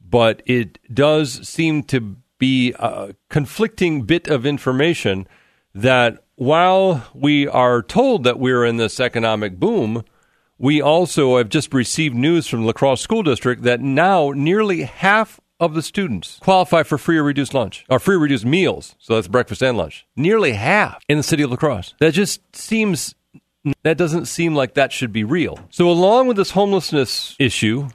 but 0.00 0.42
it 0.46 0.78
does 0.94 1.46
seem 1.48 1.82
to 1.84 2.16
be 2.38 2.74
a 2.78 3.14
conflicting 3.28 4.02
bit 4.02 4.28
of 4.28 4.46
information 4.46 5.26
that 5.74 6.24
while 6.36 7.06
we 7.14 7.46
are 7.48 7.82
told 7.82 8.24
that 8.24 8.38
we're 8.38 8.64
in 8.64 8.76
this 8.76 8.98
economic 8.98 9.58
boom, 9.58 10.04
we 10.56 10.80
also 10.80 11.36
have 11.36 11.48
just 11.48 11.74
received 11.74 12.14
news 12.14 12.46
from 12.46 12.64
La 12.64 12.72
Crosse 12.72 13.00
School 13.00 13.22
District 13.22 13.62
that 13.62 13.80
now 13.80 14.30
nearly 14.30 14.82
half 14.82 15.40
of 15.58 15.74
the 15.74 15.82
students 15.82 16.38
qualify 16.40 16.82
for 16.82 16.96
free 16.96 17.18
or 17.18 17.24
reduced 17.24 17.52
lunch 17.52 17.84
or 17.90 17.98
free 17.98 18.16
or 18.16 18.20
reduced 18.20 18.46
meals. 18.46 18.94
So 18.98 19.14
that's 19.14 19.28
breakfast 19.28 19.62
and 19.62 19.76
lunch. 19.76 20.06
Nearly 20.16 20.52
half 20.52 21.02
in 21.08 21.18
the 21.18 21.22
city 21.22 21.42
of 21.42 21.50
La 21.50 21.56
Crosse. 21.56 21.94
That 22.00 22.14
just 22.14 22.40
seems 22.56 23.14
that 23.82 23.98
doesn't 23.98 24.26
seem 24.26 24.54
like 24.54 24.74
that 24.74 24.92
should 24.92 25.12
be 25.12 25.24
real. 25.24 25.58
So, 25.70 25.90
along 25.90 26.28
with 26.28 26.36
this 26.36 26.52
homelessness 26.52 27.36
issue 27.38 27.88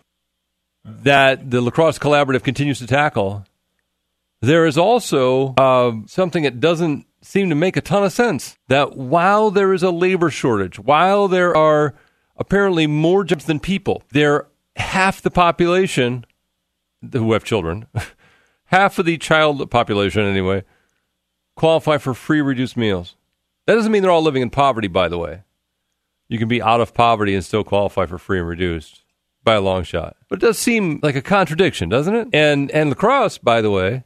that 0.84 1.50
the 1.50 1.62
La 1.62 1.72
Crosse 1.72 1.98
Collaborative 1.98 2.44
continues 2.44 2.80
to 2.80 2.88
tackle, 2.88 3.46
there 4.42 4.66
is 4.66 4.78
also 4.78 5.56
uh, 5.56 5.94
something 6.06 6.44
that 6.44 6.60
doesn't 6.60 7.06
seem 7.22 7.50
to 7.50 7.56
make 7.56 7.76
a 7.78 7.82
ton 7.82 8.04
of 8.04 8.14
sense. 8.14 8.58
That 8.68 8.96
while 8.96 9.50
there 9.50 9.74
is 9.74 9.84
a 9.84 9.92
labor 9.92 10.30
shortage, 10.30 10.78
while 10.78 11.28
there 11.28 11.56
are 11.56 11.96
apparently 12.38 12.86
more 12.86 13.24
jobs 13.24 13.46
than 13.46 13.60
people, 13.60 14.04
there 14.12 14.48
half 14.76 15.22
the 15.22 15.32
population 15.32 16.26
who 17.12 17.34
have 17.34 17.44
children, 17.44 17.88
half 18.66 19.00
of 19.00 19.06
the 19.06 19.18
child 19.18 19.70
population 19.72 20.24
anyway, 20.24 20.64
qualify 21.56 21.98
for 21.98 22.14
free 22.14 22.42
reduced 22.42 22.78
meals. 22.78 23.16
That 23.66 23.76
doesn't 23.76 23.92
mean 23.92 24.04
they're 24.04 24.12
all 24.12 24.22
living 24.22 24.44
in 24.44 24.52
poverty, 24.52 24.88
by 24.88 25.08
the 25.08 25.18
way. 25.18 25.42
You 26.28 26.40
can 26.40 26.48
be 26.48 26.62
out 26.62 26.82
of 26.82 26.94
poverty 26.94 27.36
and 27.36 27.46
still 27.46 27.64
qualify 27.64 28.06
for 28.06 28.18
free 28.18 28.40
and 28.40 28.48
reduced 28.48 29.04
by 29.44 29.54
a 29.54 29.62
long 29.62 29.84
shot. 29.84 30.18
But 30.28 30.40
it 30.40 30.46
does 30.46 30.58
seem 30.58 31.00
like 31.04 31.16
a 31.16 31.22
contradiction, 31.22 31.88
doesn't 31.88 32.16
it? 32.16 32.28
And 32.34 32.72
and 32.72 32.90
La 32.90 32.96
Crosse, 32.96 33.38
by 33.38 33.62
the 33.62 33.72
way, 33.72 34.04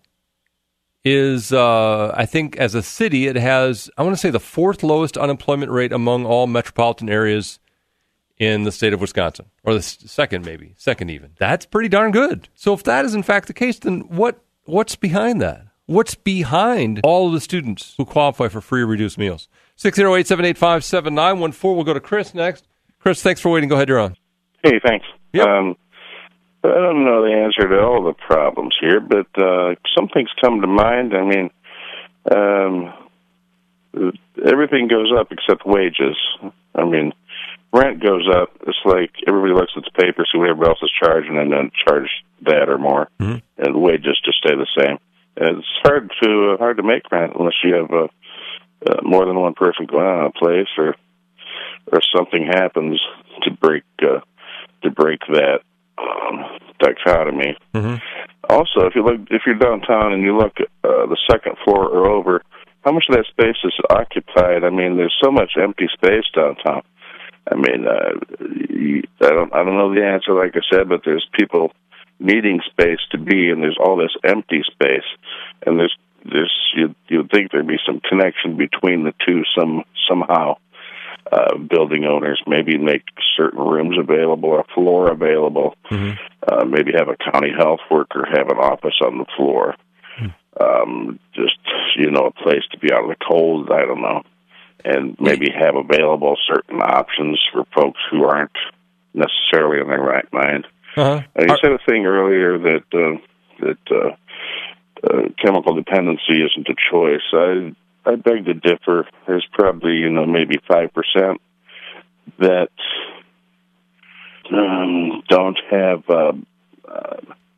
is 1.04 1.54
uh, 1.54 2.14
I 2.16 2.26
think 2.26 2.58
as 2.58 2.76
a 2.76 2.84
city 2.84 3.28
it 3.28 3.38
has 3.38 3.90
I 3.98 4.04
want 4.04 4.14
to 4.14 4.20
say 4.20 4.30
the 4.30 4.40
fourth 4.40 4.84
lowest 4.84 5.18
unemployment 5.18 5.72
rate 5.72 5.94
among 5.94 6.26
all 6.26 6.46
metropolitan 6.46 7.10
areas 7.10 7.60
in 8.38 8.64
the 8.64 8.72
state 8.72 8.94
of 8.94 9.02
Wisconsin, 9.02 9.48
or 9.64 9.74
the 9.74 9.82
second 9.82 10.46
maybe, 10.46 10.74
second 10.78 11.10
even. 11.10 11.32
That's 11.38 11.66
pretty 11.66 11.90
darn 11.90 12.12
good. 12.12 12.48
So 12.56 12.74
if 12.74 12.84
that 12.84 13.06
is 13.06 13.14
in 13.16 13.24
fact 13.24 13.48
the 13.48 13.54
case, 13.54 13.80
then 13.80 14.02
what 14.02 14.44
what's 14.66 14.96
behind 14.96 15.42
that? 15.42 15.66
What's 15.86 16.16
behind 16.16 17.00
all 17.04 17.28
of 17.28 17.34
the 17.34 17.42
students 17.42 17.96
who 17.98 18.06
qualify 18.06 18.48
for 18.50 18.62
free 18.62 18.84
or 18.84 18.86
reduced 18.86 19.18
meals? 19.18 19.48
608-785-7914. 19.80 21.64
We'll 21.76 21.84
go 21.84 21.94
to 21.94 22.00
Chris 22.00 22.34
next. 22.34 22.68
Chris, 23.00 23.22
thanks 23.22 23.40
for 23.42 23.50
waiting. 23.50 23.70
Go 23.70 23.76
ahead, 23.76 23.88
you're 23.90 24.00
on. 24.00 24.16
Hey, 24.64 24.80
thanks. 24.86 25.06
Yep. 25.34 25.48
Um, 25.48 25.78
I 26.64 26.68
don't 26.68 27.06
know 27.06 27.22
the 27.24 27.32
answer 27.34 27.68
to 27.70 27.82
all 27.82 28.04
the 28.04 28.14
problems 28.14 28.76
here, 28.82 29.00
but 29.00 29.28
uh, 29.42 29.76
some 29.96 30.10
things 30.10 30.30
come 30.42 30.60
to 30.62 30.68
mind. 30.68 31.14
I 31.16 31.24
mean, 31.24 31.50
um, 32.36 32.94
everything 34.46 34.90
goes 34.90 35.12
up 35.18 35.32
except 35.32 35.66
wages. 35.66 36.18
I 36.76 36.84
mean, 36.84 37.14
rent 37.72 38.04
goes 38.04 38.28
up. 38.30 38.50
It's 38.68 38.78
like 38.84 39.12
everybody 39.26 39.54
looks 39.54 39.72
at 39.78 39.84
the 39.86 39.92
paper, 40.04 40.26
see 40.30 40.38
what 40.38 40.50
everybody 40.50 40.70
else 40.72 40.80
is 40.84 40.92
charging, 41.02 41.38
and 41.38 41.52
then 41.54 41.72
charge 41.88 42.10
that 42.42 42.68
or 42.70 42.78
more, 42.78 43.08
Mhm. 43.22 43.42
and 43.58 43.82
wages 43.82 44.20
just 44.26 44.40
stay 44.40 44.56
the 44.56 44.68
same. 44.78 44.98
And 45.38 45.60
it's 45.60 45.68
hard 45.84 46.12
to 46.22 46.52
uh, 46.52 46.58
hard 46.58 46.76
to 46.78 46.84
make 46.84 47.10
rent 47.10 47.34
unless 47.40 47.54
you 47.64 47.76
have 47.76 47.92
uh, 47.94 48.08
uh, 48.88 49.02
more 49.04 49.26
than 49.26 49.40
one 49.40 49.54
person 49.54 49.86
going 49.86 50.06
out 50.06 50.26
of 50.26 50.34
a 50.36 50.40
place, 50.40 50.68
or 50.78 50.96
or 51.92 52.02
something 52.16 52.46
happens 52.46 53.00
to 53.44 53.52
break 53.52 53.84
uh, 54.02 54.20
to 54.84 54.92
break 54.92 55.20
that 55.28 55.60
um, 55.98 56.60
dichotomy. 56.80 57.58
Mm-hmm. 57.74 57.96
Also, 58.50 58.88
if 58.88 58.96
you 58.96 59.04
look, 59.04 59.22
if 59.30 59.44
you're 59.46 59.56
downtown 59.56 60.14
and 60.14 60.24
you 60.24 60.36
look 60.38 60.54
at 60.60 60.68
uh, 60.84 61.06
the 61.06 61.18
second 61.30 61.56
floor 61.64 61.88
or 61.88 62.10
over, 62.10 62.42
how 62.84 62.92
much 62.92 63.06
of 63.10 63.16
that 63.16 63.26
space 63.30 63.58
is 63.64 63.74
occupied? 63.90 64.64
I 64.64 64.70
mean, 64.70 64.98
there's 64.98 65.16
so 65.22 65.32
much 65.32 65.52
empty 65.62 65.88
space 65.94 66.26
downtown. 66.34 66.82
I 67.52 67.56
mean, 67.56 67.86
uh, 67.88 68.20
you, 68.70 69.04
I 69.22 69.30
don't, 69.30 69.54
I 69.54 69.64
don't 69.64 69.78
know 69.78 69.94
the 69.94 70.06
answer, 70.06 70.34
like 70.34 70.56
I 70.56 70.62
said, 70.72 70.90
but 70.90 71.02
there's 71.04 71.28
people 71.34 71.72
needing 72.20 72.62
space 72.70 73.00
to 73.12 73.18
be, 73.18 73.50
and 73.50 73.62
there's 73.62 73.78
all 73.80 73.98
this 73.98 74.16
empty 74.24 74.62
space, 74.72 75.08
and 75.66 75.80
there's, 75.80 75.96
there's, 76.24 76.54
you, 76.76 76.96
you'd 77.08 77.32
think 77.32 77.52
there'd 77.52 77.68
be 77.68 77.80
some 77.86 78.02
connection 78.08 78.58
between 78.58 79.04
the 79.04 79.14
two, 79.26 79.44
some 79.58 79.84
somehow. 80.08 80.58
Uh, 81.32 81.58
building 81.58 82.06
owners 82.06 82.42
maybe 82.48 82.76
make 82.76 83.04
certain 83.38 83.60
rooms 83.60 83.96
available, 84.00 84.58
a 84.58 84.64
floor 84.74 85.12
available 85.12 85.76
uh, 86.48 86.66
maybe 86.66 86.92
have 86.98 87.10
a 87.10 87.32
county 87.32 87.52
health 87.56 87.82
worker 87.92 88.26
have 88.26 88.50
an 88.50 88.58
office 88.58 88.96
on 89.06 89.18
the 89.18 89.26
floor. 89.38 89.76
Um, 90.60 91.20
just 91.34 91.58
you 91.96 92.12
know, 92.12 92.26
a 92.26 92.44
place 92.44 92.64
to 92.72 92.80
be 92.80 92.92
out 92.92 93.04
of 93.04 93.10
the 93.10 93.26
cold. 93.26 93.70
I 93.72 93.86
don't 93.86 94.02
know, 94.02 94.24
and 94.84 95.16
maybe 95.20 95.48
have 95.52 95.76
available 95.76 96.36
certain 96.48 96.82
options 96.82 97.40
for 97.54 97.64
folks 97.74 98.00
who 98.12 98.26
aren't 98.26 98.58
necessarily 99.14 99.82
in 99.82 99.88
their 99.88 100.02
right 100.02 100.28
mind. 100.34 100.68
Uh-huh. 100.98 101.22
And 101.36 101.50
you 101.50 101.58
said 101.62 101.72
a 101.72 101.80
thing 101.86 102.06
earlier 102.06 102.58
that 102.58 102.84
uh, 102.94 103.66
that 103.66 103.92
uh, 103.92 104.16
uh, 105.04 105.30
chemical 105.44 105.76
dependency 105.76 106.42
isn't 106.44 106.68
a 106.68 106.76
choice. 106.92 107.22
I 107.34 107.76
I 108.06 108.16
beg 108.16 108.46
to 108.46 108.54
differ. 108.54 109.08
There's 109.28 109.48
probably 109.54 109.98
you 109.98 110.10
know 110.10 110.26
maybe 110.26 110.58
five 110.68 110.94
percent 110.94 111.42
that 112.40 112.70
um, 114.52 115.24
don't 115.28 115.58
have 115.70 116.04
uh, 116.10 116.34
uh, 116.88 117.18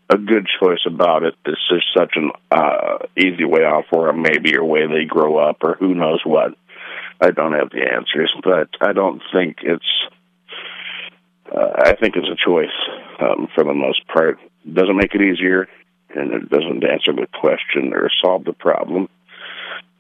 a 0.10 0.18
good 0.18 0.48
choice 0.60 0.82
about 0.86 1.24
it. 1.24 1.36
This 1.46 1.60
is 1.72 1.84
such 1.98 2.14
an 2.16 2.32
uh, 2.52 2.98
easy 3.18 3.46
way 3.46 3.62
for 3.90 4.08
them, 4.08 4.22
maybe, 4.22 4.56
or 4.56 4.66
way 4.66 4.88
they 4.88 5.06
grow 5.06 5.38
up, 5.38 5.58
or 5.64 5.76
who 5.76 5.96
knows 5.96 6.22
what. 6.26 6.54
I 7.22 7.32
don't 7.32 7.54
have 7.54 7.70
the 7.70 7.84
answers, 7.84 8.34
but 8.44 8.70
I 8.82 8.94
don't 8.94 9.22
think 9.32 9.58
it's. 9.62 9.86
Uh, 11.54 11.72
I 11.78 11.96
think 11.96 12.16
it's 12.16 12.30
a 12.30 12.46
choice 12.46 12.70
um, 13.20 13.48
for 13.54 13.64
the 13.64 13.74
most 13.74 14.08
part. 14.08 14.40
Doesn't 14.72 14.96
make 14.96 15.14
it 15.14 15.22
easier, 15.22 15.68
and 16.16 16.34
it 16.34 16.50
doesn't 16.50 16.84
answer 16.84 17.14
the 17.14 17.28
question 17.34 17.94
or 17.94 18.10
solve 18.24 18.44
the 18.46 18.54
problem. 18.54 19.08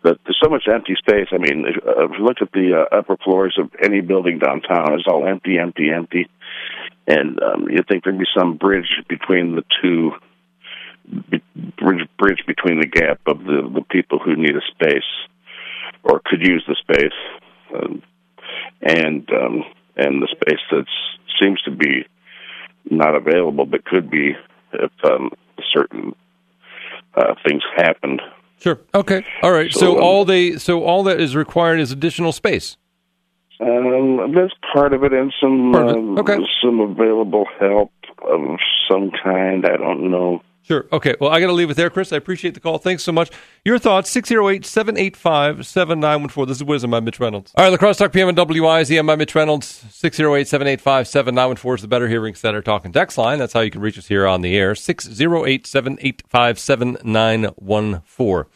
But 0.03 0.19
there's 0.23 0.39
so 0.41 0.49
much 0.49 0.63
empty 0.67 0.95
space. 0.95 1.27
I 1.31 1.37
mean, 1.37 1.65
if, 1.67 1.77
uh, 1.85 2.09
you 2.09 2.23
look 2.23 2.41
at 2.41 2.51
the 2.51 2.73
uh, 2.73 2.95
upper 2.95 3.17
floors 3.17 3.57
of 3.59 3.69
any 3.81 4.01
building 4.01 4.39
downtown, 4.39 4.93
it's 4.93 5.07
all 5.07 5.27
empty, 5.27 5.59
empty, 5.59 5.91
empty. 5.91 6.27
And 7.07 7.41
um, 7.41 7.67
you'd 7.69 7.87
think 7.87 8.03
there'd 8.03 8.17
be 8.17 8.25
some 8.35 8.57
bridge 8.57 8.89
between 9.07 9.55
the 9.55 9.63
two, 9.81 10.11
bridge, 11.77 12.07
bridge 12.17 12.43
between 12.47 12.79
the 12.79 12.87
gap 12.87 13.19
of 13.27 13.39
the, 13.43 13.69
the 13.73 13.85
people 13.91 14.17
who 14.17 14.35
need 14.35 14.55
a 14.55 14.61
space 14.71 15.03
or 16.03 16.21
could 16.25 16.41
use 16.41 16.63
the 16.67 16.75
space, 16.75 17.75
um, 17.75 18.01
and 18.81 19.29
um, 19.31 19.63
and 19.95 20.21
the 20.21 20.27
space 20.31 20.59
that 20.71 20.85
seems 21.39 21.61
to 21.61 21.71
be 21.71 22.05
not 22.89 23.15
available 23.15 23.65
but 23.65 23.85
could 23.85 24.09
be 24.09 24.33
if 24.73 24.91
um, 25.03 25.29
certain 25.73 26.15
uh, 27.15 27.35
things 27.47 27.61
happened. 27.75 28.21
Sure. 28.59 28.79
Okay. 28.93 29.25
All 29.41 29.51
right. 29.51 29.71
So, 29.73 29.79
So, 29.79 29.97
um, 29.97 30.03
all 30.03 30.25
they 30.25 30.57
so 30.57 30.83
all 30.83 31.03
that 31.03 31.19
is 31.19 31.35
required 31.35 31.79
is 31.79 31.91
additional 31.91 32.31
space. 32.31 32.77
Um, 33.59 34.33
that's 34.33 34.53
part 34.73 34.93
of 34.93 35.03
it, 35.03 35.13
and 35.13 35.33
some 35.41 35.71
Part 35.71 35.89
of 35.89 35.95
it. 35.95 36.29
um, 36.29 36.45
some 36.63 36.79
available 36.79 37.45
help 37.59 37.91
of 38.23 38.57
some 38.89 39.11
kind. 39.23 39.65
I 39.65 39.77
don't 39.77 40.09
know. 40.09 40.41
Sure. 40.63 40.85
Okay. 40.91 41.15
Well, 41.19 41.31
I 41.31 41.39
got 41.39 41.47
to 41.47 41.53
leave 41.53 41.71
it 41.71 41.73
there, 41.75 41.89
Chris. 41.89 42.13
I 42.13 42.17
appreciate 42.17 42.53
the 42.53 42.59
call. 42.59 42.77
Thanks 42.77 43.03
so 43.03 43.11
much. 43.11 43.31
Your 43.65 43.79
thoughts, 43.79 44.11
608 44.11 44.63
785 44.63 45.65
7914. 45.65 46.47
This 46.47 46.57
is 46.57 46.63
WIZM. 46.63 46.95
I'm 46.95 47.03
Mitch 47.03 47.19
Reynolds. 47.19 47.51
All 47.55 47.63
right, 47.63 47.71
La 47.71 47.77
Crosse 47.77 47.97
Talk 47.97 48.13
PM 48.13 48.29
and 48.29 48.37
WIZM. 48.37 49.11
I'm 49.11 49.17
Mitch 49.17 49.33
Reynolds. 49.33 49.65
608 49.89 50.47
785 50.47 51.07
7914 51.07 51.75
is 51.77 51.81
the 51.81 51.87
Better 51.87 52.07
Hearing 52.07 52.35
Center 52.35 52.61
talking 52.61 52.91
text 52.91 53.17
line. 53.17 53.39
That's 53.39 53.53
how 53.53 53.61
you 53.61 53.71
can 53.71 53.81
reach 53.81 53.97
us 53.97 54.07
here 54.07 54.27
on 54.27 54.41
the 54.41 54.55
air. 54.55 54.75
608 54.75 55.65
785 55.65 56.59
7914. 56.59 58.51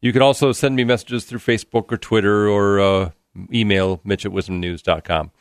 You 0.00 0.12
can 0.12 0.22
also 0.22 0.52
send 0.52 0.76
me 0.76 0.84
messages 0.84 1.24
through 1.24 1.40
Facebook 1.40 1.90
or 1.92 1.96
Twitter 1.96 2.48
or 2.48 2.80
uh, 2.80 3.10
email 3.52 4.00
mitch 4.04 4.24
at 4.24 4.32
wizmnews.com. 4.32 5.32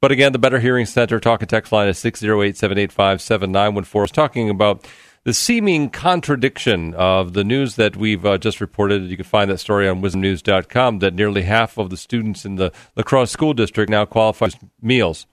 But 0.00 0.12
again, 0.12 0.32
the 0.32 0.38
Better 0.38 0.60
Hearing 0.60 0.86
Center 0.86 1.20
talking 1.20 1.48
text 1.48 1.70
line 1.72 1.88
is 1.88 1.98
608 1.98 2.56
785 2.56 3.20
7914. 3.20 3.98
I 3.98 4.02
was 4.02 4.10
talking 4.10 4.48
about 4.48 4.86
the 5.24 5.34
seeming 5.34 5.90
contradiction 5.90 6.94
of 6.94 7.34
the 7.34 7.44
news 7.44 7.76
that 7.76 7.96
we've 7.96 8.24
uh, 8.24 8.38
just 8.38 8.60
reported. 8.60 9.10
You 9.10 9.16
can 9.16 9.24
find 9.24 9.50
that 9.50 9.58
story 9.58 9.88
on 9.88 10.00
wizmnews.com 10.00 11.00
that 11.00 11.14
nearly 11.14 11.42
half 11.42 11.76
of 11.78 11.90
the 11.90 11.96
students 11.96 12.44
in 12.44 12.54
the 12.56 12.72
La 12.96 13.02
Crosse 13.02 13.30
School 13.30 13.52
District 13.52 13.90
now 13.90 14.04
qualify 14.04 14.48
for 14.48 14.68
meals. 14.80 15.26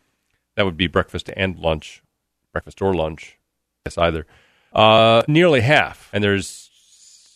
That 0.55 0.65
would 0.65 0.77
be 0.77 0.88
breakfast 0.88 1.29
and 1.38 1.57
lunch, 1.57 2.03
breakfast 2.51 2.81
or 2.81 2.93
lunch, 2.93 3.38
yes, 3.85 3.97
either. 3.97 4.27
Uh, 4.73 5.23
nearly 5.27 5.61
half. 5.61 6.09
And 6.11 6.21
there's 6.23 6.69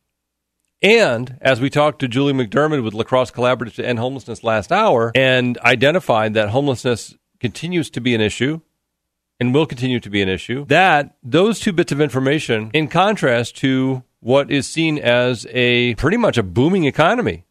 And 0.82 1.36
as 1.42 1.60
we 1.60 1.68
talked 1.68 1.98
to 2.00 2.08
Julie 2.08 2.32
McDermid 2.32 2.82
with 2.82 2.94
La 2.94 3.04
Crosse 3.04 3.30
Collaborative 3.30 3.74
to 3.74 3.86
End 3.86 3.98
Homelessness 3.98 4.42
last 4.42 4.72
hour 4.72 5.12
and 5.14 5.58
identified 5.58 6.34
that 6.34 6.50
homelessness 6.50 7.14
continues 7.38 7.90
to 7.90 8.00
be 8.00 8.14
an 8.14 8.20
issue 8.20 8.60
and 9.38 9.54
will 9.54 9.66
continue 9.66 10.00
to 10.00 10.10
be 10.10 10.22
an 10.22 10.28
issue, 10.28 10.66
that 10.66 11.16
those 11.22 11.60
two 11.60 11.72
bits 11.72 11.92
of 11.92 12.00
information, 12.00 12.70
in 12.74 12.88
contrast 12.88 13.56
to 13.56 14.02
what 14.20 14.50
is 14.50 14.66
seen 14.66 14.98
as 14.98 15.46
a 15.50 15.94
pretty 15.94 16.18
much 16.18 16.36
a 16.36 16.42
booming 16.42 16.84
economy, 16.84 17.44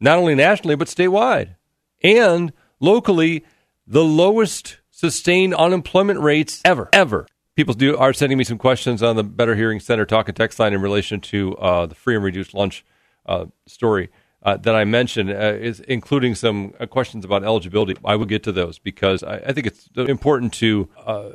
not 0.00 0.18
only 0.18 0.34
nationally, 0.34 0.74
but 0.74 0.88
statewide, 0.88 1.54
and 2.02 2.52
locally, 2.80 3.44
the 3.86 4.04
lowest 4.04 4.78
sustained 4.90 5.54
unemployment 5.54 6.20
rates 6.20 6.60
ever, 6.64 6.88
ever 6.92 7.26
people 7.58 7.74
do 7.74 7.96
are 7.96 8.12
sending 8.12 8.38
me 8.38 8.44
some 8.44 8.56
questions 8.56 9.02
on 9.02 9.16
the 9.16 9.24
Better 9.24 9.56
Hearing 9.56 9.80
Center 9.80 10.06
talk 10.06 10.28
and 10.28 10.36
text 10.36 10.60
line 10.60 10.72
in 10.72 10.80
relation 10.80 11.20
to 11.22 11.56
uh, 11.56 11.86
the 11.86 11.94
free 11.96 12.14
and 12.14 12.22
reduced 12.22 12.54
lunch 12.54 12.84
uh, 13.26 13.46
story 13.66 14.10
uh, 14.44 14.56
that 14.58 14.76
I 14.76 14.84
mentioned, 14.84 15.28
uh, 15.28 15.56
is 15.58 15.80
including 15.80 16.36
some 16.36 16.72
uh, 16.78 16.86
questions 16.86 17.24
about 17.24 17.42
eligibility. 17.42 17.96
I 18.04 18.14
will 18.14 18.26
get 18.26 18.44
to 18.44 18.52
those 18.52 18.78
because 18.78 19.24
I, 19.24 19.38
I 19.38 19.52
think 19.52 19.66
it's 19.66 19.88
important 19.96 20.54
to 20.54 20.88
uh, 21.04 21.30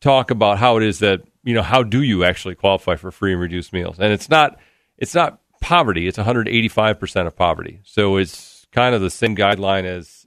talk 0.00 0.30
about 0.30 0.58
how 0.58 0.76
it 0.76 0.84
is 0.84 1.00
that 1.00 1.22
you 1.42 1.54
know 1.54 1.62
how 1.62 1.82
do 1.82 2.00
you 2.00 2.22
actually 2.22 2.54
qualify 2.54 2.94
for 2.94 3.10
free 3.10 3.32
and 3.32 3.40
reduced 3.40 3.72
meals, 3.72 3.98
and 3.98 4.12
it's 4.12 4.30
not 4.30 4.56
it's 4.98 5.16
not 5.16 5.40
poverty; 5.60 6.06
it's 6.06 6.16
185 6.16 7.00
percent 7.00 7.26
of 7.26 7.34
poverty. 7.34 7.80
So 7.82 8.18
it's 8.18 8.68
kind 8.70 8.94
of 8.94 9.00
the 9.00 9.10
same 9.10 9.34
guideline 9.34 9.82
as 9.82 10.19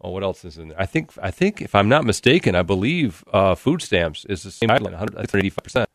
Oh, 0.00 0.10
what 0.10 0.22
else 0.22 0.44
is 0.44 0.56
in 0.56 0.68
there? 0.68 0.80
I 0.80 0.86
think 0.86 1.12
I 1.22 1.30
think 1.30 1.60
if 1.60 1.74
I'm 1.74 1.88
not 1.88 2.04
mistaken, 2.04 2.54
I 2.54 2.62
believe 2.62 3.22
uh, 3.32 3.54
food 3.54 3.82
stamps 3.82 4.24
is 4.24 4.42
the 4.42 4.50
same 4.50 4.68
guideline, 4.70 4.92
185 4.92 5.62
percent. 5.62 5.90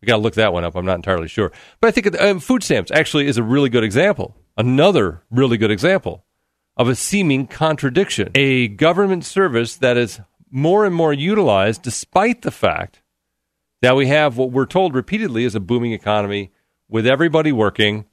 We 0.00 0.06
got 0.06 0.16
to 0.16 0.22
look 0.22 0.34
that 0.34 0.52
one 0.52 0.64
up. 0.64 0.74
I'm 0.74 0.84
not 0.84 0.96
entirely 0.96 1.28
sure, 1.28 1.52
but 1.80 1.88
I 1.88 1.90
think 1.92 2.20
um, 2.20 2.40
food 2.40 2.62
stamps 2.62 2.90
actually 2.90 3.26
is 3.26 3.38
a 3.38 3.42
really 3.42 3.70
good 3.70 3.84
example. 3.84 4.36
Another 4.56 5.22
really 5.30 5.56
good 5.56 5.70
example 5.70 6.24
of 6.76 6.88
a 6.88 6.94
seeming 6.94 7.46
contradiction. 7.46 8.30
A 8.34 8.68
government 8.68 9.24
service 9.24 9.76
that 9.76 9.96
is 9.96 10.20
more 10.50 10.84
and 10.84 10.94
more 10.94 11.12
utilized, 11.12 11.82
despite 11.82 12.42
the 12.42 12.50
fact 12.50 13.00
that 13.80 13.96
we 13.96 14.08
have 14.08 14.36
what 14.36 14.50
we're 14.50 14.66
told 14.66 14.94
repeatedly 14.94 15.44
is 15.44 15.54
a 15.54 15.60
booming 15.60 15.92
economy 15.92 16.50
with 16.88 17.06
everybody 17.06 17.52
working, 17.52 18.04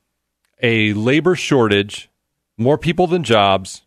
a 0.62 0.94
labor 0.94 1.36
shortage, 1.36 2.10
more 2.58 2.78
people 2.78 3.08
than 3.08 3.24
jobs 3.24 3.84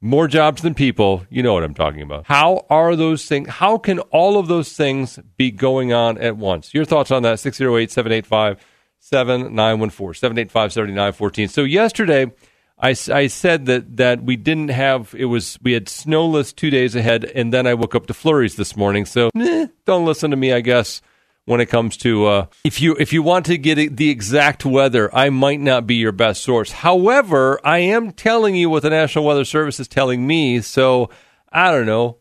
more 0.00 0.28
jobs 0.28 0.62
than 0.62 0.74
people. 0.74 1.24
You 1.30 1.42
know 1.42 1.54
what 1.54 1.64
I'm 1.64 1.74
talking 1.74 2.02
about. 2.02 2.26
How 2.26 2.66
are 2.70 2.96
those 2.96 3.26
things? 3.26 3.48
How 3.48 3.78
can 3.78 3.98
all 4.10 4.38
of 4.38 4.48
those 4.48 4.72
things 4.72 5.18
be 5.36 5.50
going 5.50 5.92
on 5.92 6.18
at 6.18 6.36
once? 6.36 6.74
Your 6.74 6.84
thoughts 6.84 7.10
on 7.10 7.22
that? 7.22 7.40
608 7.40 7.90
785 7.90 8.64
7914 9.00 10.18
785 10.18 10.72
7914. 10.72 11.48
So, 11.48 11.62
yesterday, 11.62 12.32
I, 12.78 12.90
I 12.90 13.26
said 13.28 13.66
that, 13.66 13.96
that 13.96 14.22
we 14.22 14.36
didn't 14.36 14.68
have, 14.68 15.14
it 15.16 15.26
was, 15.26 15.58
we 15.62 15.72
had 15.72 15.88
snowless 15.88 16.52
two 16.52 16.70
days 16.70 16.94
ahead, 16.94 17.24
and 17.24 17.52
then 17.52 17.66
I 17.66 17.74
woke 17.74 17.94
up 17.94 18.06
to 18.06 18.14
flurries 18.14 18.56
this 18.56 18.76
morning. 18.76 19.04
So, 19.06 19.30
don't 19.34 20.04
listen 20.04 20.30
to 20.30 20.36
me, 20.36 20.52
I 20.52 20.60
guess 20.60 21.00
when 21.46 21.60
it 21.60 21.66
comes 21.66 21.96
to 21.98 22.26
uh, 22.26 22.46
if 22.64 22.80
you 22.82 22.94
if 22.98 23.12
you 23.12 23.22
want 23.22 23.46
to 23.46 23.56
get 23.56 23.96
the 23.96 24.10
exact 24.10 24.66
weather, 24.66 25.12
I 25.14 25.30
might 25.30 25.60
not 25.60 25.86
be 25.86 25.94
your 25.94 26.12
best 26.12 26.42
source. 26.42 26.70
However, 26.70 27.58
I 27.64 27.78
am 27.78 28.12
telling 28.12 28.54
you 28.54 28.68
what 28.68 28.82
the 28.82 28.90
National 28.90 29.24
Weather 29.24 29.44
Service 29.44 29.80
is 29.80 29.88
telling 29.88 30.26
me. 30.26 30.60
So 30.60 31.08
I 31.50 31.70
don't 31.70 31.86
know. 31.86 32.18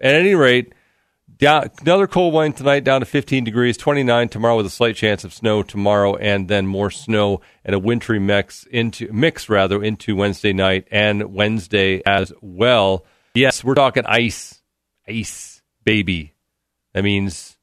At 0.00 0.14
any 0.14 0.34
rate, 0.34 0.72
down, 1.38 1.70
another 1.82 2.06
cold 2.06 2.34
wind 2.34 2.56
tonight 2.56 2.84
down 2.84 3.00
to 3.00 3.06
15 3.06 3.44
degrees, 3.44 3.76
29 3.76 4.28
tomorrow 4.28 4.56
with 4.56 4.66
a 4.66 4.70
slight 4.70 4.96
chance 4.96 5.24
of 5.24 5.34
snow 5.34 5.62
tomorrow, 5.62 6.16
and 6.16 6.48
then 6.48 6.66
more 6.66 6.90
snow 6.90 7.40
and 7.64 7.74
a 7.74 7.78
wintry 7.78 8.18
mix 8.18 8.64
into 8.64 9.12
mix 9.12 9.48
rather 9.48 9.82
into 9.82 10.16
Wednesday 10.16 10.52
night 10.52 10.88
and 10.90 11.34
Wednesday 11.34 12.02
as 12.06 12.32
well. 12.40 13.04
Yes, 13.34 13.62
we're 13.62 13.74
talking 13.74 14.04
ice, 14.06 14.62
ice, 15.06 15.62
baby. 15.84 16.32
That 16.94 17.04
means 17.04 17.57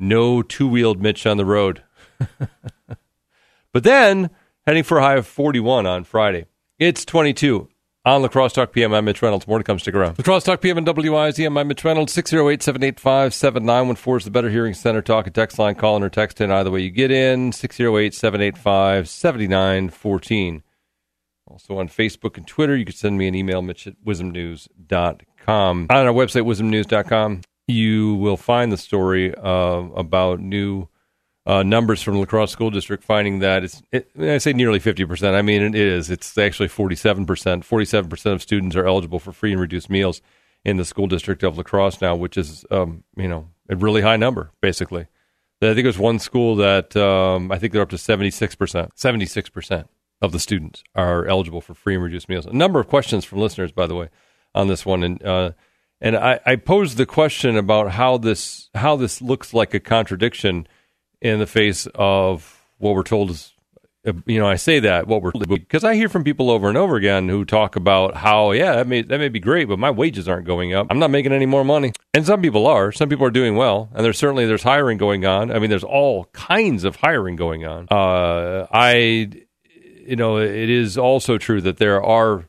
no 0.00 0.42
two 0.42 0.66
wheeled 0.66 1.00
Mitch 1.00 1.26
on 1.26 1.36
the 1.36 1.44
road. 1.44 1.82
but 3.72 3.84
then 3.84 4.30
heading 4.66 4.82
for 4.82 4.98
a 4.98 5.02
high 5.02 5.16
of 5.16 5.26
41 5.26 5.86
on 5.86 6.04
Friday. 6.04 6.46
It's 6.78 7.04
22 7.04 7.68
on 8.04 8.22
La 8.22 8.28
Crosse 8.28 8.54
Talk 8.54 8.72
PM. 8.72 8.94
I'm 8.94 9.04
Mitch 9.04 9.22
Reynolds. 9.22 9.46
More 9.46 9.58
to 9.58 9.64
come. 9.64 9.78
Stick 9.78 9.94
around. 9.94 10.18
La 10.18 10.24
Crosse 10.24 10.44
Talk 10.44 10.60
PM 10.60 10.78
and 10.78 10.86
WIZM. 10.86 11.58
I'm 11.58 11.68
Mitch 11.68 11.84
Reynolds. 11.84 12.12
608 12.12 12.62
785 12.62 13.34
7914 13.34 14.16
is 14.16 14.24
the 14.24 14.30
Better 14.30 14.50
Hearing 14.50 14.74
Center 14.74 15.02
talk 15.02 15.26
and 15.26 15.34
text 15.34 15.58
line. 15.58 15.74
Call 15.74 15.96
in 15.96 16.02
or 16.02 16.08
text 16.08 16.40
in 16.40 16.50
either 16.50 16.70
way 16.70 16.80
you 16.80 16.90
get 16.90 17.10
in. 17.10 17.52
608 17.52 18.14
785 18.14 19.08
7914. 19.08 20.62
Also 21.50 21.78
on 21.78 21.88
Facebook 21.88 22.36
and 22.36 22.46
Twitter, 22.46 22.76
you 22.76 22.84
can 22.84 22.94
send 22.94 23.18
me 23.18 23.26
an 23.26 23.34
email, 23.34 23.60
mitch 23.60 23.86
at 23.86 23.94
wizmnews.com. 24.06 25.86
On 25.90 26.06
our 26.06 26.12
website, 26.12 26.44
wizmnews.com, 26.44 27.40
you 27.70 28.14
will 28.14 28.36
find 28.36 28.72
the 28.72 28.76
story 28.76 29.34
uh, 29.34 29.42
about 29.96 30.40
new 30.40 30.88
uh, 31.46 31.62
numbers 31.62 32.02
from 32.02 32.18
La 32.18 32.26
Crosse 32.26 32.52
School 32.52 32.70
District 32.70 33.02
finding 33.02 33.38
that 33.40 33.64
it's, 33.64 33.82
it, 33.90 34.10
I 34.20 34.38
say 34.38 34.52
nearly 34.52 34.78
50%. 34.78 35.34
I 35.34 35.42
mean, 35.42 35.62
it 35.62 35.74
is. 35.74 36.10
It's 36.10 36.36
actually 36.36 36.68
47%. 36.68 37.26
47% 37.26 38.32
of 38.32 38.42
students 38.42 38.76
are 38.76 38.86
eligible 38.86 39.18
for 39.18 39.32
free 39.32 39.52
and 39.52 39.60
reduced 39.60 39.90
meals 39.90 40.20
in 40.64 40.76
the 40.76 40.84
school 40.84 41.06
district 41.06 41.42
of 41.42 41.56
La 41.56 41.62
Crosse 41.62 42.00
now, 42.00 42.14
which 42.14 42.36
is, 42.36 42.64
um, 42.70 43.04
you 43.16 43.28
know, 43.28 43.48
a 43.68 43.76
really 43.76 44.02
high 44.02 44.16
number, 44.16 44.52
basically. 44.60 45.06
I 45.62 45.74
think 45.74 45.84
there's 45.84 45.98
one 45.98 46.18
school 46.18 46.56
that 46.56 46.96
um, 46.96 47.52
I 47.52 47.58
think 47.58 47.72
they're 47.72 47.82
up 47.82 47.90
to 47.90 47.96
76%. 47.96 48.90
76% 48.94 49.88
of 50.22 50.32
the 50.32 50.38
students 50.38 50.82
are 50.94 51.26
eligible 51.26 51.60
for 51.60 51.74
free 51.74 51.94
and 51.94 52.04
reduced 52.04 52.28
meals. 52.28 52.46
A 52.46 52.52
number 52.52 52.80
of 52.80 52.88
questions 52.88 53.24
from 53.24 53.40
listeners, 53.40 53.72
by 53.72 53.86
the 53.86 53.94
way, 53.94 54.08
on 54.54 54.68
this 54.68 54.86
one. 54.86 55.02
And, 55.02 55.22
uh, 55.22 55.52
and 56.00 56.16
I, 56.16 56.40
I 56.46 56.56
posed 56.56 56.96
the 56.96 57.06
question 57.06 57.56
about 57.56 57.92
how 57.92 58.16
this 58.16 58.70
how 58.74 58.96
this 58.96 59.20
looks 59.20 59.52
like 59.52 59.74
a 59.74 59.80
contradiction 59.80 60.66
in 61.20 61.38
the 61.38 61.46
face 61.46 61.86
of 61.94 62.64
what 62.78 62.94
we're 62.94 63.02
told 63.02 63.30
is 63.30 63.52
you 64.24 64.38
know 64.38 64.46
I 64.46 64.56
say 64.56 64.80
that 64.80 65.06
what 65.06 65.22
we're 65.22 65.32
because 65.32 65.84
I 65.84 65.94
hear 65.94 66.08
from 66.08 66.24
people 66.24 66.50
over 66.50 66.68
and 66.68 66.78
over 66.78 66.96
again 66.96 67.28
who 67.28 67.44
talk 67.44 67.76
about 67.76 68.16
how 68.16 68.52
yeah 68.52 68.76
that 68.76 68.86
may 68.86 69.02
that 69.02 69.18
may 69.18 69.28
be 69.28 69.40
great 69.40 69.68
but 69.68 69.78
my 69.78 69.90
wages 69.90 70.28
aren't 70.28 70.46
going 70.46 70.72
up. 70.72 70.86
I'm 70.90 70.98
not 70.98 71.10
making 71.10 71.32
any 71.32 71.46
more 71.46 71.64
money. 71.64 71.92
And 72.14 72.24
some 72.24 72.40
people 72.40 72.66
are. 72.66 72.92
Some 72.92 73.08
people 73.08 73.26
are 73.26 73.30
doing 73.30 73.56
well. 73.56 73.90
And 73.94 74.04
there's 74.04 74.18
certainly 74.18 74.46
there's 74.46 74.62
hiring 74.62 74.96
going 74.96 75.26
on. 75.26 75.50
I 75.52 75.58
mean 75.58 75.68
there's 75.68 75.84
all 75.84 76.24
kinds 76.32 76.84
of 76.84 76.96
hiring 76.96 77.36
going 77.36 77.66
on. 77.66 77.88
Uh, 77.90 78.66
I 78.72 79.30
you 80.06 80.16
know 80.16 80.38
it 80.38 80.70
is 80.70 80.96
also 80.96 81.36
true 81.36 81.60
that 81.60 81.76
there 81.76 82.02
are 82.02 82.46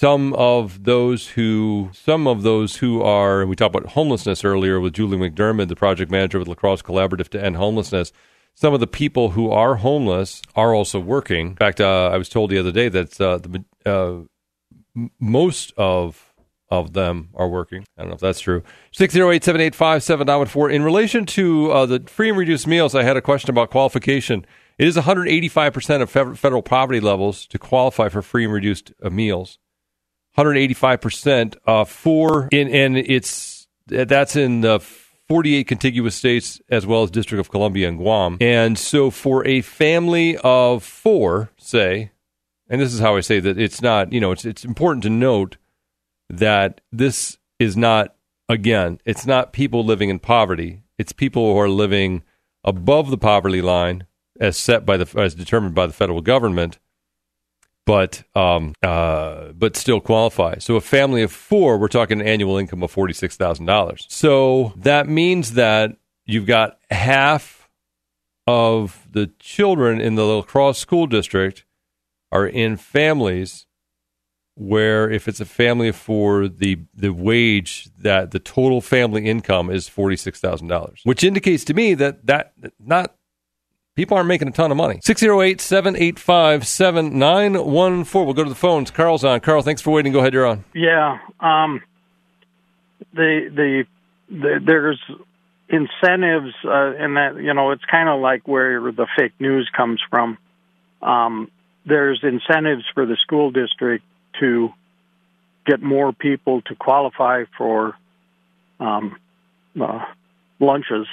some 0.00 0.32
of 0.32 0.84
those 0.84 1.28
who 1.28 1.90
some 1.92 2.26
of 2.26 2.42
those 2.42 2.76
who 2.76 3.02
are 3.02 3.44
we 3.44 3.54
talked 3.54 3.74
about 3.74 3.90
homelessness 3.90 4.42
earlier 4.42 4.80
with 4.80 4.94
Julie 4.94 5.18
McDermid, 5.18 5.68
the 5.68 5.76
project 5.76 6.10
manager 6.10 6.38
with 6.38 6.48
La 6.48 6.54
Crosse 6.54 6.80
Collaborative 6.80 7.28
to 7.28 7.44
End 7.44 7.56
Homelessness. 7.56 8.10
Some 8.54 8.72
of 8.72 8.80
the 8.80 8.86
people 8.86 9.32
who 9.32 9.50
are 9.50 9.74
homeless 9.74 10.40
are 10.56 10.74
also 10.74 10.98
working. 10.98 11.48
In 11.48 11.56
fact, 11.56 11.82
uh, 11.82 12.08
I 12.10 12.16
was 12.16 12.30
told 12.30 12.48
the 12.48 12.56
other 12.56 12.72
day 12.72 12.88
that 12.88 13.20
uh, 13.20 13.38
the 13.38 13.64
uh, 13.84 15.08
most 15.20 15.74
of 15.76 16.32
of 16.70 16.94
them 16.94 17.28
are 17.34 17.50
working. 17.50 17.84
I 17.98 18.00
don't 18.00 18.08
know 18.08 18.14
if 18.14 18.20
that's 18.20 18.40
true. 18.40 18.62
608 18.92 19.44
785 19.44 20.02
7914. 20.02 20.74
In 20.74 20.82
relation 20.82 21.26
to 21.26 21.72
uh, 21.72 21.84
the 21.84 22.00
free 22.06 22.30
and 22.30 22.38
reduced 22.38 22.66
meals, 22.66 22.94
I 22.94 23.02
had 23.02 23.18
a 23.18 23.22
question 23.22 23.50
about 23.50 23.68
qualification 23.68 24.46
It 24.78 24.88
is 24.88 24.96
185% 24.96 26.00
of 26.00 26.38
federal 26.38 26.62
poverty 26.62 27.00
levels 27.00 27.44
to 27.48 27.58
qualify 27.58 28.08
for 28.08 28.22
free 28.22 28.44
and 28.44 28.52
reduced 28.54 28.94
uh, 29.02 29.10
meals. 29.10 29.58
185% 30.36 31.56
uh, 31.66 31.84
for 31.84 32.48
in 32.52 32.68
and 32.68 32.96
it's 32.96 33.66
that's 33.86 34.36
in 34.36 34.60
the 34.60 34.80
48 35.30 35.66
contiguous 35.66 36.16
states 36.16 36.60
as 36.68 36.86
well 36.86 37.02
as 37.02 37.10
District 37.10 37.40
of 37.40 37.50
Columbia 37.50 37.88
and 37.88 37.98
Guam. 37.98 38.36
And 38.40 38.78
so 38.78 39.10
for 39.10 39.46
a 39.46 39.60
family 39.60 40.36
of 40.38 40.82
4, 40.82 41.50
say, 41.56 42.10
and 42.68 42.80
this 42.80 42.92
is 42.92 43.00
how 43.00 43.16
I 43.16 43.20
say 43.20 43.38
that 43.38 43.58
it's 43.58 43.80
not, 43.80 44.12
you 44.12 44.20
know, 44.20 44.32
it's 44.32 44.44
it's 44.44 44.64
important 44.64 45.02
to 45.04 45.10
note 45.10 45.56
that 46.28 46.80
this 46.92 47.38
is 47.58 47.76
not 47.76 48.14
again, 48.48 49.00
it's 49.04 49.26
not 49.26 49.52
people 49.52 49.84
living 49.84 50.08
in 50.08 50.18
poverty. 50.18 50.82
It's 50.98 51.12
people 51.12 51.52
who 51.52 51.58
are 51.58 51.68
living 51.68 52.22
above 52.64 53.10
the 53.10 53.18
poverty 53.18 53.62
line 53.62 54.06
as 54.40 54.56
set 54.56 54.84
by 54.86 54.96
the 54.96 55.20
as 55.20 55.34
determined 55.34 55.74
by 55.74 55.86
the 55.86 55.92
federal 55.92 56.20
government 56.20 56.78
but 57.86 58.22
um, 58.34 58.74
uh, 58.82 59.52
but 59.52 59.76
still 59.76 60.00
qualify. 60.00 60.58
So 60.58 60.76
a 60.76 60.80
family 60.80 61.22
of 61.22 61.32
four, 61.32 61.78
we're 61.78 61.88
talking 61.88 62.20
an 62.20 62.26
annual 62.26 62.56
income 62.56 62.82
of 62.82 62.90
forty 62.90 63.14
six 63.14 63.36
thousand 63.36 63.66
dollars. 63.66 64.06
So 64.08 64.72
that 64.76 65.08
means 65.08 65.52
that 65.54 65.96
you've 66.26 66.46
got 66.46 66.78
half 66.90 67.68
of 68.46 69.06
the 69.10 69.30
children 69.38 70.00
in 70.00 70.14
the 70.14 70.24
La 70.24 70.42
Crosse 70.42 70.78
school 70.78 71.06
district 71.06 71.64
are 72.32 72.46
in 72.46 72.76
families 72.76 73.66
where 74.54 75.10
if 75.10 75.26
it's 75.26 75.40
a 75.40 75.46
family 75.46 75.88
of 75.88 75.96
four, 75.96 76.46
the 76.46 76.78
the 76.94 77.12
wage 77.12 77.88
that 77.98 78.30
the 78.30 78.38
total 78.38 78.80
family 78.80 79.26
income 79.26 79.70
is 79.70 79.88
forty 79.88 80.16
six 80.16 80.38
thousand 80.38 80.68
dollars, 80.68 81.00
which 81.04 81.24
indicates 81.24 81.64
to 81.64 81.74
me 81.74 81.94
that 81.94 82.26
that 82.26 82.52
not 82.78 83.14
People 84.00 84.16
aren't 84.16 84.28
making 84.28 84.48
a 84.48 84.50
ton 84.50 84.70
of 84.70 84.78
money. 84.78 84.98
608 85.02 85.60
785 85.60 86.66
7914. 86.66 88.24
We'll 88.24 88.32
go 88.32 88.44
to 88.44 88.48
the 88.48 88.56
phones. 88.56 88.90
Carl's 88.90 89.24
on. 89.24 89.40
Carl, 89.40 89.60
thanks 89.60 89.82
for 89.82 89.90
waiting. 89.90 90.10
Go 90.10 90.20
ahead. 90.20 90.32
You're 90.32 90.46
on. 90.46 90.64
Yeah. 90.74 91.18
Um, 91.38 91.82
the, 93.12 93.50
the, 93.54 93.84
the, 94.30 94.58
there's 94.64 94.98
incentives, 95.68 96.54
uh, 96.64 96.94
and 96.98 97.18
that, 97.18 97.36
you 97.42 97.52
know, 97.52 97.72
it's 97.72 97.84
kind 97.90 98.08
of 98.08 98.22
like 98.22 98.48
where 98.48 98.80
the 98.90 99.06
fake 99.18 99.34
news 99.38 99.68
comes 99.76 100.00
from. 100.08 100.38
Um, 101.02 101.50
there's 101.84 102.20
incentives 102.22 102.84
for 102.94 103.04
the 103.04 103.18
school 103.22 103.50
district 103.50 104.06
to 104.40 104.70
get 105.66 105.82
more 105.82 106.14
people 106.14 106.62
to 106.62 106.74
qualify 106.74 107.44
for 107.58 107.98
um, 108.78 109.18
uh, 109.78 110.06
lunches 110.58 111.06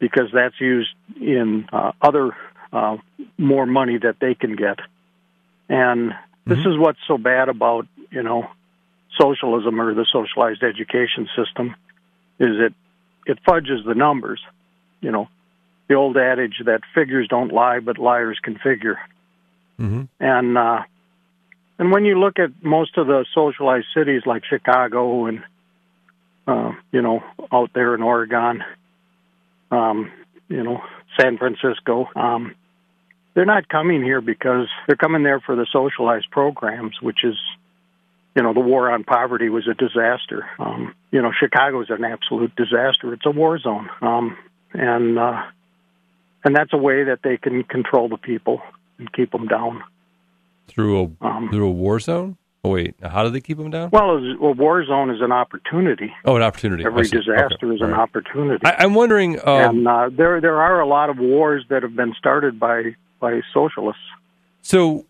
because 0.00 0.30
that's 0.32 0.58
used 0.60 0.90
in 1.20 1.68
uh, 1.72 1.92
other 2.02 2.34
uh, 2.72 2.96
more 3.38 3.66
money 3.66 3.98
that 3.98 4.16
they 4.20 4.34
can 4.34 4.56
get. 4.56 4.78
And 5.68 6.14
this 6.46 6.58
mm-hmm. 6.58 6.70
is 6.70 6.78
what's 6.78 6.98
so 7.06 7.18
bad 7.18 7.48
about 7.48 7.86
you 8.10 8.22
know 8.22 8.48
socialism 9.20 9.80
or 9.80 9.94
the 9.94 10.06
socialized 10.10 10.62
education 10.62 11.28
system 11.36 11.76
is 12.38 12.56
it 12.58 12.74
it 13.26 13.38
fudges 13.46 13.84
the 13.86 13.94
numbers. 13.94 14.40
You 15.00 15.12
know, 15.12 15.28
the 15.88 15.94
old 15.94 16.16
adage 16.16 16.60
that 16.64 16.80
figures 16.94 17.28
don't 17.28 17.52
lie, 17.52 17.80
but 17.80 17.98
liars 17.98 18.38
can 18.42 18.58
figure. 18.58 18.98
Mm-hmm. 19.78 20.02
And 20.18 20.58
uh, 20.58 20.82
and 21.78 21.92
when 21.92 22.04
you 22.04 22.18
look 22.18 22.38
at 22.38 22.50
most 22.62 22.98
of 22.98 23.06
the 23.06 23.24
socialized 23.34 23.86
cities 23.94 24.22
like 24.26 24.44
Chicago 24.44 25.26
and 25.26 25.42
uh, 26.46 26.72
you 26.92 27.02
know 27.02 27.22
out 27.52 27.70
there 27.74 27.94
in 27.94 28.02
Oregon, 28.02 28.64
um, 29.70 30.10
you 30.48 30.62
know, 30.62 30.80
San 31.18 31.38
Francisco. 31.38 32.08
Um, 32.14 32.54
they're 33.34 33.46
not 33.46 33.68
coming 33.68 34.02
here 34.02 34.20
because 34.20 34.68
they're 34.86 34.96
coming 34.96 35.22
there 35.22 35.40
for 35.40 35.54
the 35.54 35.66
socialized 35.72 36.30
programs, 36.30 37.00
which 37.00 37.24
is, 37.24 37.36
you 38.34 38.42
know, 38.42 38.52
the 38.52 38.60
war 38.60 38.90
on 38.90 39.04
poverty 39.04 39.48
was 39.48 39.68
a 39.68 39.74
disaster. 39.74 40.46
Um, 40.58 40.94
you 41.10 41.22
know, 41.22 41.30
Chicago 41.38 41.80
is 41.82 41.90
an 41.90 42.04
absolute 42.04 42.54
disaster. 42.56 43.12
It's 43.12 43.26
a 43.26 43.30
war 43.30 43.58
zone, 43.58 43.88
um, 44.02 44.36
and 44.72 45.18
uh, 45.18 45.42
and 46.44 46.56
that's 46.56 46.72
a 46.72 46.78
way 46.78 47.04
that 47.04 47.20
they 47.22 47.36
can 47.36 47.62
control 47.64 48.08
the 48.08 48.16
people 48.16 48.60
and 48.98 49.12
keep 49.12 49.30
them 49.32 49.46
down 49.46 49.82
through 50.68 51.16
a 51.20 51.26
um, 51.26 51.48
through 51.50 51.66
a 51.66 51.70
war 51.70 52.00
zone. 52.00 52.36
Oh 52.62 52.70
wait, 52.70 52.94
how 53.02 53.22
do 53.22 53.30
they 53.30 53.40
keep 53.40 53.56
them 53.56 53.70
down? 53.70 53.88
Well, 53.90 54.18
a 54.18 54.52
war 54.52 54.84
zone 54.84 55.10
is 55.10 55.22
an 55.22 55.32
opportunity. 55.32 56.12
Oh, 56.26 56.36
an 56.36 56.42
opportunity. 56.42 56.84
Every 56.84 57.04
disaster 57.04 57.56
okay. 57.62 57.74
is 57.74 57.80
an 57.80 57.94
opportunity. 57.94 58.62
I, 58.66 58.84
am 58.84 58.92
wondering. 58.92 59.38
Um, 59.38 59.78
and 59.78 59.88
uh, 59.88 60.10
there 60.12 60.42
there 60.42 60.60
are 60.60 60.80
a 60.80 60.86
lot 60.86 61.08
of 61.08 61.18
wars 61.18 61.64
that 61.70 61.82
have 61.82 61.96
been 61.96 62.14
started 62.18 62.60
by 62.60 62.94
by 63.18 63.40
socialists. 63.54 64.02
So, 64.60 65.06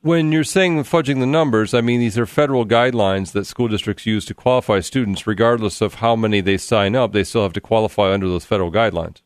when 0.00 0.32
you're 0.32 0.44
saying 0.44 0.82
fudging 0.84 1.20
the 1.20 1.26
numbers, 1.26 1.74
I 1.74 1.82
mean 1.82 2.00
these 2.00 2.16
are 2.16 2.24
federal 2.24 2.64
guidelines 2.64 3.32
that 3.32 3.44
school 3.44 3.68
districts 3.68 4.06
use 4.06 4.24
to 4.24 4.34
qualify 4.34 4.80
students, 4.80 5.26
regardless 5.26 5.82
of 5.82 5.94
how 5.96 6.16
many 6.16 6.40
they 6.40 6.56
sign 6.56 6.96
up. 6.96 7.12
They 7.12 7.24
still 7.24 7.42
have 7.42 7.52
to 7.52 7.60
qualify 7.60 8.14
under 8.14 8.28
those 8.28 8.46
federal 8.46 8.72
guidelines. 8.72 9.20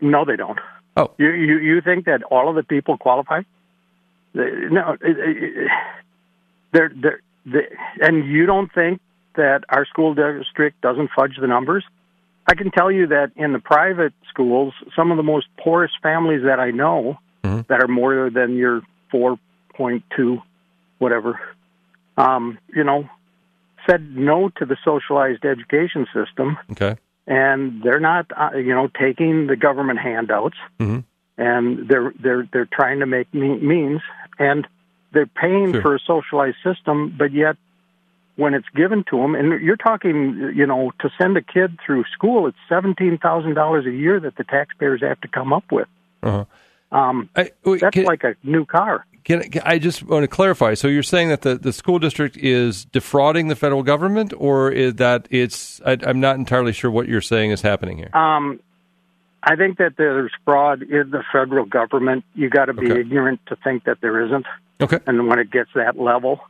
No, 0.00 0.24
they 0.24 0.36
don't. 0.36 0.58
Oh, 0.96 1.10
you 1.18 1.32
you, 1.32 1.58
you 1.58 1.80
think 1.82 2.06
that 2.06 2.22
all 2.30 2.48
of 2.48 2.54
the 2.54 2.62
people 2.62 2.96
qualify? 2.96 3.42
No. 4.32 4.96
It, 5.02 5.18
it, 5.18 5.70
they're, 6.78 6.92
they're, 6.94 7.20
they, 7.44 7.68
and 8.00 8.26
you 8.26 8.46
don't 8.46 8.72
think 8.72 9.00
that 9.34 9.64
our 9.68 9.84
school 9.86 10.14
district 10.14 10.80
doesn't 10.80 11.10
fudge 11.16 11.36
the 11.40 11.46
numbers? 11.46 11.84
I 12.46 12.54
can 12.54 12.70
tell 12.70 12.90
you 12.90 13.08
that 13.08 13.32
in 13.36 13.52
the 13.52 13.58
private 13.58 14.14
schools, 14.28 14.72
some 14.96 15.10
of 15.10 15.16
the 15.16 15.22
most 15.22 15.46
poorest 15.58 15.94
families 16.02 16.42
that 16.44 16.60
I 16.60 16.70
know 16.70 17.18
mm-hmm. 17.44 17.60
that 17.68 17.82
are 17.82 17.88
more 17.88 18.30
than 18.30 18.56
your 18.56 18.82
4.2, 19.12 20.42
whatever, 20.98 21.40
um, 22.16 22.58
you 22.74 22.84
know, 22.84 23.08
said 23.88 24.16
no 24.16 24.50
to 24.56 24.64
the 24.64 24.76
socialized 24.84 25.44
education 25.44 26.06
system. 26.14 26.56
Okay. 26.72 26.96
And 27.26 27.82
they're 27.82 28.00
not, 28.00 28.26
uh, 28.36 28.56
you 28.56 28.74
know, 28.74 28.88
taking 28.98 29.48
the 29.48 29.56
government 29.56 29.98
handouts, 29.98 30.56
mm-hmm. 30.80 31.00
and 31.36 31.86
they're 31.86 32.14
they're 32.18 32.48
they're 32.50 32.68
trying 32.72 33.00
to 33.00 33.06
make 33.06 33.32
means. 33.34 34.00
And 34.38 34.66
they're 35.12 35.26
paying 35.26 35.72
sure. 35.72 35.82
for 35.82 35.94
a 35.94 36.00
socialized 36.00 36.56
system, 36.62 37.14
but 37.16 37.32
yet 37.32 37.56
when 38.36 38.54
it's 38.54 38.68
given 38.74 39.04
to 39.10 39.16
them, 39.16 39.34
and 39.34 39.60
you're 39.60 39.76
talking, 39.76 40.52
you 40.54 40.64
know, 40.64 40.92
to 41.00 41.10
send 41.20 41.36
a 41.36 41.42
kid 41.42 41.78
through 41.84 42.04
school, 42.12 42.46
it's 42.46 42.56
seventeen 42.68 43.18
thousand 43.18 43.54
dollars 43.54 43.84
a 43.84 43.90
year 43.90 44.20
that 44.20 44.36
the 44.36 44.44
taxpayers 44.44 45.02
have 45.02 45.20
to 45.22 45.28
come 45.28 45.52
up 45.52 45.64
with. 45.72 45.88
Uh-huh. 46.22 46.44
Um, 46.90 47.28
I, 47.34 47.50
wait, 47.64 47.80
that's 47.80 47.94
can, 47.94 48.04
like 48.04 48.24
a 48.24 48.36
new 48.44 48.64
car. 48.64 49.04
Can, 49.24 49.42
can, 49.50 49.62
I 49.64 49.78
just 49.78 50.04
want 50.04 50.22
to 50.22 50.28
clarify? 50.28 50.74
So 50.74 50.88
you're 50.88 51.02
saying 51.02 51.28
that 51.28 51.42
the, 51.42 51.56
the 51.56 51.72
school 51.72 51.98
district 51.98 52.36
is 52.36 52.84
defrauding 52.86 53.48
the 53.48 53.56
federal 53.56 53.82
government, 53.82 54.32
or 54.36 54.70
is 54.70 54.94
that 54.94 55.26
it's? 55.30 55.80
I, 55.84 55.98
am 56.02 56.20
not 56.20 56.36
entirely 56.36 56.72
sure 56.72 56.90
what 56.90 57.08
you're 57.08 57.20
saying 57.20 57.50
is 57.50 57.60
happening 57.60 57.98
here. 57.98 58.16
Um, 58.16 58.60
I 59.42 59.56
think 59.56 59.78
that 59.78 59.96
there's 59.96 60.32
fraud 60.44 60.82
in 60.82 61.10
the 61.10 61.24
federal 61.32 61.64
government. 61.64 62.24
You 62.34 62.50
got 62.50 62.66
to 62.66 62.74
be 62.74 62.90
okay. 62.90 63.00
ignorant 63.00 63.40
to 63.46 63.56
think 63.56 63.84
that 63.84 64.00
there 64.00 64.24
isn't. 64.24 64.46
Okay. 64.80 64.98
And 65.06 65.28
when 65.28 65.38
it 65.38 65.50
gets 65.50 65.70
that 65.74 65.98
level, 65.98 66.40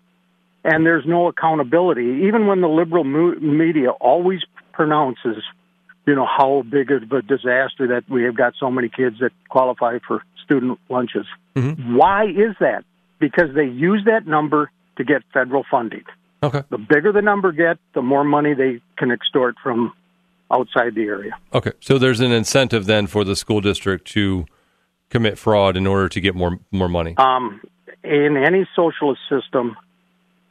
and 0.64 0.84
there's 0.84 1.04
no 1.06 1.28
accountability, 1.28 2.24
even 2.26 2.46
when 2.46 2.60
the 2.60 2.68
liberal 2.68 3.04
media 3.04 3.90
always 3.90 4.40
pronounces, 4.72 5.42
you 6.06 6.14
know, 6.14 6.26
how 6.26 6.62
big 6.70 6.90
of 6.90 7.10
a 7.12 7.22
disaster 7.22 7.86
that 7.88 8.04
we 8.08 8.24
have 8.24 8.36
got 8.36 8.54
so 8.58 8.70
many 8.70 8.88
kids 8.88 9.16
that 9.20 9.32
qualify 9.48 9.98
for 10.06 10.22
student 10.44 10.78
lunches. 10.88 11.26
Mm-hmm. 11.54 11.96
Why 11.96 12.24
is 12.24 12.54
that? 12.60 12.84
Because 13.18 13.54
they 13.54 13.64
use 13.64 14.02
that 14.06 14.26
number 14.26 14.70
to 14.96 15.04
get 15.04 15.22
federal 15.32 15.64
funding. 15.70 16.04
Okay. 16.42 16.62
The 16.70 16.78
bigger 16.78 17.12
the 17.12 17.22
number 17.22 17.52
get, 17.52 17.78
the 17.94 18.02
more 18.02 18.24
money 18.24 18.54
they 18.54 18.80
can 18.96 19.10
extort 19.10 19.56
from 19.62 19.92
outside 20.50 20.94
the 20.94 21.02
area. 21.02 21.32
Okay. 21.52 21.72
So 21.80 21.98
there's 21.98 22.20
an 22.20 22.32
incentive 22.32 22.86
then 22.86 23.06
for 23.06 23.24
the 23.24 23.36
school 23.36 23.60
district 23.60 24.06
to 24.12 24.46
commit 25.10 25.38
fraud 25.38 25.76
in 25.76 25.86
order 25.86 26.08
to 26.08 26.20
get 26.20 26.34
more 26.34 26.58
more 26.70 26.88
money. 26.88 27.14
Um, 27.16 27.60
in 28.04 28.36
any 28.36 28.68
socialist 28.74 29.20
system, 29.28 29.76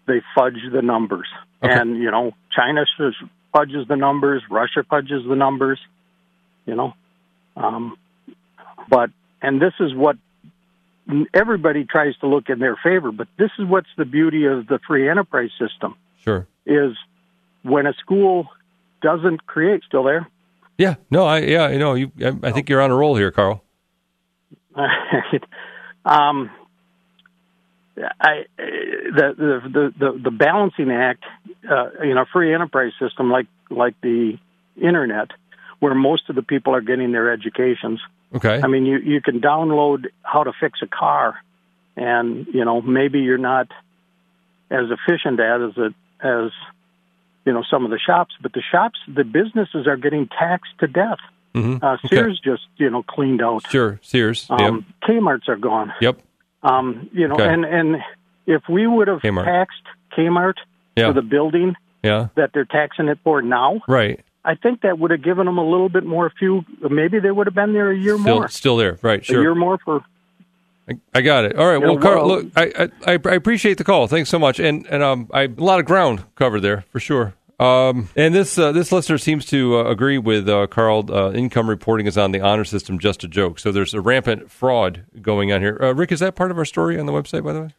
they 0.08 0.22
fudge 0.36 0.60
the 0.72 0.82
numbers. 0.82 1.28
Okay. 1.64 1.74
And, 1.74 1.98
you 1.98 2.12
know, 2.12 2.32
China 2.56 2.86
fudges 3.54 3.88
the 3.88 3.96
numbers, 3.96 4.44
Russia 4.50 4.84
fudges 4.90 5.28
the 5.28 5.36
numbers, 5.36 5.80
you 6.66 6.76
know. 6.76 6.94
Um, 7.56 7.98
but, 8.90 9.10
and 9.42 9.62
this 9.62 9.74
is 9.80 9.94
what 9.94 10.18
everybody 11.34 11.86
tries 11.86 12.16
to 12.18 12.28
look 12.28 12.50
in 12.50 12.60
their 12.60 12.78
favor, 12.84 13.12
but 13.12 13.28
this 13.38 13.52
is 13.58 13.66
what's 13.66 13.90
the 13.98 14.06
beauty 14.06 14.46
of 14.46 14.68
the 14.68 14.80
free 14.88 15.10
enterprise 15.10 15.52
system. 15.60 15.96
Sure. 16.24 16.48
Is 16.66 16.96
when 17.64 17.88
a 17.88 17.94
school 17.94 18.48
doesn't 19.02 19.46
create, 19.46 19.84
still 19.88 20.04
there? 20.04 20.28
Yeah, 20.78 20.96
no, 21.10 21.26
I 21.26 21.40
yeah, 21.40 21.70
you 21.70 21.80
know, 21.80 21.96
you 21.96 22.12
I, 22.22 22.34
I 22.44 22.52
think 22.52 22.70
you're 22.70 22.82
on 22.82 22.92
a 22.92 22.96
roll 22.96 23.16
here, 23.16 23.32
Carl. 23.32 23.64
um, 26.06 26.52
I, 28.22 28.46
the, 28.58 29.34
the 29.38 29.94
the 29.98 30.20
the 30.26 30.32
balancing 30.32 30.92
act 30.92 31.24
uh, 31.70 31.90
in 32.04 32.18
a 32.18 32.26
free 32.26 32.54
enterprise 32.54 32.92
system 33.00 33.32
like 33.32 33.48
like 33.70 33.96
the 34.02 34.38
internet, 34.80 35.30
where 35.80 35.96
most 35.96 36.30
of 36.30 36.36
the 36.36 36.44
people 36.44 36.76
are 36.76 36.82
getting 36.82 37.12
their 37.12 37.32
educations, 37.32 38.00
Okay. 38.36 38.62
I 38.64 38.68
mean, 38.68 38.86
you 38.86 38.98
you 39.00 39.22
can 39.22 39.40
download 39.40 40.06
how 40.22 40.44
to 40.44 40.52
fix 40.60 40.80
a 40.84 40.88
car, 40.88 41.38
and 41.96 42.46
you 42.54 42.66
know 42.66 42.82
maybe 42.82 43.20
you're 43.20 43.38
not 43.38 43.68
as 44.70 44.86
efficient 44.92 45.40
at 45.40 45.62
as 45.62 45.72
it 45.78 45.94
as 46.22 46.52
you 47.46 47.54
know 47.54 47.64
some 47.72 47.86
of 47.86 47.92
the 47.92 48.00
shops, 48.00 48.36
but 48.42 48.54
the 48.54 48.62
shops, 48.62 49.00
the 49.08 49.24
businesses 49.24 49.88
are 49.88 49.98
getting 49.98 50.28
taxed 50.28 50.74
to 50.80 50.88
death. 50.88 51.20
Mhm. 51.56 51.82
Uh, 51.82 51.94
Okay. 52.04 52.16
Sears 52.18 52.40
just 52.44 52.68
you 52.76 52.90
know 52.90 53.02
cleaned 53.02 53.42
out. 53.42 53.64
Sure. 53.72 53.98
Sears. 54.04 54.46
Um, 54.50 54.86
Kmart's 55.02 55.48
are 55.50 55.56
gone. 55.56 55.94
yep. 56.02 56.22
Um, 56.70 57.10
you 57.14 57.28
know, 57.28 57.36
Okay. 57.36 57.48
and 57.54 57.64
and 57.66 57.98
if 58.46 58.62
we 58.70 58.88
would 58.88 59.08
have 59.08 59.20
Kmart. 59.22 59.46
taxed 59.46 59.84
Kmart 60.18 60.56
Yeah. 60.96 61.08
for 61.08 61.14
the 61.14 61.22
building 61.22 61.76
Yeah. 62.04 62.28
that 62.36 62.52
they're 62.54 62.66
taxing 62.66 63.08
it 63.08 63.20
for 63.24 63.42
now, 63.42 63.82
Right. 63.88 64.20
I 64.46 64.56
think 64.56 64.82
that 64.82 64.98
would 65.00 65.12
have 65.12 65.22
given 65.22 65.46
them 65.46 65.58
a 65.58 65.64
little 65.70 65.90
bit 65.90 66.06
more 66.06 66.30
few. 66.40 66.64
Maybe 66.90 67.20
they 67.20 67.32
would 67.32 67.48
have 67.48 67.54
been 67.56 67.74
there 67.74 67.92
a 67.92 67.96
year 67.98 68.18
Still, 68.18 68.36
more. 68.36 68.48
still 68.48 68.78
there. 68.78 68.98
Right. 69.02 69.24
Sure. 69.26 69.40
A 69.40 69.42
year 69.42 69.56
more 69.56 69.78
for 69.84 70.04
I, 70.90 70.94
I 71.16 71.22
got 71.22 71.44
it. 71.44 71.58
All 71.58 71.68
right. 71.68 71.82
Well, 71.82 71.98
Carl, 71.98 72.28
look, 72.28 72.46
I, 72.56 72.90
I 73.06 73.12
I 73.26 73.34
appreciate 73.34 73.78
the 73.78 73.84
call. 73.84 74.08
Thanks 74.08 74.30
so 74.30 74.40
much. 74.40 74.58
And 74.60 74.86
and 74.90 75.04
um, 75.04 75.30
I 75.34 75.42
a 75.44 75.48
lot 75.58 75.80
of 75.80 75.86
ground 75.86 76.24
covered 76.36 76.62
there 76.62 76.86
for 76.92 77.00
sure. 77.02 77.34
Um, 77.60 78.10
and 78.16 78.36
this 78.36 78.58
uh, 78.58 78.72
this 78.72 78.92
listener 78.92 79.18
seems 79.18 79.46
to 79.48 79.80
uh, 79.80 79.84
agree 79.86 80.20
with 80.20 80.48
uh, 80.48 80.68
Carl. 80.68 81.12
Uh, 81.12 81.32
income 81.32 81.68
reporting 81.68 82.06
is 82.06 82.18
on 82.18 82.32
the 82.32 82.40
honor 82.40 82.66
system, 82.66 83.00
just 83.00 83.24
a 83.24 83.28
joke. 83.28 83.58
So 83.58 83.72
there's 83.72 83.96
a 83.96 84.02
rampant 84.02 84.52
fraud 84.52 85.06
going 85.22 85.52
on 85.52 85.62
here. 85.62 85.78
Uh, 85.82 85.94
Rick, 85.94 86.12
is 86.12 86.20
that 86.20 86.36
part 86.36 86.52
of 86.52 86.58
our 86.58 86.66
story 86.66 87.00
on 87.00 87.08
the 87.08 87.14
website, 87.14 87.44
by 87.44 87.54
the 87.54 87.62
way? 87.62 87.70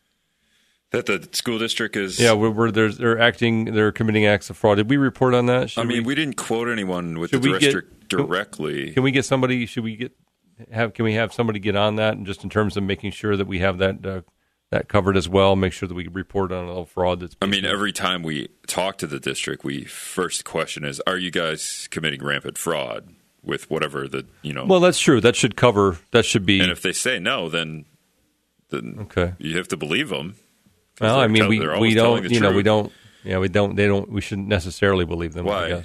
That 0.90 1.06
the 1.06 1.28
school 1.32 1.58
district 1.58 1.96
is. 1.96 2.18
Yeah, 2.18 2.32
we're, 2.32 2.50
we're 2.50 2.70
there's 2.72 2.98
they're 2.98 3.20
acting, 3.20 3.66
they're 3.66 3.92
committing 3.92 4.26
acts 4.26 4.50
of 4.50 4.56
fraud. 4.56 4.78
Did 4.78 4.90
we 4.90 4.96
report 4.96 5.34
on 5.34 5.46
that? 5.46 5.70
Should 5.70 5.82
I 5.82 5.84
mean, 5.84 5.98
we, 5.98 6.08
we 6.08 6.14
didn't 6.14 6.36
quote 6.36 6.68
anyone 6.68 7.18
with 7.20 7.30
the 7.30 7.38
get- 7.38 7.60
district 7.60 8.08
directly. 8.08 8.92
can 8.92 9.02
we 9.02 9.10
get 9.10 9.26
somebody? 9.26 9.66
Should 9.66 9.84
we 9.84 9.96
get 9.96 10.12
have? 10.72 10.94
Can 10.94 11.04
we 11.04 11.14
have 11.14 11.32
somebody 11.32 11.60
get 11.60 11.76
on 11.76 11.96
that, 11.96 12.14
and 12.14 12.26
just 12.26 12.42
in 12.42 12.50
terms 12.50 12.76
of 12.76 12.82
making 12.82 13.12
sure 13.12 13.36
that 13.36 13.46
we 13.46 13.58
have 13.58 13.78
that 13.78 14.04
uh, 14.04 14.22
that 14.70 14.88
covered 14.88 15.16
as 15.16 15.28
well? 15.28 15.56
Make 15.56 15.72
sure 15.72 15.88
that 15.88 15.94
we 15.94 16.08
report 16.08 16.52
on 16.52 16.68
all 16.68 16.84
fraud 16.84 17.20
that's. 17.20 17.36
I 17.42 17.46
mean, 17.46 17.64
every 17.64 17.92
time 17.92 18.22
we 18.22 18.48
talk 18.66 18.98
to 18.98 19.06
the 19.06 19.18
district, 19.20 19.64
we 19.64 19.84
first 19.84 20.44
question 20.44 20.84
is, 20.84 21.00
"Are 21.06 21.16
you 21.18 21.30
guys 21.30 21.88
committing 21.90 22.22
rampant 22.24 22.58
fraud 22.58 23.08
with 23.42 23.70
whatever 23.70 24.08
the 24.08 24.26
you 24.42 24.52
know?" 24.52 24.64
well, 24.66 24.80
that's 24.80 25.00
true. 25.00 25.20
That 25.20 25.36
should 25.36 25.56
cover. 25.56 25.98
That 26.12 26.24
should 26.24 26.44
be. 26.46 26.60
and 26.60 26.70
if 26.70 26.82
they 26.82 26.92
say 26.92 27.18
no, 27.18 27.48
then 27.48 27.84
then 28.70 28.98
Okay. 29.02 29.32
you 29.38 29.56
have 29.56 29.68
to 29.68 29.76
believe 29.76 30.10
them. 30.10 30.34
Well, 31.00 31.18
I 31.20 31.28
mean, 31.28 31.48
we 31.48 31.58
we 31.60 31.94
don't, 31.94 32.28
you 32.30 32.40
know, 32.40 32.52
we 32.52 32.62
don't, 32.64 32.92
yeah, 33.22 33.38
we 33.38 33.48
don't, 33.48 33.76
they 33.76 33.86
don't, 33.86 34.10
we 34.10 34.20
shouldn't 34.20 34.48
necessarily 34.48 35.04
believe 35.04 35.32
them. 35.32 35.46
Why? 35.46 35.84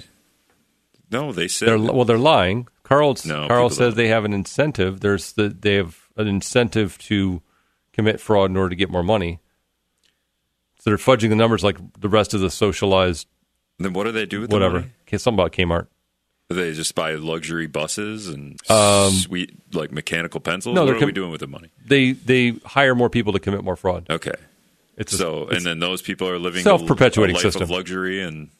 No, 1.10 1.30
they 1.32 1.46
said 1.48 1.68
They're 1.68 1.78
well, 1.78 2.04
they're 2.04 2.18
lying. 2.18 2.66
Carl's 2.82 3.24
No, 3.24 3.46
Carl 3.46 3.70
says 3.70 3.78
don't. 3.94 3.96
they 3.96 4.08
have 4.08 4.24
an 4.24 4.32
incentive. 4.32 5.00
There's 5.00 5.32
the 5.32 5.48
they 5.48 5.74
have 5.76 5.96
an 6.16 6.26
incentive 6.26 6.98
to 6.98 7.40
commit 7.94 8.20
fraud 8.20 8.50
in 8.50 8.56
order 8.56 8.70
to 8.70 8.76
get 8.76 8.90
more 8.90 9.02
money. 9.02 9.38
So 10.80 10.90
they're 10.90 10.96
fudging 10.98 11.30
the 11.30 11.36
numbers 11.36 11.64
like 11.64 11.78
the 12.00 12.08
rest 12.08 12.34
of 12.34 12.40
the 12.40 12.50
socialized 12.50 13.26
Then 13.78 13.92
what 13.94 14.04
do 14.04 14.12
they 14.12 14.26
do 14.26 14.40
with 14.42 14.50
the 14.50 14.56
whatever. 14.56 14.80
money? 14.80 14.90
Okay, 15.08 15.16
something 15.18 15.38
about 15.40 15.52
Kmart. 15.52 15.86
Do 16.50 16.56
they 16.56 16.74
just 16.74 16.94
buy 16.94 17.14
luxury 17.14 17.66
buses 17.66 18.28
and 18.28 18.60
Um, 18.70 19.12
sweet 19.12 19.54
like 19.72 19.92
mechanical 19.92 20.40
pencils? 20.40 20.74
no, 20.74 20.84
what 20.84 20.94
are 20.94 20.98
com- 20.98 21.06
we 21.06 21.12
doing 21.12 21.30
with 21.30 21.40
the 21.40 21.46
money? 21.46 21.68
They 21.86 22.12
they 22.12 22.50
hire 22.66 22.94
more 22.94 23.08
people 23.08 23.32
to 23.32 23.38
commit 23.38 23.64
more 23.64 23.76
fraud. 23.76 24.06
Okay, 24.10 24.34
It's 24.98 25.14
a- 25.14 25.16
so 25.16 25.42
it's- 25.44 25.56
and 25.56 25.64
then 25.66 25.78
those 25.78 26.02
people 26.02 26.28
are 26.28 26.38
living 26.38 26.62
Self-perpetuating 26.62 27.36
a 27.36 27.38
system. 27.40 27.62
of 27.62 27.70
luxury 27.70 28.20
and 28.22 28.50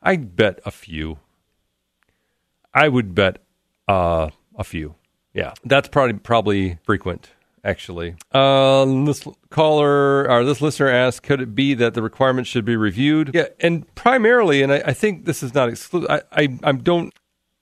I 0.02 0.18
bet 0.18 0.60
a 0.66 0.72
few. 0.72 1.20
I 2.74 2.88
would 2.88 3.14
bet 3.14 3.40
uh, 3.88 4.30
a 4.56 4.64
few. 4.64 4.96
Yeah, 5.34 5.54
that's 5.66 5.88
probably 5.88 6.14
probably 6.14 6.78
frequent. 6.84 7.30
Actually, 7.64 8.16
um, 8.32 9.06
this 9.06 9.24
caller 9.52 10.28
or 10.28 10.44
this 10.44 10.62
listener 10.62 10.90
asked, 10.90 11.22
could 11.22 11.42
it 11.42 11.54
be 11.54 11.76
that 11.76 11.94
the 11.94 12.02
requirements 12.02 12.50
should 12.50 12.66
be 12.66 12.76
reviewed? 12.76 13.30
Yeah, 13.36 13.50
and 13.60 13.94
primarily, 13.94 14.64
and 14.64 14.74
I, 14.74 14.82
I 14.88 14.94
think 14.94 15.26
this 15.26 15.44
is 15.44 15.54
not 15.54 15.70
exclusive. 15.70 16.10
I, 16.10 16.22
I 16.32 16.58
I 16.64 16.72
don't. 16.72 17.14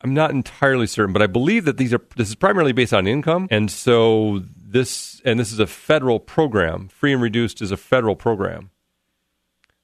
I'm 0.01 0.13
not 0.13 0.31
entirely 0.31 0.87
certain, 0.87 1.11
but 1.13 1.21
I 1.21 1.27
believe 1.27 1.65
that 1.65 1.77
these 1.77 1.93
are 1.93 2.01
this 2.15 2.29
is 2.29 2.35
primarily 2.35 2.71
based 2.71 2.93
on 2.93 3.05
income, 3.05 3.47
and 3.51 3.69
so 3.69 4.43
this 4.55 5.21
and 5.25 5.39
this 5.39 5.51
is 5.51 5.59
a 5.59 5.67
federal 5.67 6.19
program. 6.19 6.87
Free 6.87 7.13
and 7.13 7.21
reduced 7.21 7.61
is 7.61 7.71
a 7.71 7.77
federal 7.77 8.15
program, 8.15 8.69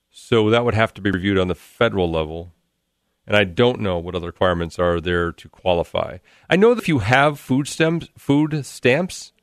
so 0.09 0.49
that 0.49 0.63
would 0.63 0.73
have 0.73 0.93
to 0.93 1.01
be 1.01 1.11
reviewed 1.11 1.37
on 1.37 1.47
the 1.47 1.55
federal 1.55 2.09
level 2.09 2.53
and 3.27 3.35
I 3.35 3.43
don't 3.43 3.79
know 3.79 3.97
what 3.97 4.15
other 4.15 4.27
requirements 4.27 4.77
are 4.77 5.01
there 5.01 5.31
to 5.31 5.49
qualify. 5.49 6.17
I 6.49 6.55
know 6.55 6.73
that 6.73 6.81
if 6.81 6.87
you 6.87 6.99
have 6.99 7.39
food 7.39 7.67
stamps, 7.67 8.07
food 8.17 8.65
stamps, 8.65 9.33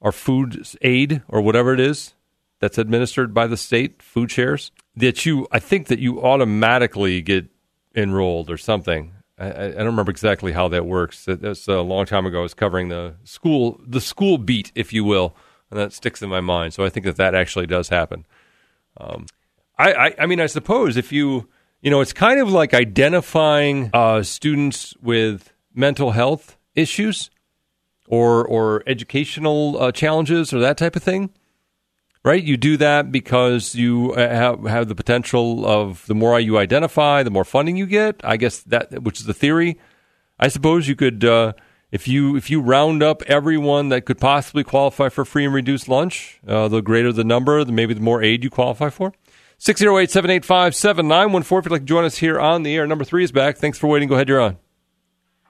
or 0.00 0.12
food 0.12 0.66
aid, 0.82 1.22
or 1.26 1.40
whatever 1.40 1.72
it 1.72 1.80
is 1.80 2.14
that's 2.60 2.78
administered 2.78 3.32
by 3.32 3.46
the 3.46 3.56
state, 3.56 4.02
food 4.02 4.30
shares, 4.30 4.70
that 4.94 5.24
you, 5.24 5.46
I 5.50 5.58
think 5.58 5.88
that 5.88 5.98
you 5.98 6.22
automatically 6.22 7.22
get 7.22 7.46
enrolled 7.94 8.50
or 8.50 8.58
something. 8.58 9.12
I, 9.38 9.66
I 9.66 9.70
don't 9.70 9.86
remember 9.86 10.10
exactly 10.10 10.52
how 10.52 10.68
that 10.68 10.86
works. 10.86 11.24
That 11.26 11.42
was 11.42 11.68
a 11.68 11.80
long 11.80 12.06
time 12.06 12.26
ago. 12.26 12.40
I 12.40 12.42
was 12.42 12.54
covering 12.54 12.88
the 12.88 13.14
school, 13.24 13.80
the 13.86 14.00
school 14.00 14.38
beat, 14.38 14.72
if 14.74 14.92
you 14.92 15.04
will, 15.04 15.36
and 15.70 15.78
that 15.78 15.92
sticks 15.92 16.22
in 16.22 16.30
my 16.30 16.40
mind. 16.40 16.74
So 16.74 16.84
I 16.84 16.88
think 16.88 17.04
that 17.04 17.16
that 17.16 17.34
actually 17.34 17.66
does 17.66 17.88
happen. 17.88 18.24
Um, 18.96 19.26
I, 19.78 19.92
I, 19.92 20.14
I 20.20 20.26
mean, 20.26 20.40
I 20.40 20.46
suppose 20.46 20.96
if 20.96 21.12
you, 21.12 21.48
you 21.82 21.90
know, 21.90 22.00
it's 22.00 22.14
kind 22.14 22.40
of 22.40 22.50
like 22.50 22.72
identifying 22.72 23.90
uh, 23.92 24.22
students 24.22 24.94
with 25.02 25.52
mental 25.74 26.12
health 26.12 26.56
issues 26.74 27.30
or 28.08 28.46
or 28.46 28.82
educational 28.86 29.76
uh, 29.80 29.92
challenges 29.92 30.54
or 30.54 30.60
that 30.60 30.78
type 30.78 30.96
of 30.96 31.02
thing, 31.02 31.30
right? 32.26 32.42
You 32.42 32.56
do 32.56 32.76
that 32.78 33.12
because 33.12 33.76
you 33.76 34.12
uh, 34.14 34.28
have, 34.28 34.64
have 34.64 34.88
the 34.88 34.96
potential 34.96 35.64
of 35.64 36.04
the 36.06 36.14
more 36.14 36.38
you 36.40 36.58
identify, 36.58 37.22
the 37.22 37.30
more 37.30 37.44
funding 37.44 37.76
you 37.76 37.86
get. 37.86 38.20
I 38.24 38.36
guess 38.36 38.58
that, 38.62 39.04
which 39.04 39.20
is 39.20 39.26
the 39.26 39.32
theory. 39.32 39.78
I 40.36 40.48
suppose 40.48 40.88
you 40.88 40.96
could, 40.96 41.24
uh, 41.24 41.52
if 41.92 42.08
you 42.08 42.34
if 42.36 42.50
you 42.50 42.60
round 42.60 43.00
up 43.00 43.22
everyone 43.22 43.90
that 43.90 44.06
could 44.06 44.18
possibly 44.18 44.64
qualify 44.64 45.08
for 45.08 45.24
free 45.24 45.44
and 45.44 45.54
reduced 45.54 45.88
lunch, 45.88 46.40
uh, 46.48 46.66
the 46.66 46.82
greater 46.82 47.12
the 47.12 47.22
number, 47.22 47.62
the 47.62 47.70
maybe 47.70 47.94
the 47.94 48.00
more 48.00 48.20
aid 48.20 48.42
you 48.42 48.50
qualify 48.50 48.90
for. 48.90 49.12
608 49.58 50.10
785 50.10 50.74
7914. 50.74 51.58
If 51.58 51.64
you'd 51.64 51.72
like 51.72 51.80
to 51.82 51.86
join 51.86 52.04
us 52.04 52.18
here 52.18 52.40
on 52.40 52.64
the 52.64 52.74
air, 52.74 52.88
number 52.88 53.04
three 53.04 53.22
is 53.22 53.30
back. 53.30 53.56
Thanks 53.56 53.78
for 53.78 53.86
waiting. 53.86 54.08
Go 54.08 54.16
ahead, 54.16 54.28
you're 54.28 54.40
on. 54.40 54.58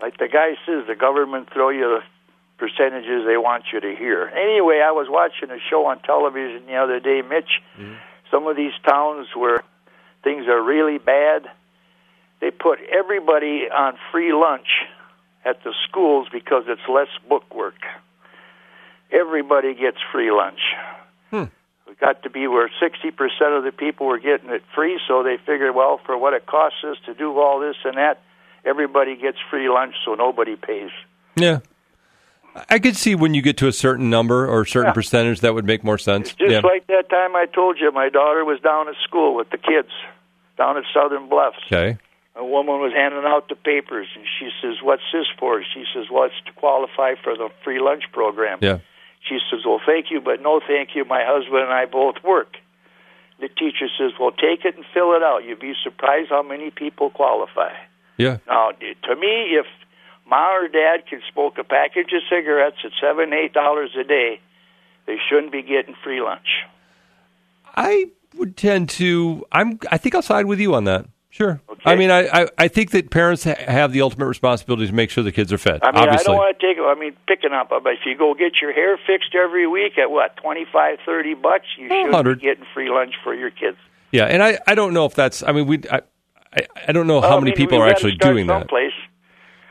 Like 0.03 0.19
the 0.19 0.29
guy 0.29 0.51
says, 0.67 0.87
the 0.87 0.95
government 0.95 1.49
throw 1.55 1.71
you 1.71 2.01
percentages 2.59 3.25
they 3.27 3.37
want 3.37 3.65
you 3.73 3.81
to 3.81 3.95
hear. 3.95 4.27
Anyway, 4.29 4.81
I 4.85 4.93
was 4.93 5.09
watching 5.09 5.51
a 5.51 5.61
show 5.71 5.87
on 5.87 6.01
television 6.01 6.67
the 6.67 6.77
other 6.77 7.01
day, 7.01 7.23
Mitch. 7.23 7.61
Mm-hmm. 7.79 7.95
Some 8.31 8.47
of 8.47 8.57
these 8.57 8.73
towns 8.87 9.29
where 9.35 9.63
things 10.25 10.47
are 10.49 10.63
really 10.63 10.99
bad, 10.99 11.47
they 12.41 12.51
put 12.51 12.79
everybody 12.81 13.69
on 13.73 13.95
free 14.11 14.33
lunch 14.33 14.69
at 15.45 15.63
the 15.63 15.73
schools 15.89 16.29
because 16.33 16.65
it's 16.67 16.83
less 16.89 17.09
book 17.29 17.55
work. 17.55 17.81
Everybody 19.13 19.75
gets 19.75 19.99
free 20.13 20.33
lunch. 20.33 20.59
Hmm. 21.31 21.45
It 21.89 22.01
got 22.01 22.25
to 22.25 22.31
be 22.31 22.49
where 22.49 22.69
60% 22.83 23.57
of 23.57 23.63
the 23.63 23.71
people 23.71 24.07
were 24.07 24.19
getting 24.19 24.51
it 24.51 24.63
free, 24.75 24.99
so 25.07 25.23
they 25.23 25.37
figured, 25.37 25.75
well, 25.75 26.01
for 26.05 26.19
what 26.19 26.35
it 26.35 26.47
costs 26.47 26.79
us 26.83 26.97
to 27.07 27.15
do 27.15 27.39
all 27.39 27.61
this 27.61 27.77
and 27.85 27.97
that, 27.97 28.21
everybody 28.65 29.17
gets 29.17 29.39
free 29.49 29.69
lunch, 29.69 29.95
so 30.05 30.15
nobody 30.15 30.57
pays. 30.57 30.91
Yeah. 31.37 31.61
I 32.71 32.79
could 32.79 32.97
see 32.97 33.15
when 33.15 33.35
you 33.35 33.43
get 33.43 33.57
to 33.59 33.69
a 33.69 33.73
certain 33.73 34.11
number 34.11 34.47
or 34.47 34.63
a 34.63 34.67
certain 34.67 34.89
Yeah. 34.91 34.95
percentage 34.95 35.41
that 35.41 35.55
would 35.55 35.65
make 35.65 35.85
more 35.85 35.99
sense. 35.99 36.35
Just 36.35 36.51
yeah. 36.51 36.61
like 36.61 36.87
that 36.89 37.09
time 37.09 37.37
I 37.37 37.47
told 37.47 37.79
you, 37.79 37.91
my 37.93 38.09
daughter 38.09 38.45
was 38.45 38.61
down 38.61 38.89
at 38.89 38.95
school 39.05 39.35
with 39.35 39.51
the 39.51 39.59
kids 39.59 39.91
down 40.57 40.77
at 40.77 40.85
Southern 40.95 41.29
Bluffs. 41.29 41.59
okay. 41.67 41.99
A 42.35 42.45
woman 42.45 42.81
was 42.81 42.93
handing 42.93 43.25
out 43.25 43.49
the 43.49 43.57
papers, 43.57 44.09
and 44.15 44.25
she 44.39 44.51
says, 44.61 44.83
"What's 44.83 45.03
this 45.11 45.27
for?" 45.39 45.63
She 45.63 45.85
says, 45.95 46.11
"Well, 46.11 46.25
it's 46.25 46.35
to 46.45 46.53
qualify 46.53 47.15
for 47.15 47.35
the 47.35 47.49
free 47.65 47.79
lunch 47.81 48.05
program." 48.13 48.59
Yeah. 48.61 48.79
She 49.23 49.39
says, 49.51 49.65
"Well, 49.65 49.81
thank 49.87 50.11
you, 50.11 50.21
but 50.21 50.43
no, 50.43 50.61
thank 50.61 50.95
you. 50.95 51.05
My 51.07 51.25
husband 51.25 51.63
and 51.63 51.73
I 51.73 51.87
both 51.87 52.23
work." 52.23 52.57
the 53.39 53.49
teacher 53.49 53.87
says, 53.99 54.13
"Well, 54.19 54.31
take 54.33 54.65
it 54.65 54.77
and 54.77 54.85
fill 54.95 55.13
it 55.13 55.23
out. 55.23 55.45
You'd 55.45 55.59
be 55.61 55.75
surprised 55.83 56.31
how 56.31 56.43
many 56.43 56.71
people 56.71 57.11
qualify." 57.11 57.73
Yeah. 58.17 58.39
Now, 58.47 58.71
to 58.71 59.17
me, 59.17 59.57
if 59.57 59.67
mom 60.29 60.65
or 60.65 60.69
dad 60.69 61.07
can 61.09 61.21
smoke 61.33 61.59
a 61.59 61.65
package 61.65 62.13
of 62.13 62.23
cigarettes 62.31 62.77
at 62.85 62.93
seven, 63.01 63.33
eight 63.33 63.53
dollars 63.53 63.91
a 63.99 64.05
day, 64.05 64.41
they 65.07 65.17
shouldn't 65.29 65.53
be 65.53 65.63
getting 65.63 65.95
free 66.03 66.21
lunch. 66.21 66.47
I 67.75 68.07
would 68.37 68.57
tend 68.57 68.89
to. 68.91 69.45
I'm. 69.53 69.79
I 69.91 69.99
think 69.99 70.15
I'll 70.15 70.23
side 70.23 70.47
with 70.47 70.61
you 70.61 70.75
on 70.75 70.85
that. 70.85 71.07
Sure. 71.31 71.61
Okay. 71.69 71.83
I 71.85 71.97
mean, 71.97 72.11
I, 72.11 72.29
I, 72.45 72.49
I 72.57 72.69
think 72.69 72.93
that 72.93 73.11
parents 73.11 73.45
ha- 73.45 73.57
have 73.59 73.93
the 73.93 74.01
ultimate 74.01 74.25
responsibility 74.25 74.87
to 74.87 74.93
make 74.95 75.11
sure 75.11 75.23
the 75.23 75.33
kids 75.33 75.53
are 75.53 75.59
fed. 75.59 75.81
I 75.83 75.93
mean, 75.93 75.97
obviously. 76.05 76.33
I 76.33 76.37
don't 76.37 76.37
want 76.37 76.59
to 76.59 76.67
take. 76.67 76.79
I 76.79 76.95
mean, 76.99 77.15
picking 77.29 77.53
up, 77.53 77.69
but 77.69 77.83
if 77.87 77.99
you 78.07 78.17
go 78.17 78.33
get 78.33 78.61
your 78.63 78.73
hair 78.73 78.99
fixed 79.07 79.35
every 79.35 79.67
week 79.67 79.99
at 79.99 80.11
what 80.11 80.37
twenty 80.39 80.65
five, 80.73 80.99
thirty 81.05 81.35
bucks, 81.35 81.67
you 81.77 81.89
should 81.89 82.05
100. 82.05 82.41
be 82.41 82.47
getting 82.47 82.65
free 82.73 82.89
lunch 82.91 83.15
for 83.23 83.35
your 83.35 83.51
kids. 83.51 83.77
yeah, 84.13 84.25
and 84.25 84.43
I, 84.43 84.59
I 84.67 84.75
don't 84.75 84.95
know 84.95 85.05
if 85.05 85.15
that's. 85.15 85.43
I 85.43 85.53
mean, 85.53 85.67
we. 85.67 85.81
I, 85.91 86.01
I, 86.55 86.67
I 86.89 86.93
don't 86.93 87.07
know 87.07 87.21
how 87.21 87.29
Well, 87.29 87.37
I 87.37 87.41
many 87.41 87.51
mean, 87.51 87.57
people 87.57 87.79
we 87.79 87.85
are 87.85 87.89
actually 87.91 88.17
doing 88.17 88.47
that. 88.47 88.61
someplace. 88.63 88.93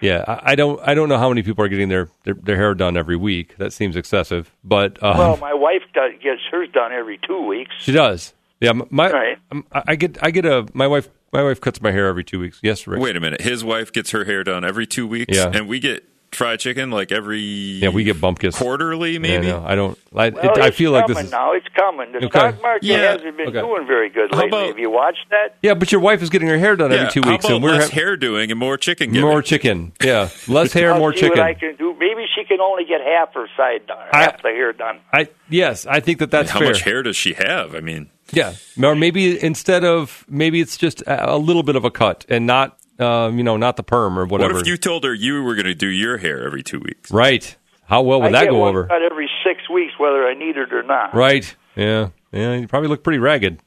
Yeah, 0.05 0.23
I, 0.27 0.51
I 0.51 0.55
don't. 0.55 0.79
I 0.87 0.93
don't 0.93 1.09
know 1.09 1.17
how 1.17 1.29
many 1.29 1.43
people 1.43 1.63
are 1.65 1.67
getting 1.67 1.89
their, 1.89 2.09
their, 2.23 2.33
their 2.35 2.55
hair 2.55 2.73
done 2.73 2.95
every 2.97 3.15
week. 3.17 3.57
That 3.57 3.73
seems 3.73 3.95
excessive, 3.95 4.51
but 4.63 5.01
um, 5.03 5.17
Well, 5.17 5.37
my 5.37 5.53
wife 5.53 5.81
does, 5.93 6.11
gets 6.21 6.41
hers 6.51 6.69
done 6.73 6.91
every 6.91 7.19
two 7.27 7.41
weeks. 7.45 7.71
she 7.79 7.91
does. 7.91 8.33
Yeah, 8.61 8.71
my 8.89 9.11
Right. 9.11 9.37
I 9.73 9.83
I 9.87 9.95
get 9.95 10.17
I 10.23 10.31
get 10.31 10.45
a 10.45 10.65
my 10.73 10.87
wife 10.87 11.09
my 11.33 11.43
wife 11.43 11.59
cuts 11.59 11.81
my 11.81 11.91
hair 11.91 12.07
every 12.07 12.23
two 12.23 12.39
weeks. 12.39 12.59
Yes, 12.63 12.87
Rick. 12.87 13.01
Wait 13.01 13.15
a 13.17 13.19
minute. 13.19 13.41
His 13.41 13.63
wife 13.65 13.91
gets 13.91 14.11
her 14.11 14.23
hair 14.23 14.43
done 14.45 14.63
every 14.63 14.87
two 14.87 15.05
weeks, 15.05 15.35
Yeah. 15.35 15.51
and 15.53 15.67
we 15.67 15.79
get 15.79 16.05
fried 16.35 16.59
chicken 16.59 16.91
like 16.91 17.11
every 17.11 17.39
Yeah, 17.39 17.89
we 17.89 18.03
get 18.03 18.19
bumpkins. 18.21 18.55
quarterly, 18.57 19.13
Yeah, 19.13 19.19
maybe. 19.19 19.47
no, 19.47 19.63
I 19.65 19.75
don't. 19.75 19.97
I, 20.15 20.29
Well, 20.29 20.51
it, 20.51 20.57
I 20.59 20.71
feel 20.71 20.91
like 20.91 21.07
this 21.07 21.19
is. 21.19 21.31
now. 21.31 21.53
It's 21.53 21.67
coming. 21.75 22.11
The 22.11 22.19
Okay. 22.19 22.27
stock 22.29 22.61
market 22.61 22.83
Yeah. 22.85 22.97
hasn't 23.13 23.35
been 23.37 23.47
Okay. 23.49 23.59
doing 23.61 23.85
very 23.87 24.09
good 24.09 24.31
lately. 24.31 24.47
about- 24.47 24.67
Have 24.67 24.79
you 24.79 24.89
watched 24.89 25.25
that? 25.31 25.55
Yeah, 25.61 25.73
but 25.73 25.91
your 25.91 25.99
wife 26.01 26.21
is 26.21 26.29
getting 26.29 26.47
her 26.47 26.57
hair 26.57 26.75
done 26.75 26.91
Yeah, 26.91 26.97
every 26.97 27.11
two 27.11 27.21
how 27.23 27.31
weeks, 27.31 27.45
about 27.45 27.55
and 27.55 27.63
we're 27.63 27.71
less 27.71 27.89
ha- 27.89 27.95
hair 27.95 28.15
doing 28.17 28.51
and 28.51 28.59
more 28.59 28.77
chicken 28.77 29.11
giving? 29.11 29.21
more 29.29 29.41
chicken. 29.41 29.91
Yeah, 30.03 30.29
less 30.47 30.71
hair, 30.73 30.93
I'll 30.93 30.99
more 30.99 31.13
see 31.13 31.21
chicken. 31.21 31.39
What 31.39 31.47
I 31.47 31.53
can 31.53 31.75
do. 31.75 31.95
Maybe 31.99 32.25
she 32.35 32.43
can 32.45 32.59
only 32.61 32.85
get 32.85 33.01
half 33.01 33.33
her 33.33 33.47
side 33.57 33.87
done, 33.87 33.97
I- 34.11 34.17
half 34.23 34.41
the 34.41 34.49
hair 34.49 34.73
done. 34.73 34.99
I 35.13 35.27
yes, 35.49 35.85
I 35.85 35.99
think 35.99 36.19
that 36.19 36.31
that's 36.31 36.51
How 36.51 36.59
fair. 36.59 36.69
much 36.69 36.81
hair 36.83 37.03
does 37.03 37.15
she 37.15 37.33
have? 37.33 37.75
I 37.75 37.79
mean, 37.79 38.09
Yeah, 38.31 38.53
or 38.81 38.95
maybe 38.95 39.41
instead 39.43 39.83
of 39.83 40.25
maybe 40.29 40.59
it's 40.61 40.77
just 40.77 41.01
a, 41.03 41.33
a 41.33 41.37
little 41.37 41.63
bit 41.63 41.75
of 41.75 41.85
a 41.85 41.91
cut 41.91 42.25
and 42.29 42.45
not 42.47 42.77
um, 42.99 43.37
you 43.37 43.43
know 43.43 43.57
not 43.57 43.75
the 43.77 43.83
perm 43.83 44.17
or 44.17 44.25
whatever. 44.25 44.53
what 44.53 44.61
if 44.61 44.67
you 44.67 44.77
told 44.77 45.03
her 45.03 45.13
you 45.13 45.43
were 45.43 45.55
going 45.55 45.65
to 45.65 45.75
do 45.75 45.87
your 45.87 46.17
hair 46.17 46.45
every 46.45 46.63
two 46.63 46.79
weeks? 46.79 47.11
right? 47.11 47.55
How 47.87 48.01
well 48.01 48.19
would 48.21 48.29
I 48.29 48.31
that 48.39 48.43
get 48.45 48.51
go 48.51 48.59
one 48.59 48.69
over? 48.69 48.85
cut 48.87 49.01
every 49.03 49.29
six 49.45 49.69
weeks, 49.69 49.93
whether 49.99 50.25
I 50.27 50.33
need 50.33 50.57
it 50.57 50.73
or 50.73 50.81
not. 50.83 51.13
Right? 51.13 51.55
Yeah, 51.75 52.09
yeah. 52.31 52.55
You 52.55 52.67
probably 52.67 52.89
look 52.89 53.03
pretty 53.03 53.19
ragged. 53.19 53.59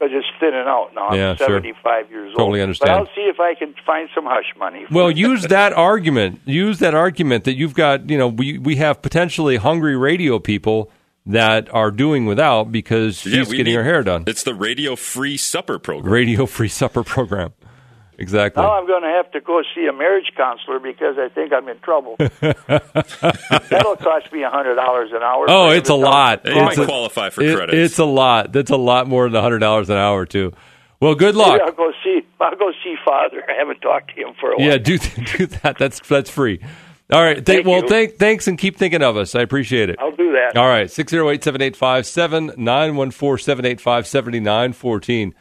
But 0.00 0.10
it's 0.12 0.26
thinning 0.40 0.64
out 0.66 0.92
now. 0.94 1.08
I'm 1.08 1.16
Yeah, 1.18 1.34
sure. 1.36 1.46
75 1.48 2.10
years 2.10 2.28
old. 2.30 2.36
Totally 2.38 2.62
understand. 2.62 2.88
But 2.88 2.96
I'll 2.98 3.14
see 3.14 3.28
if 3.28 3.38
I 3.38 3.54
can 3.54 3.74
find 3.84 4.08
some 4.14 4.24
hush 4.24 4.46
money. 4.58 4.86
for 4.88 4.94
Well, 4.94 5.10
use 5.10 5.42
that 5.48 5.74
argument. 5.74 6.40
Use 6.46 6.78
that 6.78 6.94
argument 6.94 7.44
that 7.44 7.54
you've 7.54 7.74
got. 7.74 8.08
You 8.08 8.16
know, 8.16 8.28
we 8.28 8.56
we 8.58 8.76
have 8.76 9.02
potentially 9.02 9.56
hungry 9.56 9.96
radio 9.98 10.38
people 10.38 10.90
that 11.26 11.72
are 11.74 11.90
doing 11.90 12.24
without 12.24 12.72
because 12.72 13.18
she's 13.20 13.34
Yeah, 13.34 13.40
we 13.42 13.58
getting 13.58 13.72
need- 13.74 13.76
her 13.76 13.84
hair 13.84 14.02
done. 14.02 14.24
It's 14.26 14.42
the 14.42 14.54
radio 14.54 14.96
free 14.96 15.36
supper 15.36 15.78
program. 15.78 16.10
Radio 16.12 16.46
free 16.46 16.68
supper 16.68 17.04
program. 17.04 17.52
Exactly. 18.20 18.62
Now 18.62 18.78
I'm 18.78 18.86
going 18.86 19.02
to 19.02 19.08
have 19.08 19.30
to 19.32 19.40
go 19.40 19.62
see 19.74 19.86
a 19.86 19.94
marriage 19.94 20.30
counselor 20.36 20.78
because 20.78 21.16
I 21.18 21.30
think 21.30 21.54
I'm 21.54 21.66
in 21.68 21.78
trouble. 21.78 22.16
That'll 22.18 23.96
cost 23.96 24.30
me 24.30 24.42
hundred 24.42 24.74
dollars 24.74 25.10
an 25.12 25.22
hour. 25.22 25.46
Oh, 25.48 25.70
it's 25.70 25.88
a 25.88 25.94
lot. 25.94 26.42
It's 26.44 26.76
a, 26.76 26.84
qualify 26.84 27.30
for 27.30 27.42
it, 27.42 27.56
credits. 27.56 27.78
It's 27.78 27.98
a 27.98 28.04
lot. 28.04 28.52
That's 28.52 28.70
a 28.70 28.76
lot 28.76 29.08
more 29.08 29.26
than 29.28 29.40
hundred 29.42 29.60
dollars 29.60 29.88
an 29.88 29.96
hour 29.96 30.26
too. 30.26 30.52
Well, 31.00 31.14
good 31.14 31.34
luck. 31.34 31.62
I'll 31.64 31.72
go 31.72 31.92
see. 32.04 32.20
I'll 32.38 32.56
go 32.56 32.72
see 32.84 32.94
Father. 33.06 33.42
I 33.48 33.54
haven't 33.54 33.80
talked 33.80 34.14
to 34.14 34.20
him 34.20 34.34
for 34.38 34.52
a 34.52 34.56
while. 34.58 34.66
Yeah, 34.66 34.76
do 34.76 34.98
do 35.38 35.46
that. 35.46 35.78
That's 35.78 36.06
that's 36.06 36.28
free. 36.28 36.60
All 37.10 37.22
right. 37.22 37.36
Thank, 37.36 37.64
Thank 37.64 37.66
well, 37.66 37.88
thank, 37.88 38.16
thanks 38.16 38.46
and 38.48 38.58
keep 38.58 38.76
thinking 38.76 39.02
of 39.02 39.16
us. 39.16 39.34
I 39.34 39.40
appreciate 39.40 39.88
it. 39.88 39.96
I'll 39.98 40.14
do 40.14 40.32
that. 40.32 40.58
All 40.58 40.68
right. 40.68 40.90
608 40.90 41.42
785 41.42 42.06
7914. 44.06 45.34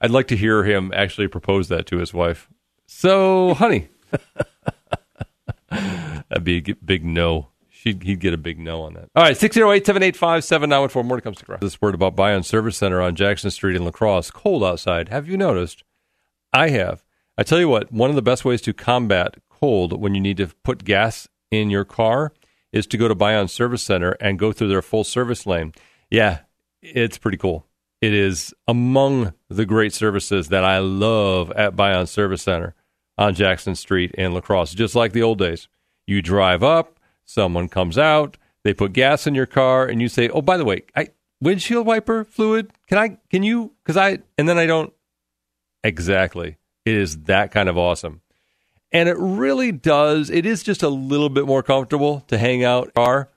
I'd 0.00 0.10
like 0.10 0.28
to 0.28 0.36
hear 0.36 0.64
him 0.64 0.92
actually 0.94 1.28
propose 1.28 1.68
that 1.68 1.86
to 1.86 1.98
his 1.98 2.14
wife. 2.14 2.48
So, 2.86 3.54
honey, 3.54 3.88
that'd 5.70 6.44
be 6.44 6.58
a 6.58 6.74
big 6.74 7.04
no. 7.04 7.48
She'd, 7.70 8.02
he'd 8.02 8.20
get 8.20 8.34
a 8.34 8.38
big 8.38 8.58
no 8.58 8.82
on 8.82 8.94
that. 8.94 9.08
All 9.14 9.22
right, 9.22 9.36
608 9.36 9.86
785 9.86 10.44
7914. 10.44 11.06
More 11.06 11.16
to 11.16 11.22
come. 11.22 11.58
This 11.60 11.80
word 11.80 11.94
about 11.94 12.16
Bion 12.16 12.42
Service 12.42 12.76
Center 12.76 13.00
on 13.00 13.14
Jackson 13.14 13.50
Street 13.50 13.76
in 13.76 13.84
La 13.84 13.90
Crosse. 13.90 14.30
Cold 14.30 14.64
outside. 14.64 15.10
Have 15.10 15.28
you 15.28 15.36
noticed? 15.36 15.84
I 16.52 16.70
have. 16.70 17.04
I 17.36 17.44
tell 17.44 17.60
you 17.60 17.68
what, 17.68 17.92
one 17.92 18.10
of 18.10 18.16
the 18.16 18.22
best 18.22 18.44
ways 18.44 18.60
to 18.62 18.72
combat 18.72 19.36
cold 19.48 20.00
when 20.00 20.14
you 20.14 20.20
need 20.20 20.38
to 20.38 20.48
put 20.64 20.84
gas 20.84 21.28
in 21.50 21.70
your 21.70 21.84
car 21.84 22.32
is 22.72 22.86
to 22.88 22.96
go 22.96 23.06
to 23.06 23.14
Bion 23.14 23.48
Service 23.48 23.82
Center 23.82 24.12
and 24.20 24.38
go 24.38 24.52
through 24.52 24.68
their 24.68 24.82
full 24.82 25.04
service 25.04 25.46
lane. 25.46 25.72
Yeah, 26.10 26.40
it's 26.82 27.18
pretty 27.18 27.38
cool. 27.38 27.67
It 28.00 28.14
is 28.14 28.54
among 28.68 29.34
the 29.48 29.66
great 29.66 29.92
services 29.92 30.48
that 30.48 30.64
I 30.64 30.78
love 30.78 31.50
at 31.52 31.74
Bion 31.74 32.06
Service 32.06 32.42
Center 32.42 32.74
on 33.16 33.34
Jackson 33.34 33.74
Street 33.74 34.12
in 34.12 34.32
La 34.32 34.40
Crosse, 34.40 34.72
just 34.74 34.94
like 34.94 35.12
the 35.12 35.22
old 35.22 35.38
days. 35.38 35.68
You 36.06 36.22
drive 36.22 36.62
up, 36.62 37.00
someone 37.24 37.68
comes 37.68 37.98
out, 37.98 38.38
they 38.62 38.72
put 38.72 38.92
gas 38.92 39.26
in 39.26 39.34
your 39.34 39.46
car, 39.46 39.86
and 39.86 40.00
you 40.00 40.08
say, 40.08 40.28
"Oh, 40.28 40.42
by 40.42 40.56
the 40.56 40.64
way, 40.64 40.82
I 40.94 41.08
windshield 41.40 41.86
wiper 41.86 42.24
fluid. 42.24 42.70
Can 42.86 42.98
I? 42.98 43.18
Can 43.30 43.42
you? 43.42 43.72
Because 43.82 43.96
I." 43.96 44.20
And 44.36 44.48
then 44.48 44.58
I 44.58 44.66
don't. 44.66 44.92
Exactly. 45.82 46.56
It 46.84 46.94
is 46.94 47.22
that 47.24 47.50
kind 47.50 47.68
of 47.68 47.76
awesome. 47.76 48.20
And 48.92 49.08
it 49.08 49.16
really 49.18 49.72
does. 49.72 50.30
It 50.30 50.46
is 50.46 50.62
just 50.62 50.82
a 50.82 50.88
little 50.88 51.28
bit 51.28 51.46
more 51.46 51.62
comfortable 51.62 52.20
to 52.28 52.38
hang 52.38 52.64
out 52.64 52.94
car 52.94 53.28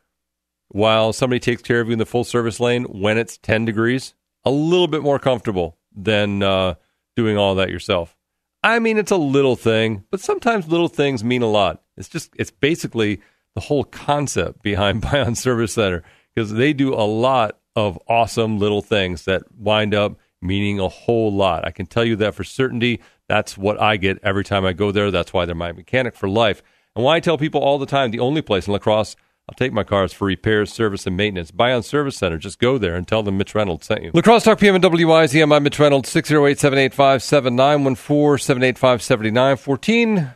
while 0.70 1.12
somebody 1.12 1.40
takes 1.40 1.62
care 1.62 1.82
of 1.82 1.88
you 1.88 1.94
in 1.94 2.00
the 2.00 2.06
full 2.06 2.24
service 2.24 2.60
lane 2.60 2.86
when 2.86 3.18
it's 3.18 3.38
10 3.38 3.66
degrees. 3.66 4.14
A 4.46 4.52
little 4.52 4.88
bit 4.88 5.04
more 5.04 5.20
comfortable 5.20 5.78
than 5.96 6.42
uh, 6.42 6.76
doing 7.16 7.38
all 7.38 7.56
that 7.56 7.70
yourself. 7.70 8.16
I 8.64 8.80
mean, 8.80 8.98
it's 8.98 9.12
a 9.12 9.18
little 9.18 9.56
thing, 9.56 10.04
but 10.12 10.20
sometimes 10.20 10.68
little 10.68 10.88
things 10.88 11.24
mean 11.24 11.42
a 11.42 11.48
lot. 11.48 11.82
It's 11.98 12.10
just, 12.10 12.32
it's 12.38 12.52
basically 12.52 13.22
the 13.56 13.62
whole 13.62 13.84
concept 13.84 14.62
behind 14.62 15.02
Bion 15.12 15.36
Service 15.36 15.74
Center 15.74 16.04
because 16.34 16.54
they 16.54 16.74
do 16.74 16.94
a 16.94 17.06
lot 17.06 17.60
of 17.76 18.00
awesome 18.08 18.60
little 18.60 18.82
things 18.82 19.26
that 19.26 19.44
wind 19.58 19.94
up 19.94 20.18
meaning 20.42 20.80
a 20.80 20.90
whole 20.90 21.32
lot. 21.32 21.66
I 21.66 21.72
can 21.72 21.86
tell 21.86 22.04
you 22.04 22.16
that 22.18 22.36
for 22.36 22.44
certainty. 22.44 23.00
That's 23.28 23.58
what 23.58 23.80
I 23.80 23.98
get 23.98 24.20
every 24.24 24.44
time 24.44 24.66
I 24.66 24.74
go 24.74 24.92
there. 24.92 25.12
That's 25.12 25.34
why 25.34 25.46
they're 25.46 25.56
my 25.56 25.72
mechanic 25.72 26.16
for 26.16 26.28
life. 26.28 26.64
And 26.96 27.06
why 27.06 27.18
I 27.18 27.20
tell 27.20 27.38
people 27.38 27.62
all 27.62 27.78
the 27.78 27.86
time 27.86 28.12
the 28.12 28.20
only 28.20 28.42
place 28.42 28.68
in 28.68 28.74
La 28.74 28.80
Crosse 28.80 29.16
I'll 29.52 29.56
take 29.56 29.74
my 29.74 29.84
cars 29.84 30.14
for 30.14 30.24
repairs, 30.24 30.72
service, 30.72 31.06
and 31.06 31.18
maintenance. 31.18 31.52
Bion 31.52 31.84
Service 31.84 32.16
Center. 32.16 32.38
Just 32.38 32.58
go 32.58 32.78
there 32.78 32.96
and 32.96 33.06
tell 33.06 33.22
them 33.22 33.38
Mitch 33.38 33.54
Reynolds 33.54 33.86
sent 33.86 34.02
you. 34.02 34.12
La 34.14 34.22
Crosse 34.22 34.46
Talk 34.46 34.60
PM 34.62 34.76
and 34.76 34.84
WIZM. 34.84 35.54
I'm 35.54 35.64
Mitch 35.64 35.78
Reynolds, 35.78 36.08
608 36.08 36.58
785 36.58 37.22
7914 37.22 38.38
785 38.38 39.02
7914. 39.02 40.32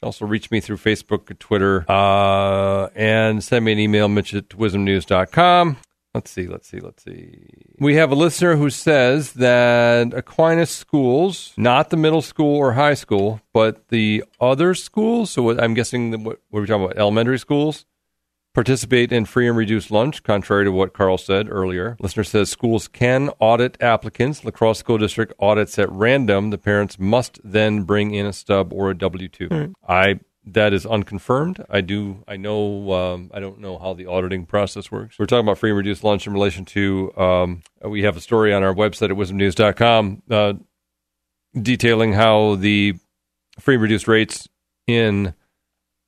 Also, 0.00 0.26
reach 0.26 0.52
me 0.52 0.60
through 0.60 0.76
Facebook, 0.76 1.36
Twitter, 1.40 1.84
uh, 1.90 2.86
and 2.94 3.42
send 3.42 3.64
me 3.64 3.72
an 3.72 3.80
email, 3.80 4.06
mitch 4.06 4.32
at 4.32 4.50
wizmnews.com. 4.50 5.78
Let's 6.14 6.30
see, 6.30 6.46
let's 6.46 6.68
see, 6.68 6.78
let's 6.78 7.02
see. 7.02 7.48
We 7.80 7.96
have 7.96 8.12
a 8.12 8.14
listener 8.14 8.54
who 8.54 8.70
says 8.70 9.32
that 9.34 10.14
Aquinas 10.14 10.70
schools, 10.70 11.52
not 11.56 11.90
the 11.90 11.96
middle 11.96 12.22
school 12.22 12.56
or 12.56 12.72
high 12.74 12.94
school, 12.94 13.40
but 13.52 13.88
the 13.88 14.22
other 14.40 14.74
schools, 14.74 15.30
so 15.30 15.58
I'm 15.58 15.74
guessing, 15.74 16.12
what, 16.22 16.38
what 16.50 16.58
are 16.58 16.62
we 16.62 16.68
talking 16.68 16.84
about, 16.84 16.98
elementary 16.98 17.38
schools, 17.38 17.86
participate 18.54 19.12
in 19.12 19.24
free 19.24 19.48
and 19.48 19.56
reduced 19.56 19.90
lunch, 19.90 20.22
contrary 20.22 20.64
to 20.64 20.72
what 20.72 20.92
Carl 20.92 21.18
said 21.18 21.48
earlier. 21.50 21.96
Listener 22.00 22.24
says 22.24 22.50
schools 22.50 22.88
can 22.88 23.30
audit 23.38 23.80
applicants. 23.82 24.44
La 24.44 24.50
Crosse 24.50 24.78
School 24.78 24.98
District 24.98 25.32
audits 25.38 25.78
at 25.78 25.90
random. 25.90 26.50
The 26.50 26.58
parents 26.58 26.98
must 26.98 27.40
then 27.44 27.82
bring 27.82 28.14
in 28.14 28.26
a 28.26 28.32
stub 28.32 28.72
or 28.72 28.90
a 28.90 28.94
W 28.94 29.28
2 29.28 29.74
I 29.88 30.20
that 30.44 30.72
is 30.72 30.84
unconfirmed. 30.84 31.64
I 31.70 31.82
do. 31.82 32.24
I 32.26 32.36
know. 32.36 32.92
Um, 32.92 33.30
I 33.32 33.40
don't 33.40 33.60
know 33.60 33.78
how 33.78 33.94
the 33.94 34.06
auditing 34.06 34.44
process 34.44 34.90
works. 34.90 35.18
We're 35.18 35.26
talking 35.26 35.46
about 35.46 35.58
free 35.58 35.70
and 35.70 35.76
reduced 35.76 36.02
lunch 36.02 36.26
in 36.26 36.32
relation 36.32 36.64
to. 36.66 37.12
Um, 37.16 37.62
we 37.84 38.02
have 38.02 38.16
a 38.16 38.20
story 38.20 38.52
on 38.52 38.62
our 38.62 38.74
website 38.74 39.10
at 39.10 39.16
wizmnews.com 39.16 40.22
uh, 40.30 40.54
detailing 41.60 42.14
how 42.14 42.56
the 42.56 42.94
free 43.60 43.76
and 43.76 43.82
reduced 43.82 44.08
rates 44.08 44.48
in 44.86 45.34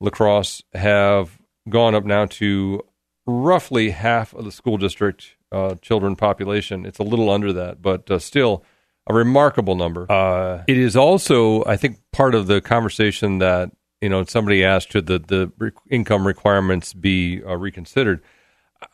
La 0.01 0.09
Crosse 0.09 0.63
have 0.73 1.39
gone 1.69 1.95
up 1.95 2.05
now 2.05 2.25
to 2.25 2.81
roughly 3.25 3.91
half 3.91 4.33
of 4.33 4.45
the 4.45 4.51
school 4.51 4.77
district 4.77 5.35
uh, 5.51 5.75
children 5.81 6.15
population. 6.15 6.85
It's 6.85 6.99
a 6.99 7.03
little 7.03 7.29
under 7.29 7.51
that, 7.53 7.81
but 7.81 8.09
uh, 8.09 8.19
still 8.19 8.63
a 9.07 9.13
remarkable 9.13 9.75
number. 9.75 10.11
Uh, 10.11 10.63
it 10.67 10.77
is 10.77 10.95
also, 10.95 11.63
I 11.65 11.77
think, 11.77 11.99
part 12.11 12.35
of 12.35 12.47
the 12.47 12.61
conversation 12.61 13.39
that 13.39 13.71
you 14.01 14.09
know 14.09 14.23
somebody 14.25 14.63
asked 14.63 14.91
should 14.91 15.05
the 15.07 15.19
the 15.19 15.51
re- 15.57 15.71
income 15.89 16.25
requirements 16.27 16.93
be 16.93 17.41
uh, 17.43 17.55
reconsidered. 17.55 18.21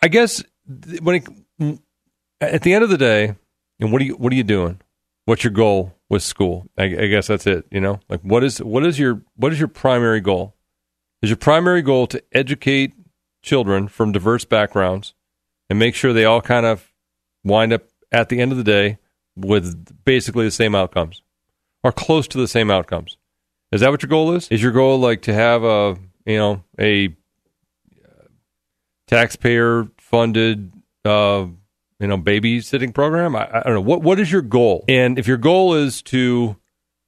I 0.01 0.07
guess 0.07 0.43
th- 0.83 1.01
when 1.01 1.23
it, 1.59 1.79
at 2.39 2.61
the 2.63 2.73
end 2.73 2.83
of 2.83 2.89
the 2.89 2.97
day, 2.97 3.35
And 3.81 3.91
what 3.91 4.01
are 4.01 4.05
you 4.05 4.13
what 4.15 4.31
are 4.31 4.35
you 4.35 4.43
doing? 4.43 4.79
What's 5.25 5.43
your 5.43 5.51
goal 5.51 5.93
with 6.07 6.23
school? 6.23 6.67
I, 6.77 6.83
I 6.83 7.07
guess 7.07 7.27
that's 7.27 7.47
it. 7.47 7.65
You 7.71 7.81
know, 7.81 7.99
like 8.07 8.21
what 8.21 8.43
is 8.43 8.61
what 8.61 8.85
is 8.85 8.99
your 8.99 9.23
what 9.35 9.51
is 9.51 9.59
your 9.59 9.67
primary 9.67 10.21
goal? 10.21 10.55
Is 11.21 11.29
your 11.29 11.37
primary 11.37 11.81
goal 11.81 12.07
to 12.07 12.23
educate 12.31 12.93
children 13.43 13.87
from 13.87 14.11
diverse 14.11 14.45
backgrounds 14.45 15.13
and 15.69 15.77
make 15.77 15.95
sure 15.95 16.13
they 16.13 16.25
all 16.25 16.41
kind 16.41 16.65
of 16.65 16.91
wind 17.43 17.73
up 17.73 17.83
at 18.11 18.29
the 18.29 18.39
end 18.41 18.51
of 18.51 18.57
the 18.57 18.63
day 18.63 18.97
with 19.35 20.03
basically 20.03 20.45
the 20.45 20.51
same 20.51 20.75
outcomes 20.75 21.21
or 21.83 21.91
close 21.91 22.27
to 22.29 22.37
the 22.37 22.47
same 22.47 22.71
outcomes? 22.71 23.17
Is 23.71 23.81
that 23.81 23.91
what 23.91 24.01
your 24.01 24.09
goal 24.09 24.33
is? 24.33 24.47
Is 24.49 24.61
your 24.61 24.71
goal 24.71 24.99
like 24.99 25.21
to 25.23 25.33
have 25.33 25.63
a 25.63 25.97
you 26.25 26.37
know 26.37 26.63
a 26.79 27.15
taxpayer 29.07 29.87
funded 29.97 30.73
uh, 31.05 31.45
you 31.99 32.07
know 32.07 32.17
babysitting 32.17 32.93
program? 32.93 33.35
I, 33.35 33.47
I 33.59 33.61
don't 33.61 33.73
know 33.75 33.81
what 33.81 34.01
what 34.01 34.19
is 34.19 34.31
your 34.31 34.41
goal, 34.41 34.83
and 34.87 35.17
if 35.17 35.27
your 35.27 35.37
goal 35.37 35.75
is 35.75 36.01
to 36.03 36.57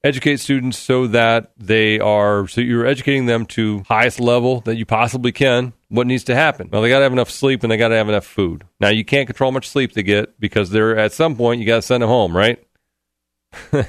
educate 0.04 0.38
students 0.39 0.78
so 0.78 1.08
that 1.08 1.51
they 1.58 1.99
are 1.99 2.47
so 2.47 2.62
you're 2.62 2.86
educating 2.86 3.26
them 3.26 3.45
to 3.45 3.84
highest 3.88 4.20
level 4.20 4.62
that 4.62 4.76
you 4.76 4.86
possibly 4.86 5.32
can 5.32 5.74
what 5.89 6.08
needs 6.08 6.26
to 6.26 6.36
happen? 6.36 6.70
Well 6.72 6.82
they 6.82 6.89
got 6.89 6.99
to 6.99 7.04
have 7.04 7.14
enough 7.14 7.30
sleep 7.30 7.64
and 7.64 7.72
they 7.72 7.78
got 7.78 7.89
to 7.89 7.95
have 7.95 8.10
enough 8.10 8.26
food. 8.26 8.66
Now 8.80 8.89
you 8.89 9.06
can't 9.06 9.28
control 9.28 9.51
how 9.51 9.54
much 9.54 9.70
sleep 9.70 9.93
they 9.93 10.04
get 10.04 10.39
because 10.39 10.70
they're 10.70 10.97
at 10.97 11.14
some 11.14 11.36
point 11.36 11.62
you 11.62 11.68
got 11.68 11.78
to 11.78 11.82
send 11.82 12.04
them 12.04 12.10
home 12.10 12.36
right? 12.36 12.64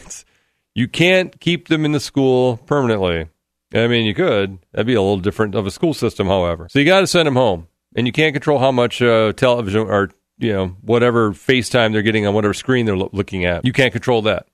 You 0.76 0.88
can't 0.88 1.38
keep 1.38 1.68
them 1.68 1.84
in 1.84 1.92
the 1.92 2.00
school 2.00 2.56
permanently. 2.56 3.28
I 3.72 3.86
mean 3.86 4.06
you 4.06 4.14
could. 4.14 4.58
That'd 4.72 4.88
be 4.88 4.94
a 4.94 5.00
little 5.00 5.20
different 5.20 5.54
of 5.54 5.66
a 5.66 5.70
school 5.70 5.94
system 5.94 6.26
however. 6.26 6.66
So 6.68 6.80
you 6.80 6.84
got 6.84 7.00
to 7.00 7.06
send 7.06 7.26
them 7.26 7.36
home. 7.36 7.68
And 7.96 8.08
you 8.08 8.12
can't 8.12 8.34
control 8.34 8.58
how 8.58 8.72
much 8.72 9.00
uh, 9.00 9.32
television 9.34 9.82
or 9.82 10.10
you 10.38 10.52
know 10.52 10.76
whatever 10.80 11.30
facetime 11.30 11.92
they're 11.92 12.02
getting 12.02 12.26
on 12.26 12.34
whatever 12.34 12.54
screen 12.54 12.86
they're 12.86 12.96
lo- 12.96 13.10
looking 13.12 13.44
at. 13.44 13.64
You 13.64 13.72
can't 13.72 13.92
control 13.92 14.22
that 14.22 14.48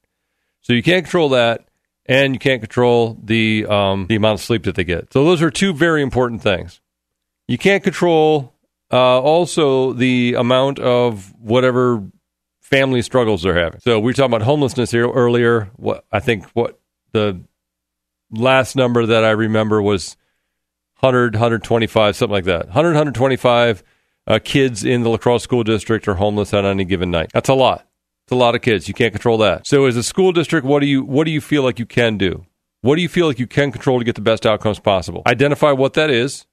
so 0.61 0.73
you 0.73 0.83
can't 0.83 1.05
control 1.05 1.31
that, 1.31 1.69
and 2.07 2.35
you 2.35 2.39
can't 2.39 2.61
control 2.61 3.19
the 3.23 3.67
um, 3.67 4.07
the 4.09 4.17
amount 4.17 4.41
of 4.41 4.45
sleep 4.45 4.65
that 4.65 4.75
they 4.75 4.85
get. 4.85 5.13
So 5.13 5.25
those 5.25 5.43
are 5.43 5.51
two 5.51 5.73
very 5.73 6.03
important 6.03 6.43
things. 6.43 6.81
You 7.49 7.59
can't 7.59 7.83
control 7.83 8.55
uh, 8.93 9.21
also 9.21 9.93
the 9.93 10.35
amount 10.35 10.79
of 10.79 11.33
whatever 11.39 12.03
family 12.61 13.03
struggles 13.03 13.43
they're 13.43 13.59
having. 13.59 13.81
So 13.81 13.99
we 13.99 14.07
were 14.07 14.13
talking 14.13 14.33
about 14.33 14.43
homelessness 14.43 14.91
here 14.91 15.11
earlier. 15.11 15.71
What 15.77 16.05
I 16.13 16.21
think 16.21 16.47
what 16.53 16.81
the 17.13 17.41
last 18.31 18.77
number 18.77 19.07
that 19.07 19.25
I 19.25 19.31
remember 19.31 19.83
was 19.83 20.17
100, 21.01 21.35
125, 21.35 22.17
something 22.17 22.33
like 22.33 22.45
that. 22.45 22.67
100, 22.67 22.91
125 22.91 23.83
uh, 24.27 24.39
kids 24.43 24.85
in 24.85 25.03
the 25.03 25.09
La 25.09 25.17
Crosse 25.17 25.43
school 25.43 25.65
district 25.65 26.07
are 26.07 26.15
homeless 26.15 26.53
on 26.53 26.65
any 26.65 26.85
given 26.85 27.11
night. 27.11 27.31
That's 27.33 27.49
a 27.49 27.55
lot. 27.55 27.87
It's 28.31 28.37
a 28.37 28.39
lot 28.39 28.55
of 28.55 28.63
kids. 28.63 28.87
You 28.87 28.95
can't 28.95 29.13
control 29.13 29.39
that. 29.39 29.67
So 29.67 29.87
as 29.87 29.97
a 29.97 30.05
school 30.05 30.31
district, 30.31 30.65
what 30.65 30.79
do 30.79 30.87
you 30.87 31.03
what 31.03 31.25
do 31.25 31.33
you 31.33 31.41
feel 31.41 31.65
like 31.65 31.81
you 31.81 31.85
can 31.85 32.17
do? 32.17 32.47
What 32.81 32.95
do 32.95 33.03
you 33.03 33.09
feel 33.09 33.27
like 33.27 33.41
you 33.41 33.49
can 33.49 33.73
control 33.73 33.99
to 33.99 34.05
get 34.05 34.15
the 34.15 34.21
best 34.21 34.47
outcomes 34.47 34.79
possible? 34.79 35.23
Identify 35.27 35.73
what 35.73 35.95
that 35.95 36.11
is. 36.11 36.47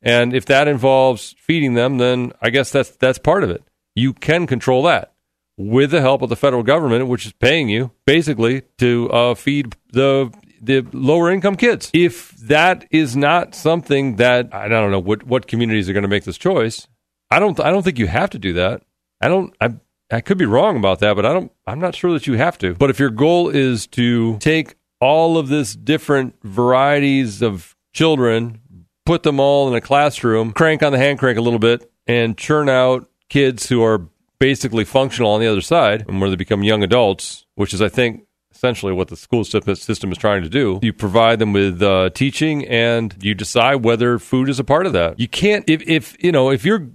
And 0.00 0.32
if 0.32 0.44
that 0.44 0.68
involves 0.68 1.34
feeding 1.40 1.74
them, 1.74 1.98
then 1.98 2.30
I 2.40 2.50
guess 2.50 2.70
that's 2.70 2.90
that's 2.90 3.18
part 3.18 3.42
of 3.42 3.50
it. 3.50 3.64
You 3.96 4.12
can 4.12 4.46
control 4.46 4.84
that 4.84 5.12
with 5.56 5.90
the 5.90 6.02
help 6.02 6.22
of 6.22 6.28
the 6.28 6.36
federal 6.36 6.62
government, 6.62 7.08
which 7.08 7.26
is 7.26 7.32
paying 7.32 7.68
you 7.68 7.90
basically 8.06 8.62
to 8.78 9.10
uh, 9.10 9.34
feed 9.34 9.74
the 9.90 10.32
the 10.62 10.86
lower 10.92 11.32
income 11.32 11.56
kids. 11.56 11.90
If 11.92 12.30
that 12.46 12.86
is 12.92 13.16
not 13.16 13.56
something 13.56 14.16
that 14.16 14.54
I 14.54 14.68
don't 14.68 14.92
know 14.92 15.00
what 15.00 15.24
what 15.24 15.48
communities 15.48 15.90
are 15.90 15.94
going 15.94 16.02
to 16.02 16.08
make 16.08 16.22
this 16.22 16.38
choice, 16.38 16.86
I 17.28 17.40
don't 17.40 17.58
I 17.58 17.70
don't 17.70 17.82
think 17.82 17.98
you 17.98 18.06
have 18.06 18.30
to 18.30 18.38
do 18.38 18.52
that. 18.52 18.84
I 19.20 19.26
don't 19.26 19.52
I 19.60 19.70
I 20.12 20.20
could 20.20 20.38
be 20.38 20.46
wrong 20.46 20.76
about 20.76 21.00
that, 21.00 21.16
but 21.16 21.24
I 21.24 21.32
don't 21.32 21.50
I'm 21.66 21.80
not 21.80 21.94
sure 21.94 22.12
that 22.12 22.26
you 22.26 22.34
have 22.34 22.58
to. 22.58 22.74
But 22.74 22.90
if 22.90 22.98
your 22.98 23.10
goal 23.10 23.48
is 23.48 23.86
to 23.88 24.38
take 24.38 24.74
all 25.00 25.38
of 25.38 25.48
this 25.48 25.74
different 25.74 26.36
varieties 26.42 27.42
of 27.42 27.74
children, 27.92 28.60
put 29.04 29.22
them 29.22 29.40
all 29.40 29.68
in 29.68 29.74
a 29.74 29.80
classroom, 29.80 30.52
crank 30.52 30.82
on 30.82 30.92
the 30.92 30.98
hand 30.98 31.18
crank 31.18 31.38
a 31.38 31.42
little 31.42 31.58
bit 31.58 31.90
and 32.06 32.36
churn 32.36 32.68
out 32.68 33.08
kids 33.28 33.68
who 33.68 33.82
are 33.82 34.06
basically 34.38 34.84
functional 34.84 35.30
on 35.30 35.40
the 35.40 35.46
other 35.46 35.60
side 35.60 36.04
and 36.08 36.20
where 36.20 36.28
they 36.28 36.36
become 36.36 36.62
young 36.62 36.82
adults, 36.82 37.46
which 37.54 37.72
is 37.72 37.80
I 37.80 37.88
think 37.88 38.26
essentially 38.54 38.92
what 38.92 39.08
the 39.08 39.16
school 39.16 39.44
system 39.44 40.12
is 40.12 40.18
trying 40.18 40.42
to 40.42 40.48
do. 40.48 40.78
You 40.82 40.92
provide 40.92 41.38
them 41.38 41.52
with 41.52 41.82
uh, 41.82 42.10
teaching, 42.10 42.66
and 42.68 43.16
you 43.20 43.34
decide 43.34 43.76
whether 43.76 44.18
food 44.18 44.48
is 44.48 44.60
a 44.60 44.64
part 44.64 44.86
of 44.86 44.92
that. 44.92 45.18
You 45.18 45.28
can't 45.28 45.68
if 45.68 45.82
if 45.88 46.22
you 46.22 46.32
know 46.32 46.50
if 46.50 46.64
you're 46.64 46.86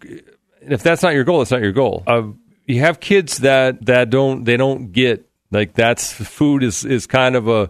if 0.61 0.83
that's 0.83 1.01
not 1.03 1.13
your 1.13 1.23
goal, 1.23 1.41
it's 1.41 1.51
not 1.51 1.61
your 1.61 1.71
goal. 1.71 2.03
Uh, 2.05 2.23
you 2.67 2.81
have 2.81 2.99
kids 2.99 3.39
that 3.39 3.85
that 3.85 4.09
don't 4.09 4.43
they 4.43 4.57
don't 4.57 4.91
get 4.91 5.27
like 5.51 5.73
that's 5.73 6.11
food 6.11 6.63
is 6.63 6.85
is 6.85 7.07
kind 7.07 7.35
of 7.35 7.47
a 7.47 7.69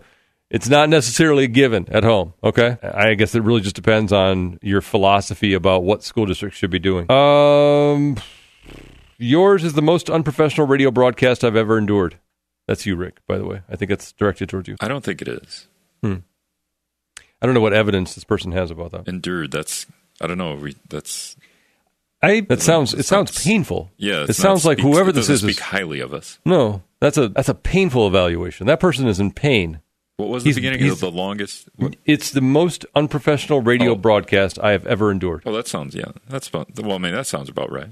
it's 0.50 0.70
not 0.70 0.90
necessarily 0.90 1.44
a 1.46 1.48
given 1.48 1.88
at 1.92 2.04
home. 2.04 2.34
Okay, 2.44 2.78
I 2.82 3.14
guess 3.14 3.36
it 3.36 3.44
really 3.44 3.62
just 3.62 3.76
depends 3.76 4.12
on 4.12 4.60
your 4.62 4.82
philosophy 4.82 5.54
about 5.54 5.84
what 5.84 6.04
school 6.04 6.26
districts 6.26 6.58
should 6.58 6.72
be 6.72 6.80
doing. 6.80 7.10
Um, 7.12 8.18
yours 9.18 9.64
is 9.64 9.74
the 9.74 9.82
most 9.82 10.10
unprofessional 10.10 10.68
radio 10.68 10.90
broadcast 10.90 11.44
I've 11.44 11.56
ever 11.56 11.78
endured. 11.78 12.18
That's 12.66 12.86
you, 12.86 12.96
Rick. 12.96 13.20
By 13.28 13.38
the 13.38 13.46
way, 13.46 13.62
I 13.70 13.76
think 13.76 13.92
it's 13.92 14.12
directed 14.14 14.50
towards 14.50 14.68
you. 14.68 14.78
I 14.82 14.88
don't 14.88 15.04
think 15.04 15.22
it 15.22 15.28
is. 15.28 15.68
Hmm. 16.02 16.16
I 17.42 17.46
don't 17.46 17.54
know 17.54 17.62
what 17.62 17.74
evidence 17.74 18.16
this 18.16 18.24
person 18.24 18.52
has 18.54 18.72
about 18.72 18.92
that. 18.92 19.08
Endured. 19.08 19.52
That's 19.52 19.86
I 20.20 20.28
don't 20.28 20.38
know. 20.38 20.56
We, 20.56 20.76
that's 20.90 21.36
I 22.22 22.40
that 22.42 22.62
sounds 22.62 22.94
it 22.94 23.04
sounds 23.04 23.44
painful. 23.44 23.92
Yeah, 23.98 24.24
it 24.28 24.34
sounds 24.34 24.66
like 24.66 24.80
speaks, 24.80 24.88
whoever 24.92 25.12
this 25.12 25.30
is 25.30 25.42
speak 25.42 25.52
is 25.52 25.60
highly 25.60 26.00
of 26.00 26.14
us. 26.14 26.40
no. 26.46 26.84
That's 27.00 27.18
a 27.18 27.30
that's 27.30 27.48
a 27.50 27.54
painful 27.54 28.08
evaluation. 28.08 28.66
That 28.66 28.80
person 28.80 29.08
is 29.08 29.20
in 29.20 29.32
pain. 29.32 29.82
What 30.16 30.30
was 30.30 30.44
the 30.44 30.48
He's- 30.48 30.56
beginning 30.56 30.80
he's- 30.80 30.94
of 30.94 31.00
the 31.00 31.12
longest? 31.12 31.70
What? 31.76 31.96
It's 32.06 32.32
the 32.32 32.42
most 32.42 32.88
unprofessional 32.96 33.62
radio 33.62 33.92
Oh. 33.92 33.96
broadcast 33.96 34.58
I 34.58 34.72
have 34.72 34.88
ever 34.88 35.12
endured. 35.12 35.44
Oh, 35.46 35.54
that 35.54 35.68
sounds 35.68 35.94
yeah. 35.94 36.06
That's 36.28 36.48
about 36.48 36.70
well. 36.80 36.94
I 36.96 36.98
mean, 36.98 37.14
that 37.14 37.28
sounds 37.28 37.50
about 37.50 37.72
right. 37.72 37.90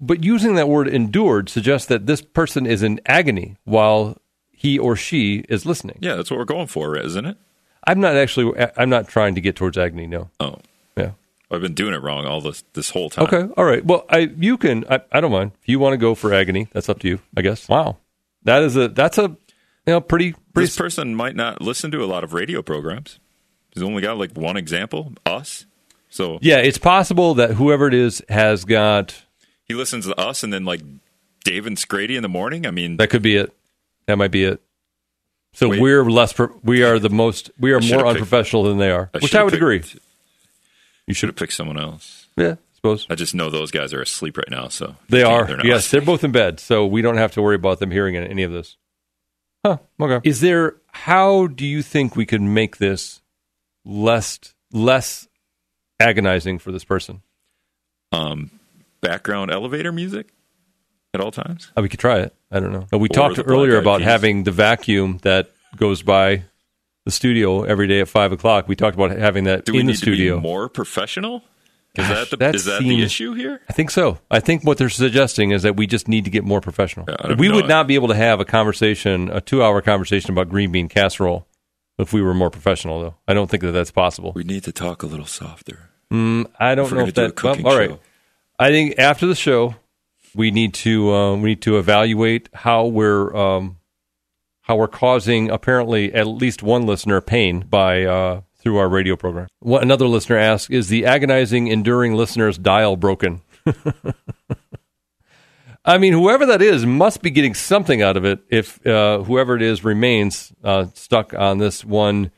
But 0.00 0.22
using 0.22 0.54
that 0.56 0.68
word 0.68 0.86
endured 0.86 1.48
suggests 1.48 1.88
that 1.88 2.06
this 2.06 2.20
person 2.20 2.66
is 2.66 2.82
in 2.82 3.00
agony 3.06 3.56
while 3.64 4.18
he 4.52 4.78
or 4.78 4.94
she 4.96 5.44
is 5.48 5.64
listening. 5.64 5.96
Yeah, 6.00 6.14
that's 6.16 6.30
what 6.30 6.38
we're 6.38 6.44
going 6.44 6.66
for, 6.66 6.96
isn't 6.98 7.24
it? 7.24 7.36
I'm 7.86 8.00
not 8.00 8.16
actually 8.16 8.52
I'm 8.76 8.90
not 8.90 9.08
trying 9.08 9.34
to 9.34 9.40
get 9.40 9.56
towards 9.56 9.78
agony, 9.78 10.06
no. 10.06 10.28
Oh. 10.40 10.56
I've 11.50 11.60
been 11.62 11.74
doing 11.74 11.94
it 11.94 12.02
wrong 12.02 12.26
all 12.26 12.40
this 12.40 12.62
this 12.74 12.90
whole 12.90 13.08
time. 13.10 13.24
Okay. 13.24 13.48
All 13.56 13.64
right. 13.64 13.84
Well, 13.84 14.04
I 14.10 14.30
you 14.36 14.56
can 14.58 14.84
I, 14.90 15.00
I 15.12 15.20
don't 15.20 15.32
mind. 15.32 15.52
If 15.62 15.68
you 15.68 15.78
want 15.78 15.94
to 15.94 15.96
go 15.98 16.14
for 16.14 16.32
agony, 16.34 16.68
that's 16.72 16.88
up 16.88 16.98
to 17.00 17.08
you, 17.08 17.20
I 17.36 17.42
guess. 17.42 17.68
Wow. 17.68 17.96
That 18.44 18.62
is 18.62 18.76
a 18.76 18.88
that's 18.88 19.16
a 19.18 19.22
you 19.22 19.36
know 19.86 20.00
pretty 20.00 20.32
pretty 20.52 20.66
This 20.66 20.76
person 20.76 21.14
might 21.14 21.36
not 21.36 21.62
listen 21.62 21.90
to 21.92 22.04
a 22.04 22.06
lot 22.06 22.22
of 22.24 22.32
radio 22.34 22.60
programs. 22.62 23.18
He's 23.72 23.82
only 23.82 24.02
got 24.02 24.18
like 24.18 24.32
one 24.36 24.56
example, 24.56 25.12
us. 25.24 25.64
So 26.10 26.38
Yeah, 26.42 26.58
it's 26.58 26.78
possible 26.78 27.34
that 27.34 27.52
whoever 27.52 27.86
it 27.88 27.94
is 27.94 28.22
has 28.28 28.64
got 28.64 29.22
he 29.64 29.74
listens 29.74 30.06
to 30.06 30.18
us, 30.18 30.42
and 30.42 30.52
then 30.52 30.64
like 30.64 30.80
Dave 31.44 31.66
and 31.66 31.76
Scrady 31.76 32.16
in 32.16 32.22
the 32.22 32.28
morning. 32.28 32.66
I 32.66 32.70
mean, 32.70 32.96
that 32.98 33.08
could 33.10 33.22
be 33.22 33.36
it. 33.36 33.52
That 34.06 34.16
might 34.18 34.30
be 34.30 34.44
it. 34.44 34.60
So 35.54 35.68
Wait. 35.70 35.80
we're 35.80 36.04
less 36.04 36.32
pro- 36.34 36.58
we 36.62 36.82
are 36.82 36.98
the 36.98 37.10
most 37.10 37.50
we 37.58 37.72
are 37.72 37.78
I 37.78 37.80
should've 37.80 37.96
more 37.96 38.04
picked- 38.12 38.20
unprofessional 38.22 38.62
than 38.64 38.78
they 38.78 38.90
are, 38.90 39.10
I 39.14 39.18
which 39.18 39.34
I 39.34 39.42
would 39.42 39.50
picked- 39.52 39.62
agree. 39.62 39.82
You 41.08 41.14
should 41.14 41.28
have 41.28 41.36
picked 41.36 41.54
someone 41.54 41.78
else. 41.78 42.26
Yeah, 42.36 42.52
I 42.52 42.74
suppose. 42.76 43.06
I 43.10 43.14
just 43.16 43.34
know 43.34 43.50
those 43.50 43.70
guys 43.72 43.92
are 43.92 44.00
asleep 44.02 44.36
right 44.36 44.50
now, 44.50 44.68
so 44.68 44.94
They 45.08 45.22
are. 45.24 45.46
they're 45.46 45.56
Yes, 45.66 45.76
listening. 45.86 46.00
they're 46.00 46.06
both 46.06 46.22
in 46.24 46.30
bed, 46.32 46.60
so 46.60 46.86
we 46.86 47.02
don't 47.02 47.16
have 47.16 47.32
to 47.32 47.42
worry 47.42 47.56
about 47.56 47.80
them 47.80 47.90
hearing 47.90 48.14
any 48.16 48.42
of 48.44 48.52
this. 48.52 48.76
Huh. 49.66 49.78
Okay. 50.00 50.20
Is 50.28 50.40
there? 50.40 50.76
How 50.92 51.48
do 51.48 51.66
you 51.66 51.82
think 51.82 52.14
we 52.14 52.24
could 52.26 52.40
make 52.42 52.76
this 52.76 53.20
less 53.84 54.38
less 54.72 55.26
agonizing 55.98 56.58
for 56.58 56.70
this 56.72 56.84
person? 56.84 57.22
um, 58.12 58.50
background 59.02 59.50
elevator 59.50 59.92
music 59.92 60.28
at 61.12 61.20
all 61.20 61.30
times. 61.30 61.70
Oh, 61.76 61.82
we 61.82 61.88
could 61.90 62.00
try 62.00 62.20
it. 62.20 62.34
I 62.50 62.58
don't 62.60 62.72
know. 62.72 62.86
Uh, 62.92 62.98
We 62.98 63.08
Or 63.08 63.12
talked 63.12 63.38
earlier 63.44 63.76
about 63.78 63.98
Peas. 63.98 64.06
having 64.06 64.44
the 64.44 64.50
vacuum 64.50 65.18
that 65.22 65.50
goes 65.76 66.02
by 66.02 66.44
the 67.08 67.12
studio 67.12 67.62
every 67.62 67.86
day 67.86 68.00
at 68.00 68.08
five 68.08 68.32
o'clock. 68.32 68.68
We 68.68 68.76
talked 68.76 68.94
about 68.94 69.12
having 69.12 69.44
that 69.44 69.64
Do 69.64 69.72
we 69.72 69.80
in 69.80 69.86
need 69.86 69.94
the 69.94 69.96
studio. 69.96 70.34
to 70.34 70.40
be 70.42 70.46
more 70.46 70.68
professional? 70.68 71.42
Is 71.94 72.06
Gosh, 72.06 72.08
that 72.08 72.30
the 72.30 72.36
that 72.36 72.54
is 72.54 72.66
that 72.66 72.82
the 72.82 73.02
issue 73.02 73.32
here? 73.32 73.62
I 73.66 73.72
think 73.72 73.90
so. 73.90 74.18
I 74.30 74.40
think 74.40 74.62
what 74.62 74.76
they're 74.76 74.90
suggesting 74.90 75.50
is 75.50 75.62
that 75.62 75.74
we 75.74 75.86
just 75.86 76.06
need 76.06 76.26
to 76.26 76.30
get 76.30 76.44
more 76.44 76.60
professional. 76.60 77.06
Yeah, 77.08 77.34
we 77.36 77.48
know. 77.48 77.54
would 77.54 77.66
not 77.66 77.86
be 77.86 77.94
able 77.94 78.08
to 78.08 78.14
have 78.14 78.40
a 78.40 78.44
conversation, 78.44 79.30
a 79.30 79.40
two-hour 79.40 79.80
conversation 79.80 80.32
about 80.32 80.50
green 80.50 80.70
bean 80.70 80.90
casserole, 80.90 81.46
if 81.98 82.12
we 82.12 82.20
were 82.20 82.34
more 82.34 82.50
professional. 82.50 83.00
Though 83.00 83.14
I 83.26 83.32
don't 83.32 83.50
think 83.50 83.62
that 83.62 83.72
that's 83.72 83.90
possible. 83.90 84.32
We 84.36 84.44
need 84.44 84.64
to 84.64 84.72
talk 84.72 85.02
a 85.02 85.06
little 85.06 85.24
softer. 85.24 85.88
Mm, 86.12 86.44
I 86.60 86.74
don't 86.74 86.92
know 86.92 87.06
if 87.06 87.14
do 87.14 87.22
that. 87.22 87.42
Well, 87.42 87.66
all 87.66 87.78
right. 87.78 87.88
show. 87.90 88.00
I 88.58 88.68
think 88.68 88.98
after 88.98 89.26
the 89.26 89.34
show, 89.34 89.76
we 90.34 90.50
need 90.50 90.74
to 90.74 91.10
uh, 91.10 91.36
we 91.36 91.48
need 91.50 91.62
to 91.62 91.78
evaluate 91.78 92.50
how 92.52 92.84
we're 92.84 93.34
um, 93.34 93.77
how 94.68 94.76
we're 94.76 94.86
causing 94.86 95.50
apparently 95.50 96.12
at 96.12 96.26
least 96.26 96.62
one 96.62 96.86
listener 96.86 97.20
pain 97.22 97.60
by 97.60 98.04
uh, 98.04 98.42
through 98.58 98.76
our 98.76 98.88
radio 98.88 99.16
program. 99.16 99.48
What 99.60 99.82
another 99.82 100.06
listener 100.06 100.36
asked 100.36 100.70
is 100.70 100.88
the 100.88 101.06
agonizing, 101.06 101.68
enduring 101.68 102.14
listener's 102.14 102.58
dial 102.58 102.96
broken. 102.96 103.40
I 105.84 105.96
mean, 105.96 106.12
whoever 106.12 106.44
that 106.46 106.60
is 106.60 106.84
must 106.84 107.22
be 107.22 107.30
getting 107.30 107.54
something 107.54 108.02
out 108.02 108.18
of 108.18 108.26
it 108.26 108.40
if 108.50 108.86
uh, 108.86 109.22
whoever 109.22 109.56
it 109.56 109.62
is 109.62 109.84
remains 109.84 110.52
uh, 110.62 110.86
stuck 110.92 111.32
on 111.32 111.56
this 111.56 111.82
one 111.82 112.30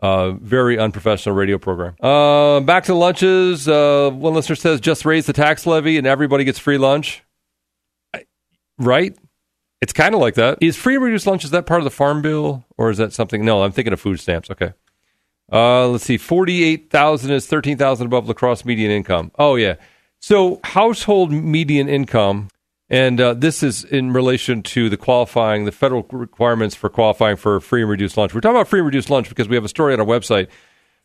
uh, 0.00 0.30
very 0.30 0.78
unprofessional 0.78 1.34
radio 1.34 1.58
program. 1.58 1.96
Uh, 2.00 2.60
back 2.60 2.84
to 2.84 2.94
lunches. 2.94 3.68
Uh, 3.68 4.10
one 4.10 4.32
listener 4.32 4.56
says 4.56 4.80
just 4.80 5.04
raise 5.04 5.26
the 5.26 5.32
tax 5.34 5.66
levy 5.66 5.98
and 5.98 6.06
everybody 6.06 6.44
gets 6.44 6.58
free 6.58 6.78
lunch. 6.78 7.24
I, 8.14 8.24
right? 8.78 9.14
It's 9.80 9.92
kind 9.92 10.14
of 10.14 10.20
like 10.20 10.34
that. 10.34 10.58
Is 10.60 10.76
free 10.76 10.94
and 10.96 11.04
reduced 11.04 11.26
lunch, 11.26 11.44
is 11.44 11.50
that 11.50 11.66
part 11.66 11.80
of 11.80 11.84
the 11.84 11.90
farm 11.90 12.20
bill 12.20 12.64
or 12.76 12.90
is 12.90 12.98
that 12.98 13.12
something? 13.12 13.44
No, 13.44 13.62
I'm 13.62 13.72
thinking 13.72 13.92
of 13.92 14.00
food 14.00 14.18
stamps. 14.18 14.50
Okay. 14.50 14.72
Uh, 15.50 15.88
let's 15.88 16.04
see. 16.04 16.18
48,000 16.18 17.30
is 17.30 17.46
13,000 17.46 18.06
above 18.06 18.26
La 18.26 18.34
Crosse 18.34 18.64
median 18.64 18.90
income. 18.90 19.30
Oh, 19.38 19.54
yeah. 19.54 19.76
So 20.20 20.60
household 20.64 21.30
median 21.30 21.88
income, 21.88 22.48
and 22.90 23.20
uh, 23.20 23.34
this 23.34 23.62
is 23.62 23.84
in 23.84 24.12
relation 24.12 24.62
to 24.64 24.88
the 24.88 24.96
qualifying, 24.96 25.64
the 25.64 25.72
federal 25.72 26.02
requirements 26.10 26.74
for 26.74 26.90
qualifying 26.90 27.36
for 27.36 27.60
free 27.60 27.82
and 27.82 27.90
reduced 27.90 28.16
lunch. 28.16 28.34
We're 28.34 28.40
talking 28.40 28.56
about 28.56 28.68
free 28.68 28.80
and 28.80 28.86
reduced 28.86 29.10
lunch 29.10 29.28
because 29.28 29.48
we 29.48 29.54
have 29.54 29.64
a 29.64 29.68
story 29.68 29.94
on 29.94 30.00
our 30.00 30.06
website 30.06 30.48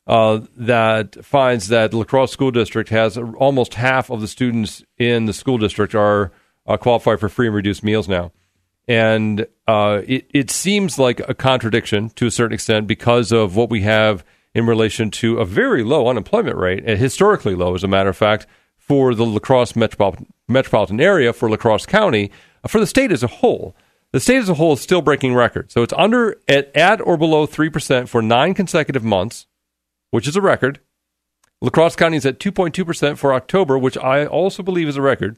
uh, 0.07 0.41
that 0.57 1.23
finds 1.23 1.67
that 1.67 1.93
La 1.93 2.03
Crosse 2.03 2.31
School 2.31 2.51
District 2.51 2.89
has 2.89 3.17
almost 3.17 3.75
half 3.75 4.09
of 4.09 4.19
the 4.19 4.27
students 4.27 4.83
in 4.97 5.25
the 5.25 5.33
school 5.33 5.57
district 5.57 5.93
are 5.93 6.31
uh, 6.65 6.75
qualified 6.77 7.19
for 7.19 7.29
free 7.29 7.47
and 7.47 7.55
reduced 7.55 7.83
meals 7.83 8.09
now. 8.09 8.31
And 8.87 9.47
uh, 9.67 10.01
it, 10.05 10.27
it 10.33 10.51
seems 10.51 10.99
like 10.99 11.21
a 11.27 11.33
contradiction 11.33 12.09
to 12.11 12.27
a 12.27 12.31
certain 12.31 12.53
extent 12.53 12.87
because 12.87 13.31
of 13.31 13.55
what 13.55 13.69
we 13.69 13.81
have 13.81 14.25
in 14.53 14.67
relation 14.67 15.09
to 15.09 15.39
a 15.39 15.45
very 15.45 15.83
low 15.83 16.07
unemployment 16.07 16.57
rate, 16.57 16.87
historically 16.87 17.55
low, 17.55 17.73
as 17.73 17.83
a 17.83 17.87
matter 17.87 18.09
of 18.09 18.17
fact, 18.17 18.45
for 18.77 19.15
the 19.15 19.25
La 19.25 19.39
Crosse 19.39 19.75
metropolitan, 19.75 20.27
metropolitan 20.47 20.99
area, 20.99 21.33
for 21.33 21.49
La 21.49 21.57
Crosse 21.57 21.85
County, 21.85 22.31
uh, 22.63 22.67
for 22.67 22.79
the 22.79 22.87
state 22.87 23.11
as 23.11 23.23
a 23.23 23.27
whole. 23.27 23.75
The 24.11 24.19
state 24.19 24.37
as 24.37 24.49
a 24.49 24.55
whole 24.55 24.73
is 24.73 24.81
still 24.81 25.01
breaking 25.01 25.33
records. 25.33 25.73
So 25.73 25.81
it's 25.81 25.93
under 25.97 26.39
at, 26.47 26.75
at 26.75 27.01
or 27.01 27.17
below 27.17 27.47
3% 27.47 28.07
for 28.07 28.21
nine 28.21 28.53
consecutive 28.53 29.03
months, 29.03 29.47
which 30.11 30.27
is 30.27 30.35
a 30.35 30.41
record. 30.41 30.79
La 31.61 31.69
Crosse 31.69 31.95
County 31.95 32.17
is 32.17 32.25
at 32.25 32.39
2.2% 32.39 33.17
for 33.17 33.33
October, 33.33 33.77
which 33.77 33.97
I 33.97 34.25
also 34.25 34.61
believe 34.61 34.87
is 34.87 34.97
a 34.97 35.01
record. 35.01 35.37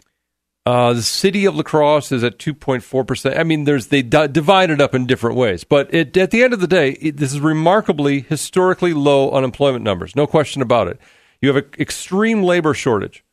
Uh, 0.66 0.94
the 0.94 1.04
city 1.04 1.46
of 1.46 1.56
La 1.56 1.62
Crosse 1.62 2.12
is 2.12 2.24
at 2.24 2.40
2.4%. 2.40 3.38
I 3.38 3.44
mean, 3.44 3.66
there's 3.66 3.88
they 3.88 4.02
d- 4.02 4.28
divide 4.28 4.72
it 4.72 4.82
up 4.82 4.96
in 4.96 5.06
different 5.06 5.36
ways. 5.36 5.64
But 5.64 5.94
it, 5.94 6.18
at 6.18 6.32
the 6.32 6.44
end 6.44 6.54
of 6.54 6.60
the 6.60 6.68
day, 6.68 6.92
it, 6.94 7.18
this 7.18 7.34
is 7.34 7.40
remarkably 7.40 8.22
historically 8.22 8.94
low 8.94 9.30
unemployment 9.32 9.84
numbers. 9.84 10.16
No 10.16 10.26
question 10.26 10.64
about 10.64 10.88
it. 10.88 11.00
You 11.40 11.50
have 11.50 11.58
an 11.58 11.70
extreme 11.78 12.42
labor 12.42 12.74
shortage. 12.74 13.24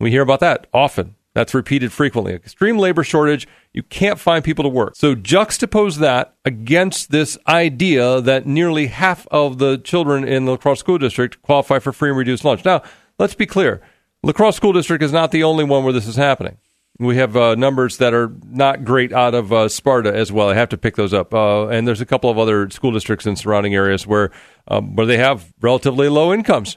We 0.00 0.10
hear 0.10 0.22
about 0.22 0.40
that 0.40 0.66
often. 0.74 1.14
That's 1.32 1.54
repeated 1.54 1.92
frequently. 1.92 2.34
Extreme 2.34 2.78
labor 2.78 3.04
shortage. 3.04 3.46
You 3.72 3.84
can't 3.84 4.18
find 4.18 4.42
people 4.42 4.64
to 4.64 4.68
work. 4.68 4.96
So 4.96 5.14
juxtapose 5.14 5.98
that 5.98 6.34
against 6.44 7.12
this 7.12 7.38
idea 7.46 8.20
that 8.20 8.46
nearly 8.46 8.88
half 8.88 9.28
of 9.30 9.58
the 9.58 9.78
children 9.78 10.24
in 10.24 10.44
the 10.44 10.52
La 10.52 10.56
Crosse 10.56 10.80
School 10.80 10.98
District 10.98 11.40
qualify 11.42 11.78
for 11.78 11.92
free 11.92 12.08
and 12.08 12.18
reduced 12.18 12.44
lunch. 12.44 12.64
Now, 12.64 12.82
let's 13.20 13.34
be 13.34 13.46
clear. 13.46 13.80
La 14.24 14.32
Crosse 14.32 14.56
School 14.56 14.72
District 14.72 15.04
is 15.04 15.12
not 15.12 15.30
the 15.30 15.44
only 15.44 15.62
one 15.62 15.84
where 15.84 15.92
this 15.92 16.08
is 16.08 16.16
happening. 16.16 16.56
We 17.00 17.16
have 17.16 17.34
uh, 17.34 17.54
numbers 17.54 17.96
that 17.96 18.12
are 18.12 18.30
not 18.44 18.84
great 18.84 19.10
out 19.10 19.34
of 19.34 19.54
uh, 19.54 19.70
Sparta 19.70 20.14
as 20.14 20.30
well. 20.30 20.50
I 20.50 20.54
have 20.54 20.68
to 20.68 20.76
pick 20.76 20.96
those 20.96 21.14
up. 21.14 21.32
Uh, 21.32 21.68
and 21.68 21.88
there's 21.88 22.02
a 22.02 22.06
couple 22.06 22.28
of 22.28 22.38
other 22.38 22.68
school 22.68 22.92
districts 22.92 23.24
in 23.24 23.36
surrounding 23.36 23.74
areas 23.74 24.06
where 24.06 24.30
um, 24.68 24.94
where 24.94 25.06
they 25.06 25.16
have 25.16 25.50
relatively 25.62 26.10
low 26.10 26.30
incomes. 26.30 26.76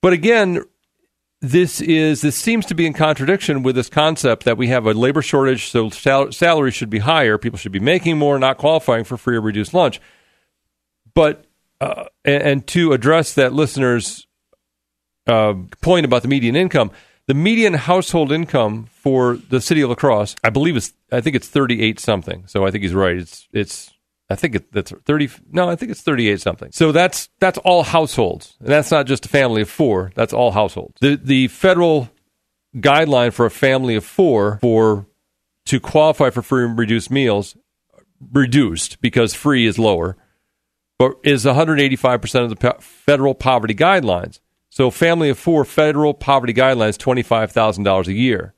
But 0.00 0.14
again, 0.14 0.64
this 1.42 1.82
is 1.82 2.22
this 2.22 2.36
seems 2.36 2.64
to 2.66 2.74
be 2.74 2.86
in 2.86 2.94
contradiction 2.94 3.62
with 3.62 3.76
this 3.76 3.90
concept 3.90 4.44
that 4.44 4.56
we 4.56 4.68
have 4.68 4.86
a 4.86 4.94
labor 4.94 5.20
shortage, 5.20 5.68
so 5.68 5.90
sal- 5.90 6.32
salaries 6.32 6.74
should 6.74 6.88
be 6.88 7.00
higher, 7.00 7.36
people 7.36 7.58
should 7.58 7.72
be 7.72 7.80
making 7.80 8.16
more, 8.16 8.38
not 8.38 8.56
qualifying 8.56 9.04
for 9.04 9.18
free 9.18 9.36
or 9.36 9.42
reduced 9.42 9.74
lunch. 9.74 10.00
But 11.14 11.44
uh, 11.82 12.04
and, 12.24 12.42
and, 12.42 12.66
to 12.68 12.92
address 12.92 13.34
that 13.34 13.52
listener's 13.52 14.26
uh, 15.26 15.54
point 15.82 16.06
about 16.06 16.22
the 16.22 16.28
median 16.28 16.56
income 16.56 16.90
the 17.30 17.34
median 17.34 17.74
household 17.74 18.32
income 18.32 18.86
for 18.90 19.36
the 19.36 19.60
city 19.60 19.82
of 19.82 19.88
La 19.88 19.94
Crosse, 19.94 20.34
I 20.42 20.50
believe 20.50 20.76
is 20.76 20.94
I 21.12 21.20
think 21.20 21.36
it's 21.36 21.46
38 21.46 22.00
something. 22.00 22.42
So 22.48 22.66
I 22.66 22.72
think 22.72 22.82
he's 22.82 22.92
right. 22.92 23.16
It's 23.16 23.46
it's 23.52 23.92
I 24.28 24.34
think 24.34 24.56
it, 24.56 24.72
that's 24.72 24.90
30 24.90 25.30
no, 25.52 25.70
I 25.70 25.76
think 25.76 25.92
it's 25.92 26.02
38 26.02 26.40
something. 26.40 26.72
So 26.72 26.90
that's 26.90 27.28
that's 27.38 27.56
all 27.58 27.84
households. 27.84 28.56
And 28.58 28.66
that's 28.66 28.90
not 28.90 29.06
just 29.06 29.26
a 29.26 29.28
family 29.28 29.62
of 29.62 29.70
4, 29.70 30.10
that's 30.16 30.32
all 30.32 30.50
households. 30.50 30.94
The 31.00 31.14
the 31.14 31.46
federal 31.46 32.10
guideline 32.74 33.32
for 33.32 33.46
a 33.46 33.50
family 33.50 33.94
of 33.94 34.04
4 34.04 34.58
for 34.60 35.06
to 35.66 35.78
qualify 35.78 36.30
for 36.30 36.42
free 36.42 36.64
and 36.64 36.76
reduced 36.76 37.12
meals 37.12 37.56
reduced 38.32 39.00
because 39.00 39.34
free 39.34 39.66
is 39.66 39.78
lower, 39.78 40.16
but 40.98 41.12
is 41.22 41.44
185% 41.44 42.42
of 42.42 42.58
the 42.58 42.74
federal 42.80 43.36
poverty 43.36 43.76
guidelines. 43.76 44.40
So, 44.70 44.90
family 44.90 45.28
of 45.28 45.38
four 45.38 45.64
federal 45.64 46.14
poverty 46.14 46.54
guidelines 46.54 46.96
$25,000 46.96 48.06
a 48.06 48.12
year. 48.12 48.54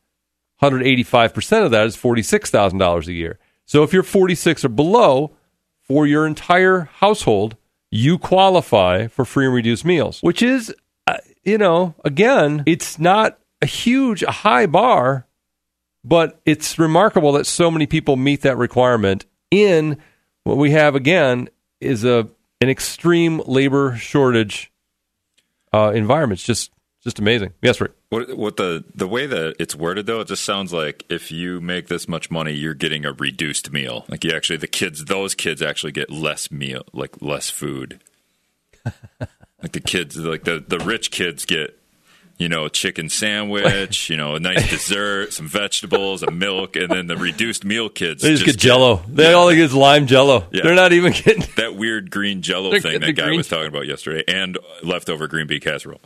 185% 0.63 1.65
of 1.65 1.71
that 1.71 1.87
is 1.87 1.97
$46,000 1.97 3.07
a 3.07 3.13
year. 3.13 3.39
So, 3.65 3.83
if 3.83 3.93
you're 3.93 4.03
46 4.03 4.65
or 4.65 4.69
below, 4.69 5.33
for 5.83 6.07
your 6.07 6.27
entire 6.27 6.89
household, 7.01 7.57
you 7.91 8.19
qualify 8.19 9.07
for 9.09 9.25
free 9.25 9.47
and 9.47 9.55
reduced 9.55 9.85
meals, 9.85 10.21
which 10.23 10.43
is, 10.43 10.75
uh, 11.07 11.19
you 11.45 11.59
know, 11.59 11.95
again, 12.05 12.63
it's 12.67 12.99
not 12.99 13.39
a 13.61 13.67
huge, 13.67 14.23
a 14.23 14.31
high 14.31 14.67
bar, 14.67 15.27
but 16.05 16.41
it's 16.47 16.79
remarkable 16.79 17.33
that 17.33 17.47
so 17.47 17.71
many 17.71 17.87
people 17.87 18.17
meet 18.17 18.41
that 18.43 18.57
requirement 18.57 19.27
in 19.51 19.99
what 20.45 20.57
we 20.57 20.71
have 20.71 20.95
again 20.95 21.49
is 21.81 22.05
a 22.05 22.29
an 22.61 22.71
extreme 22.71 23.43
labor 23.45 23.97
shortage 23.97 24.72
uh, 25.73 25.93
environments. 25.95 26.43
Just 26.43 26.71
just 27.03 27.19
amazing. 27.19 27.53
Yes, 27.63 27.81
Rick. 27.81 27.93
What, 28.11 28.37
what 28.37 28.57
the 28.57 28.85
the 28.95 29.09
way 29.09 29.27
that 29.27 29.57
it's 29.59 29.75
worded 29.75 30.07
though, 30.07 30.21
it 30.21 30.29
just 30.29 30.45
sounds 30.45 30.73
like 30.73 31.05
if 31.09 31.33
you 31.33 31.61
make 31.61 31.89
this 31.89 32.07
much 32.07 32.31
money, 32.31 32.53
you're 32.53 32.75
getting 32.75 33.05
a 33.05 33.13
reduced 33.13 33.73
meal. 33.73 34.05
Like 34.09 34.25
you 34.25 34.33
actually, 34.33 34.59
the 34.59 34.69
kids, 34.69 35.07
those 35.07 35.35
kids 35.35 35.63
actually 35.63 35.93
get 35.93 36.11
less 36.11 36.51
meal, 36.51 36.85
like 36.93 37.21
less 37.21 37.51
food. 37.51 38.01
like 39.21 39.73
the 39.73 39.81
kids, 39.81 40.17
like 40.17 40.45
the 40.45 40.65
the 40.67 40.79
rich 40.79 41.11
kids 41.11 41.45
get 41.45 41.79
you 42.39 42.49
know, 42.49 42.65
a 42.65 42.71
chicken 42.71 43.09
sandwich, 43.09 44.11
you 44.11 44.17
know, 44.17 44.35
a 44.35 44.41
nice 44.41 44.69
dessert, 44.69 45.33
some 45.33 45.47
vegetables, 45.47 46.23
a 46.23 46.31
milk, 46.31 46.77
and 46.77 46.91
then 46.91 47.07
the 47.07 47.17
reduced 47.17 47.65
meal 47.65 47.89
kids 47.89 48.23
they 48.23 48.31
just, 48.31 48.45
just 48.45 48.59
get 48.59 48.63
Jello. 48.63 49.03
They 49.09 49.31
yeah. 49.31 49.37
all 49.37 49.51
get 49.51 49.61
is 49.61 49.75
lime 49.75 50.07
Jello. 50.07 50.47
Yeah. 50.51 50.63
They're 50.65 50.75
not 50.75 50.93
even 50.93 51.13
getting 51.13 51.45
that 51.57 51.77
weird 51.77 52.11
green 52.11 52.43
Jello 52.43 52.71
thing 52.81 53.01
that 53.01 53.13
guy 53.13 53.27
green... 53.27 53.37
was 53.37 53.49
talking 53.49 53.69
about 53.69 53.87
yesterday, 53.87 54.25
and 54.27 54.59
leftover 54.83 55.29
green 55.29 55.47
bean 55.47 55.61
casserole. 55.61 56.01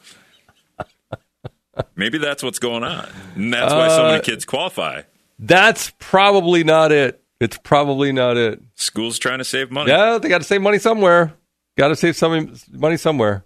Maybe 1.95 2.19
that's 2.19 2.43
what's 2.43 2.59
going 2.59 2.85
on, 2.85 3.09
and 3.35 3.53
that's 3.53 3.73
why 3.73 3.89
so 3.89 4.05
many 4.05 4.19
uh, 4.19 4.23
kids 4.23 4.45
qualify. 4.45 5.03
That's 5.39 5.93
probably 5.99 6.65
not 6.65 6.93
it. 6.93 7.23
It's 7.39 7.59
probably 7.59 8.13
not 8.13 8.39
it. 8.39 8.63
School's 8.77 9.19
trying 9.19 9.39
to 9.39 9.45
save 9.45 9.71
money. 9.71 9.91
Yeah, 9.91 10.19
they 10.19 10.31
got 10.31 10.39
to 10.39 10.45
save 10.45 10.63
money 10.63 10.79
somewhere. 10.79 11.35
Got 11.77 11.89
to 11.89 11.97
save 11.97 12.17
some 12.17 12.57
money 12.73 12.97
somewhere. 12.97 13.45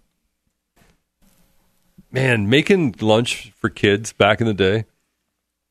Man, 2.12 2.48
making 2.48 2.96
lunch 3.00 3.52
for 3.56 3.68
kids 3.68 4.12
back 4.12 4.40
in 4.40 4.46
the 4.46 4.54
day 4.54 4.84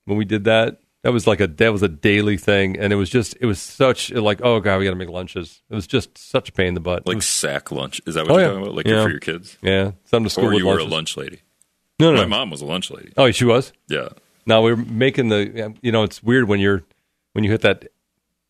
when 0.06 0.18
we 0.18 0.26
did 0.26 0.46
that, 0.46 0.80
that 1.04 1.14
was 1.14 1.28
like 1.28 1.40
a 1.40 1.48
that 1.48 1.72
was 1.72 1.82
a 1.82 1.88
daily 1.88 2.38
thing, 2.38 2.78
and 2.78 2.92
it 2.92 2.98
was 2.98 3.10
just 3.10 3.38
it 3.40 3.46
was 3.46 3.62
such 3.62 4.12
like 4.12 4.42
oh 4.44 4.60
god 4.60 4.80
we 4.80 4.86
got 4.86 4.92
to 4.92 4.98
make 4.98 5.10
lunches. 5.10 5.62
It 5.70 5.76
was 5.76 5.88
just 5.88 6.18
such 6.18 6.50
a 6.50 6.52
pain 6.52 6.68
in 6.68 6.74
the 6.74 6.82
butt. 6.82 7.08
Like 7.08 7.18
was, 7.18 7.26
sack 7.26 7.72
lunch 7.72 8.02
is 8.06 8.16
that 8.16 8.28
what 8.28 8.32
oh, 8.32 8.34
you're 8.36 8.42
yeah. 8.42 8.48
talking 8.48 8.64
about? 8.64 8.76
Like 8.76 8.88
yeah. 8.88 9.04
for 9.04 9.10
your 9.10 9.20
kids? 9.20 9.58
Yeah, 9.62 9.92
some 10.06 10.24
to 10.26 10.30
school. 10.30 10.46
Or 10.46 10.54
you 10.54 10.66
were 10.66 10.74
lunches. 10.74 10.92
a 10.92 10.96
lunch 10.96 11.18
lady. 11.18 11.40
No, 12.00 12.12
no, 12.12 12.18
my 12.18 12.26
mom 12.26 12.50
was 12.50 12.62
a 12.62 12.66
lunch 12.66 12.92
lady. 12.92 13.14
Oh, 13.18 13.30
she 13.32 13.46
was. 13.46 13.74
Yeah. 13.88 14.10
Now 14.46 14.62
we 14.62 14.72
are 14.72 14.78
making 14.78 15.30
the 15.30 15.76
you 15.82 15.92
know 15.92 16.04
it's 16.04 16.22
weird 16.22 16.48
when 16.48 16.60
you're 16.60 16.84
when 17.34 17.44
you 17.44 17.52
hit 17.52 17.62
that 17.62 17.88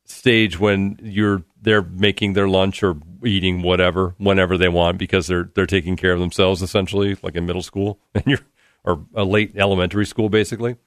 stage 0.06 0.60
when 0.60 1.00
you're 1.04 1.44
they're 1.62 1.82
making 1.82 2.34
their 2.34 2.48
lunch 2.48 2.84
or 2.84 2.98
eating 3.24 3.62
whatever 3.62 4.16
whenever 4.18 4.58
they 4.58 4.70
want 4.70 4.98
because 4.98 5.28
they're 5.28 5.50
they're 5.56 5.66
taking 5.66 5.96
care 5.96 6.14
of 6.14 6.20
themselves 6.20 6.62
essentially 6.62 7.18
like 7.22 7.36
in 7.36 7.46
middle 7.46 7.62
school 7.62 8.00
and 8.16 8.24
you're 8.26 8.40
or 8.84 9.06
a 9.14 9.24
late 9.24 9.54
elementary 9.56 10.06
school 10.06 10.30
basically. 10.30 10.78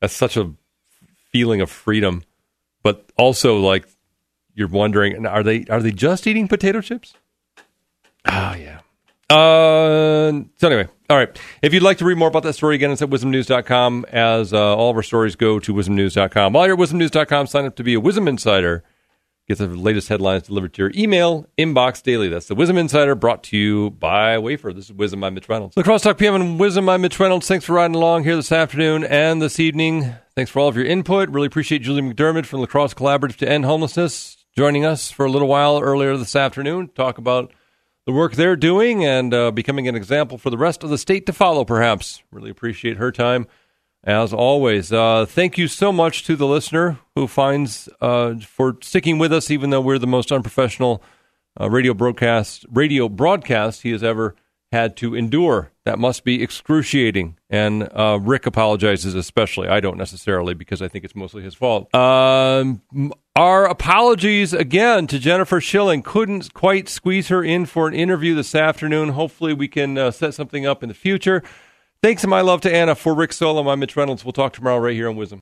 That's 0.00 0.14
such 0.14 0.36
a 0.36 0.52
feeling 1.30 1.60
of 1.60 1.70
freedom. 1.70 2.22
But 2.82 3.10
also 3.16 3.58
like 3.58 3.86
you're 4.54 4.68
wondering 4.68 5.26
are 5.26 5.42
they 5.42 5.64
are 5.68 5.80
they 5.80 5.92
just 5.92 6.26
eating 6.26 6.48
potato 6.48 6.80
chips? 6.80 7.14
Oh 8.26 8.54
yeah. 8.54 8.80
Uh, 9.30 10.42
so 10.58 10.68
anyway 10.68 10.88
all 11.08 11.16
right. 11.16 11.38
If 11.60 11.74
you'd 11.74 11.82
like 11.82 11.98
to 11.98 12.04
read 12.04 12.16
more 12.16 12.28
about 12.28 12.42
that 12.44 12.54
story 12.54 12.74
again 12.74 12.90
it's 12.90 13.02
at 13.02 13.10
wizmnews.com 13.10 14.06
as 14.10 14.52
uh, 14.52 14.76
all 14.76 14.90
of 14.90 14.96
our 14.96 15.02
stories 15.02 15.36
go 15.36 15.58
to 15.60 15.74
wizmnews.com 15.74 16.52
while 16.52 16.66
you're 16.66 16.74
at 16.74 16.80
wizmnews.com 16.80 17.46
sign 17.46 17.66
up 17.66 17.76
to 17.76 17.84
be 17.84 17.94
a 17.94 18.00
WIZM 18.00 18.28
insider 18.28 18.82
Get 19.48 19.58
the 19.58 19.66
latest 19.66 20.08
headlines 20.08 20.44
delivered 20.44 20.72
to 20.74 20.82
your 20.82 20.92
email 20.94 21.46
inbox 21.58 22.02
daily. 22.02 22.28
That's 22.28 22.46
the 22.46 22.54
WIZM 22.54 22.78
Insider 22.78 23.16
brought 23.16 23.42
to 23.44 23.56
you 23.56 23.90
by 23.90 24.38
Wafer. 24.38 24.72
This 24.72 24.88
is 24.88 24.92
WIZM 24.92 25.20
by 25.20 25.30
Mitch 25.30 25.48
Reynolds. 25.48 25.74
The 25.74 25.82
Crosstalk 25.82 26.16
PM 26.16 26.36
and 26.36 26.60
WIZM 26.60 26.86
by 26.86 26.96
Mitch 26.96 27.18
Reynolds. 27.18 27.48
Thanks 27.48 27.64
for 27.64 27.72
riding 27.72 27.96
along 27.96 28.22
here 28.22 28.36
this 28.36 28.52
afternoon 28.52 29.02
and 29.02 29.42
this 29.42 29.58
evening. 29.58 30.14
Thanks 30.36 30.50
for 30.50 30.60
all 30.60 30.68
of 30.68 30.76
your 30.76 30.84
input. 30.84 31.28
Really 31.28 31.48
appreciate 31.48 31.82
Julie 31.82 32.02
McDermid 32.02 32.46
from 32.46 32.60
La 32.60 32.66
Crosse 32.66 32.94
Collaborative 32.94 33.36
to 33.38 33.48
End 33.48 33.64
Homelessness 33.64 34.36
joining 34.54 34.84
us 34.84 35.10
for 35.10 35.26
a 35.26 35.30
little 35.30 35.48
while 35.48 35.80
earlier 35.80 36.16
this 36.16 36.36
afternoon. 36.36 36.88
Talk 36.88 37.18
about 37.18 37.52
the 38.06 38.12
work 38.12 38.34
they're 38.34 38.56
doing 38.56 39.04
and 39.04 39.32
uh, 39.32 39.50
becoming 39.50 39.88
an 39.88 39.96
example 39.96 40.38
for 40.38 40.50
the 40.50 40.58
rest 40.58 40.84
of 40.84 40.90
the 40.90 40.98
state 40.98 41.26
to 41.26 41.32
follow, 41.32 41.64
perhaps. 41.64 42.22
Really 42.30 42.50
appreciate 42.50 42.96
her 42.96 43.10
time 43.10 43.46
as 44.04 44.32
always. 44.32 44.92
Uh, 44.92 45.26
thank 45.26 45.58
you 45.58 45.68
so 45.68 45.92
much 45.92 46.24
to 46.24 46.36
the 46.36 46.46
listener 46.46 46.98
who 47.14 47.26
finds 47.26 47.88
uh, 48.00 48.34
for 48.36 48.76
sticking 48.82 49.18
with 49.18 49.32
us, 49.32 49.50
even 49.50 49.70
though 49.70 49.80
we're 49.80 49.98
the 49.98 50.06
most 50.06 50.32
unprofessional 50.32 51.02
uh, 51.60 51.68
radio 51.68 51.94
broadcast 51.94 52.64
radio 52.70 53.08
broadcast 53.08 53.82
he 53.82 53.90
has 53.90 54.02
ever 54.02 54.34
had 54.72 54.96
to 54.96 55.14
endure. 55.14 55.70
That 55.84 55.98
must 55.98 56.24
be 56.24 56.42
excruciating. 56.42 57.36
And 57.50 57.88
uh, 57.92 58.18
Rick 58.22 58.46
apologizes, 58.46 59.14
especially. 59.14 59.68
I 59.68 59.80
don't 59.80 59.98
necessarily 59.98 60.54
because 60.54 60.80
I 60.80 60.88
think 60.88 61.04
it's 61.04 61.14
mostly 61.14 61.42
his 61.42 61.54
fault. 61.54 61.94
Um, 61.94 62.80
our 63.36 63.66
apologies 63.66 64.54
again 64.54 65.06
to 65.08 65.18
Jennifer 65.18 65.60
Schilling. 65.60 66.02
Couldn't 66.02 66.54
quite 66.54 66.88
squeeze 66.88 67.28
her 67.28 67.44
in 67.44 67.66
for 67.66 67.86
an 67.86 67.94
interview 67.94 68.34
this 68.34 68.54
afternoon. 68.54 69.10
Hopefully, 69.10 69.52
we 69.52 69.68
can 69.68 69.98
uh, 69.98 70.10
set 70.10 70.32
something 70.32 70.64
up 70.64 70.82
in 70.82 70.88
the 70.88 70.94
future. 70.94 71.42
Thanks 72.02 72.24
and 72.24 72.30
my 72.30 72.40
love 72.40 72.60
to 72.62 72.74
Anna 72.74 72.96
for 72.96 73.14
Rick 73.14 73.30
Solom. 73.30 73.70
I'm 73.70 73.78
Mitch 73.78 73.94
Reynolds. 73.94 74.24
We'll 74.24 74.32
talk 74.32 74.54
tomorrow 74.54 74.78
right 74.78 74.92
here 74.92 75.08
on 75.08 75.14
WIZM. 75.14 75.40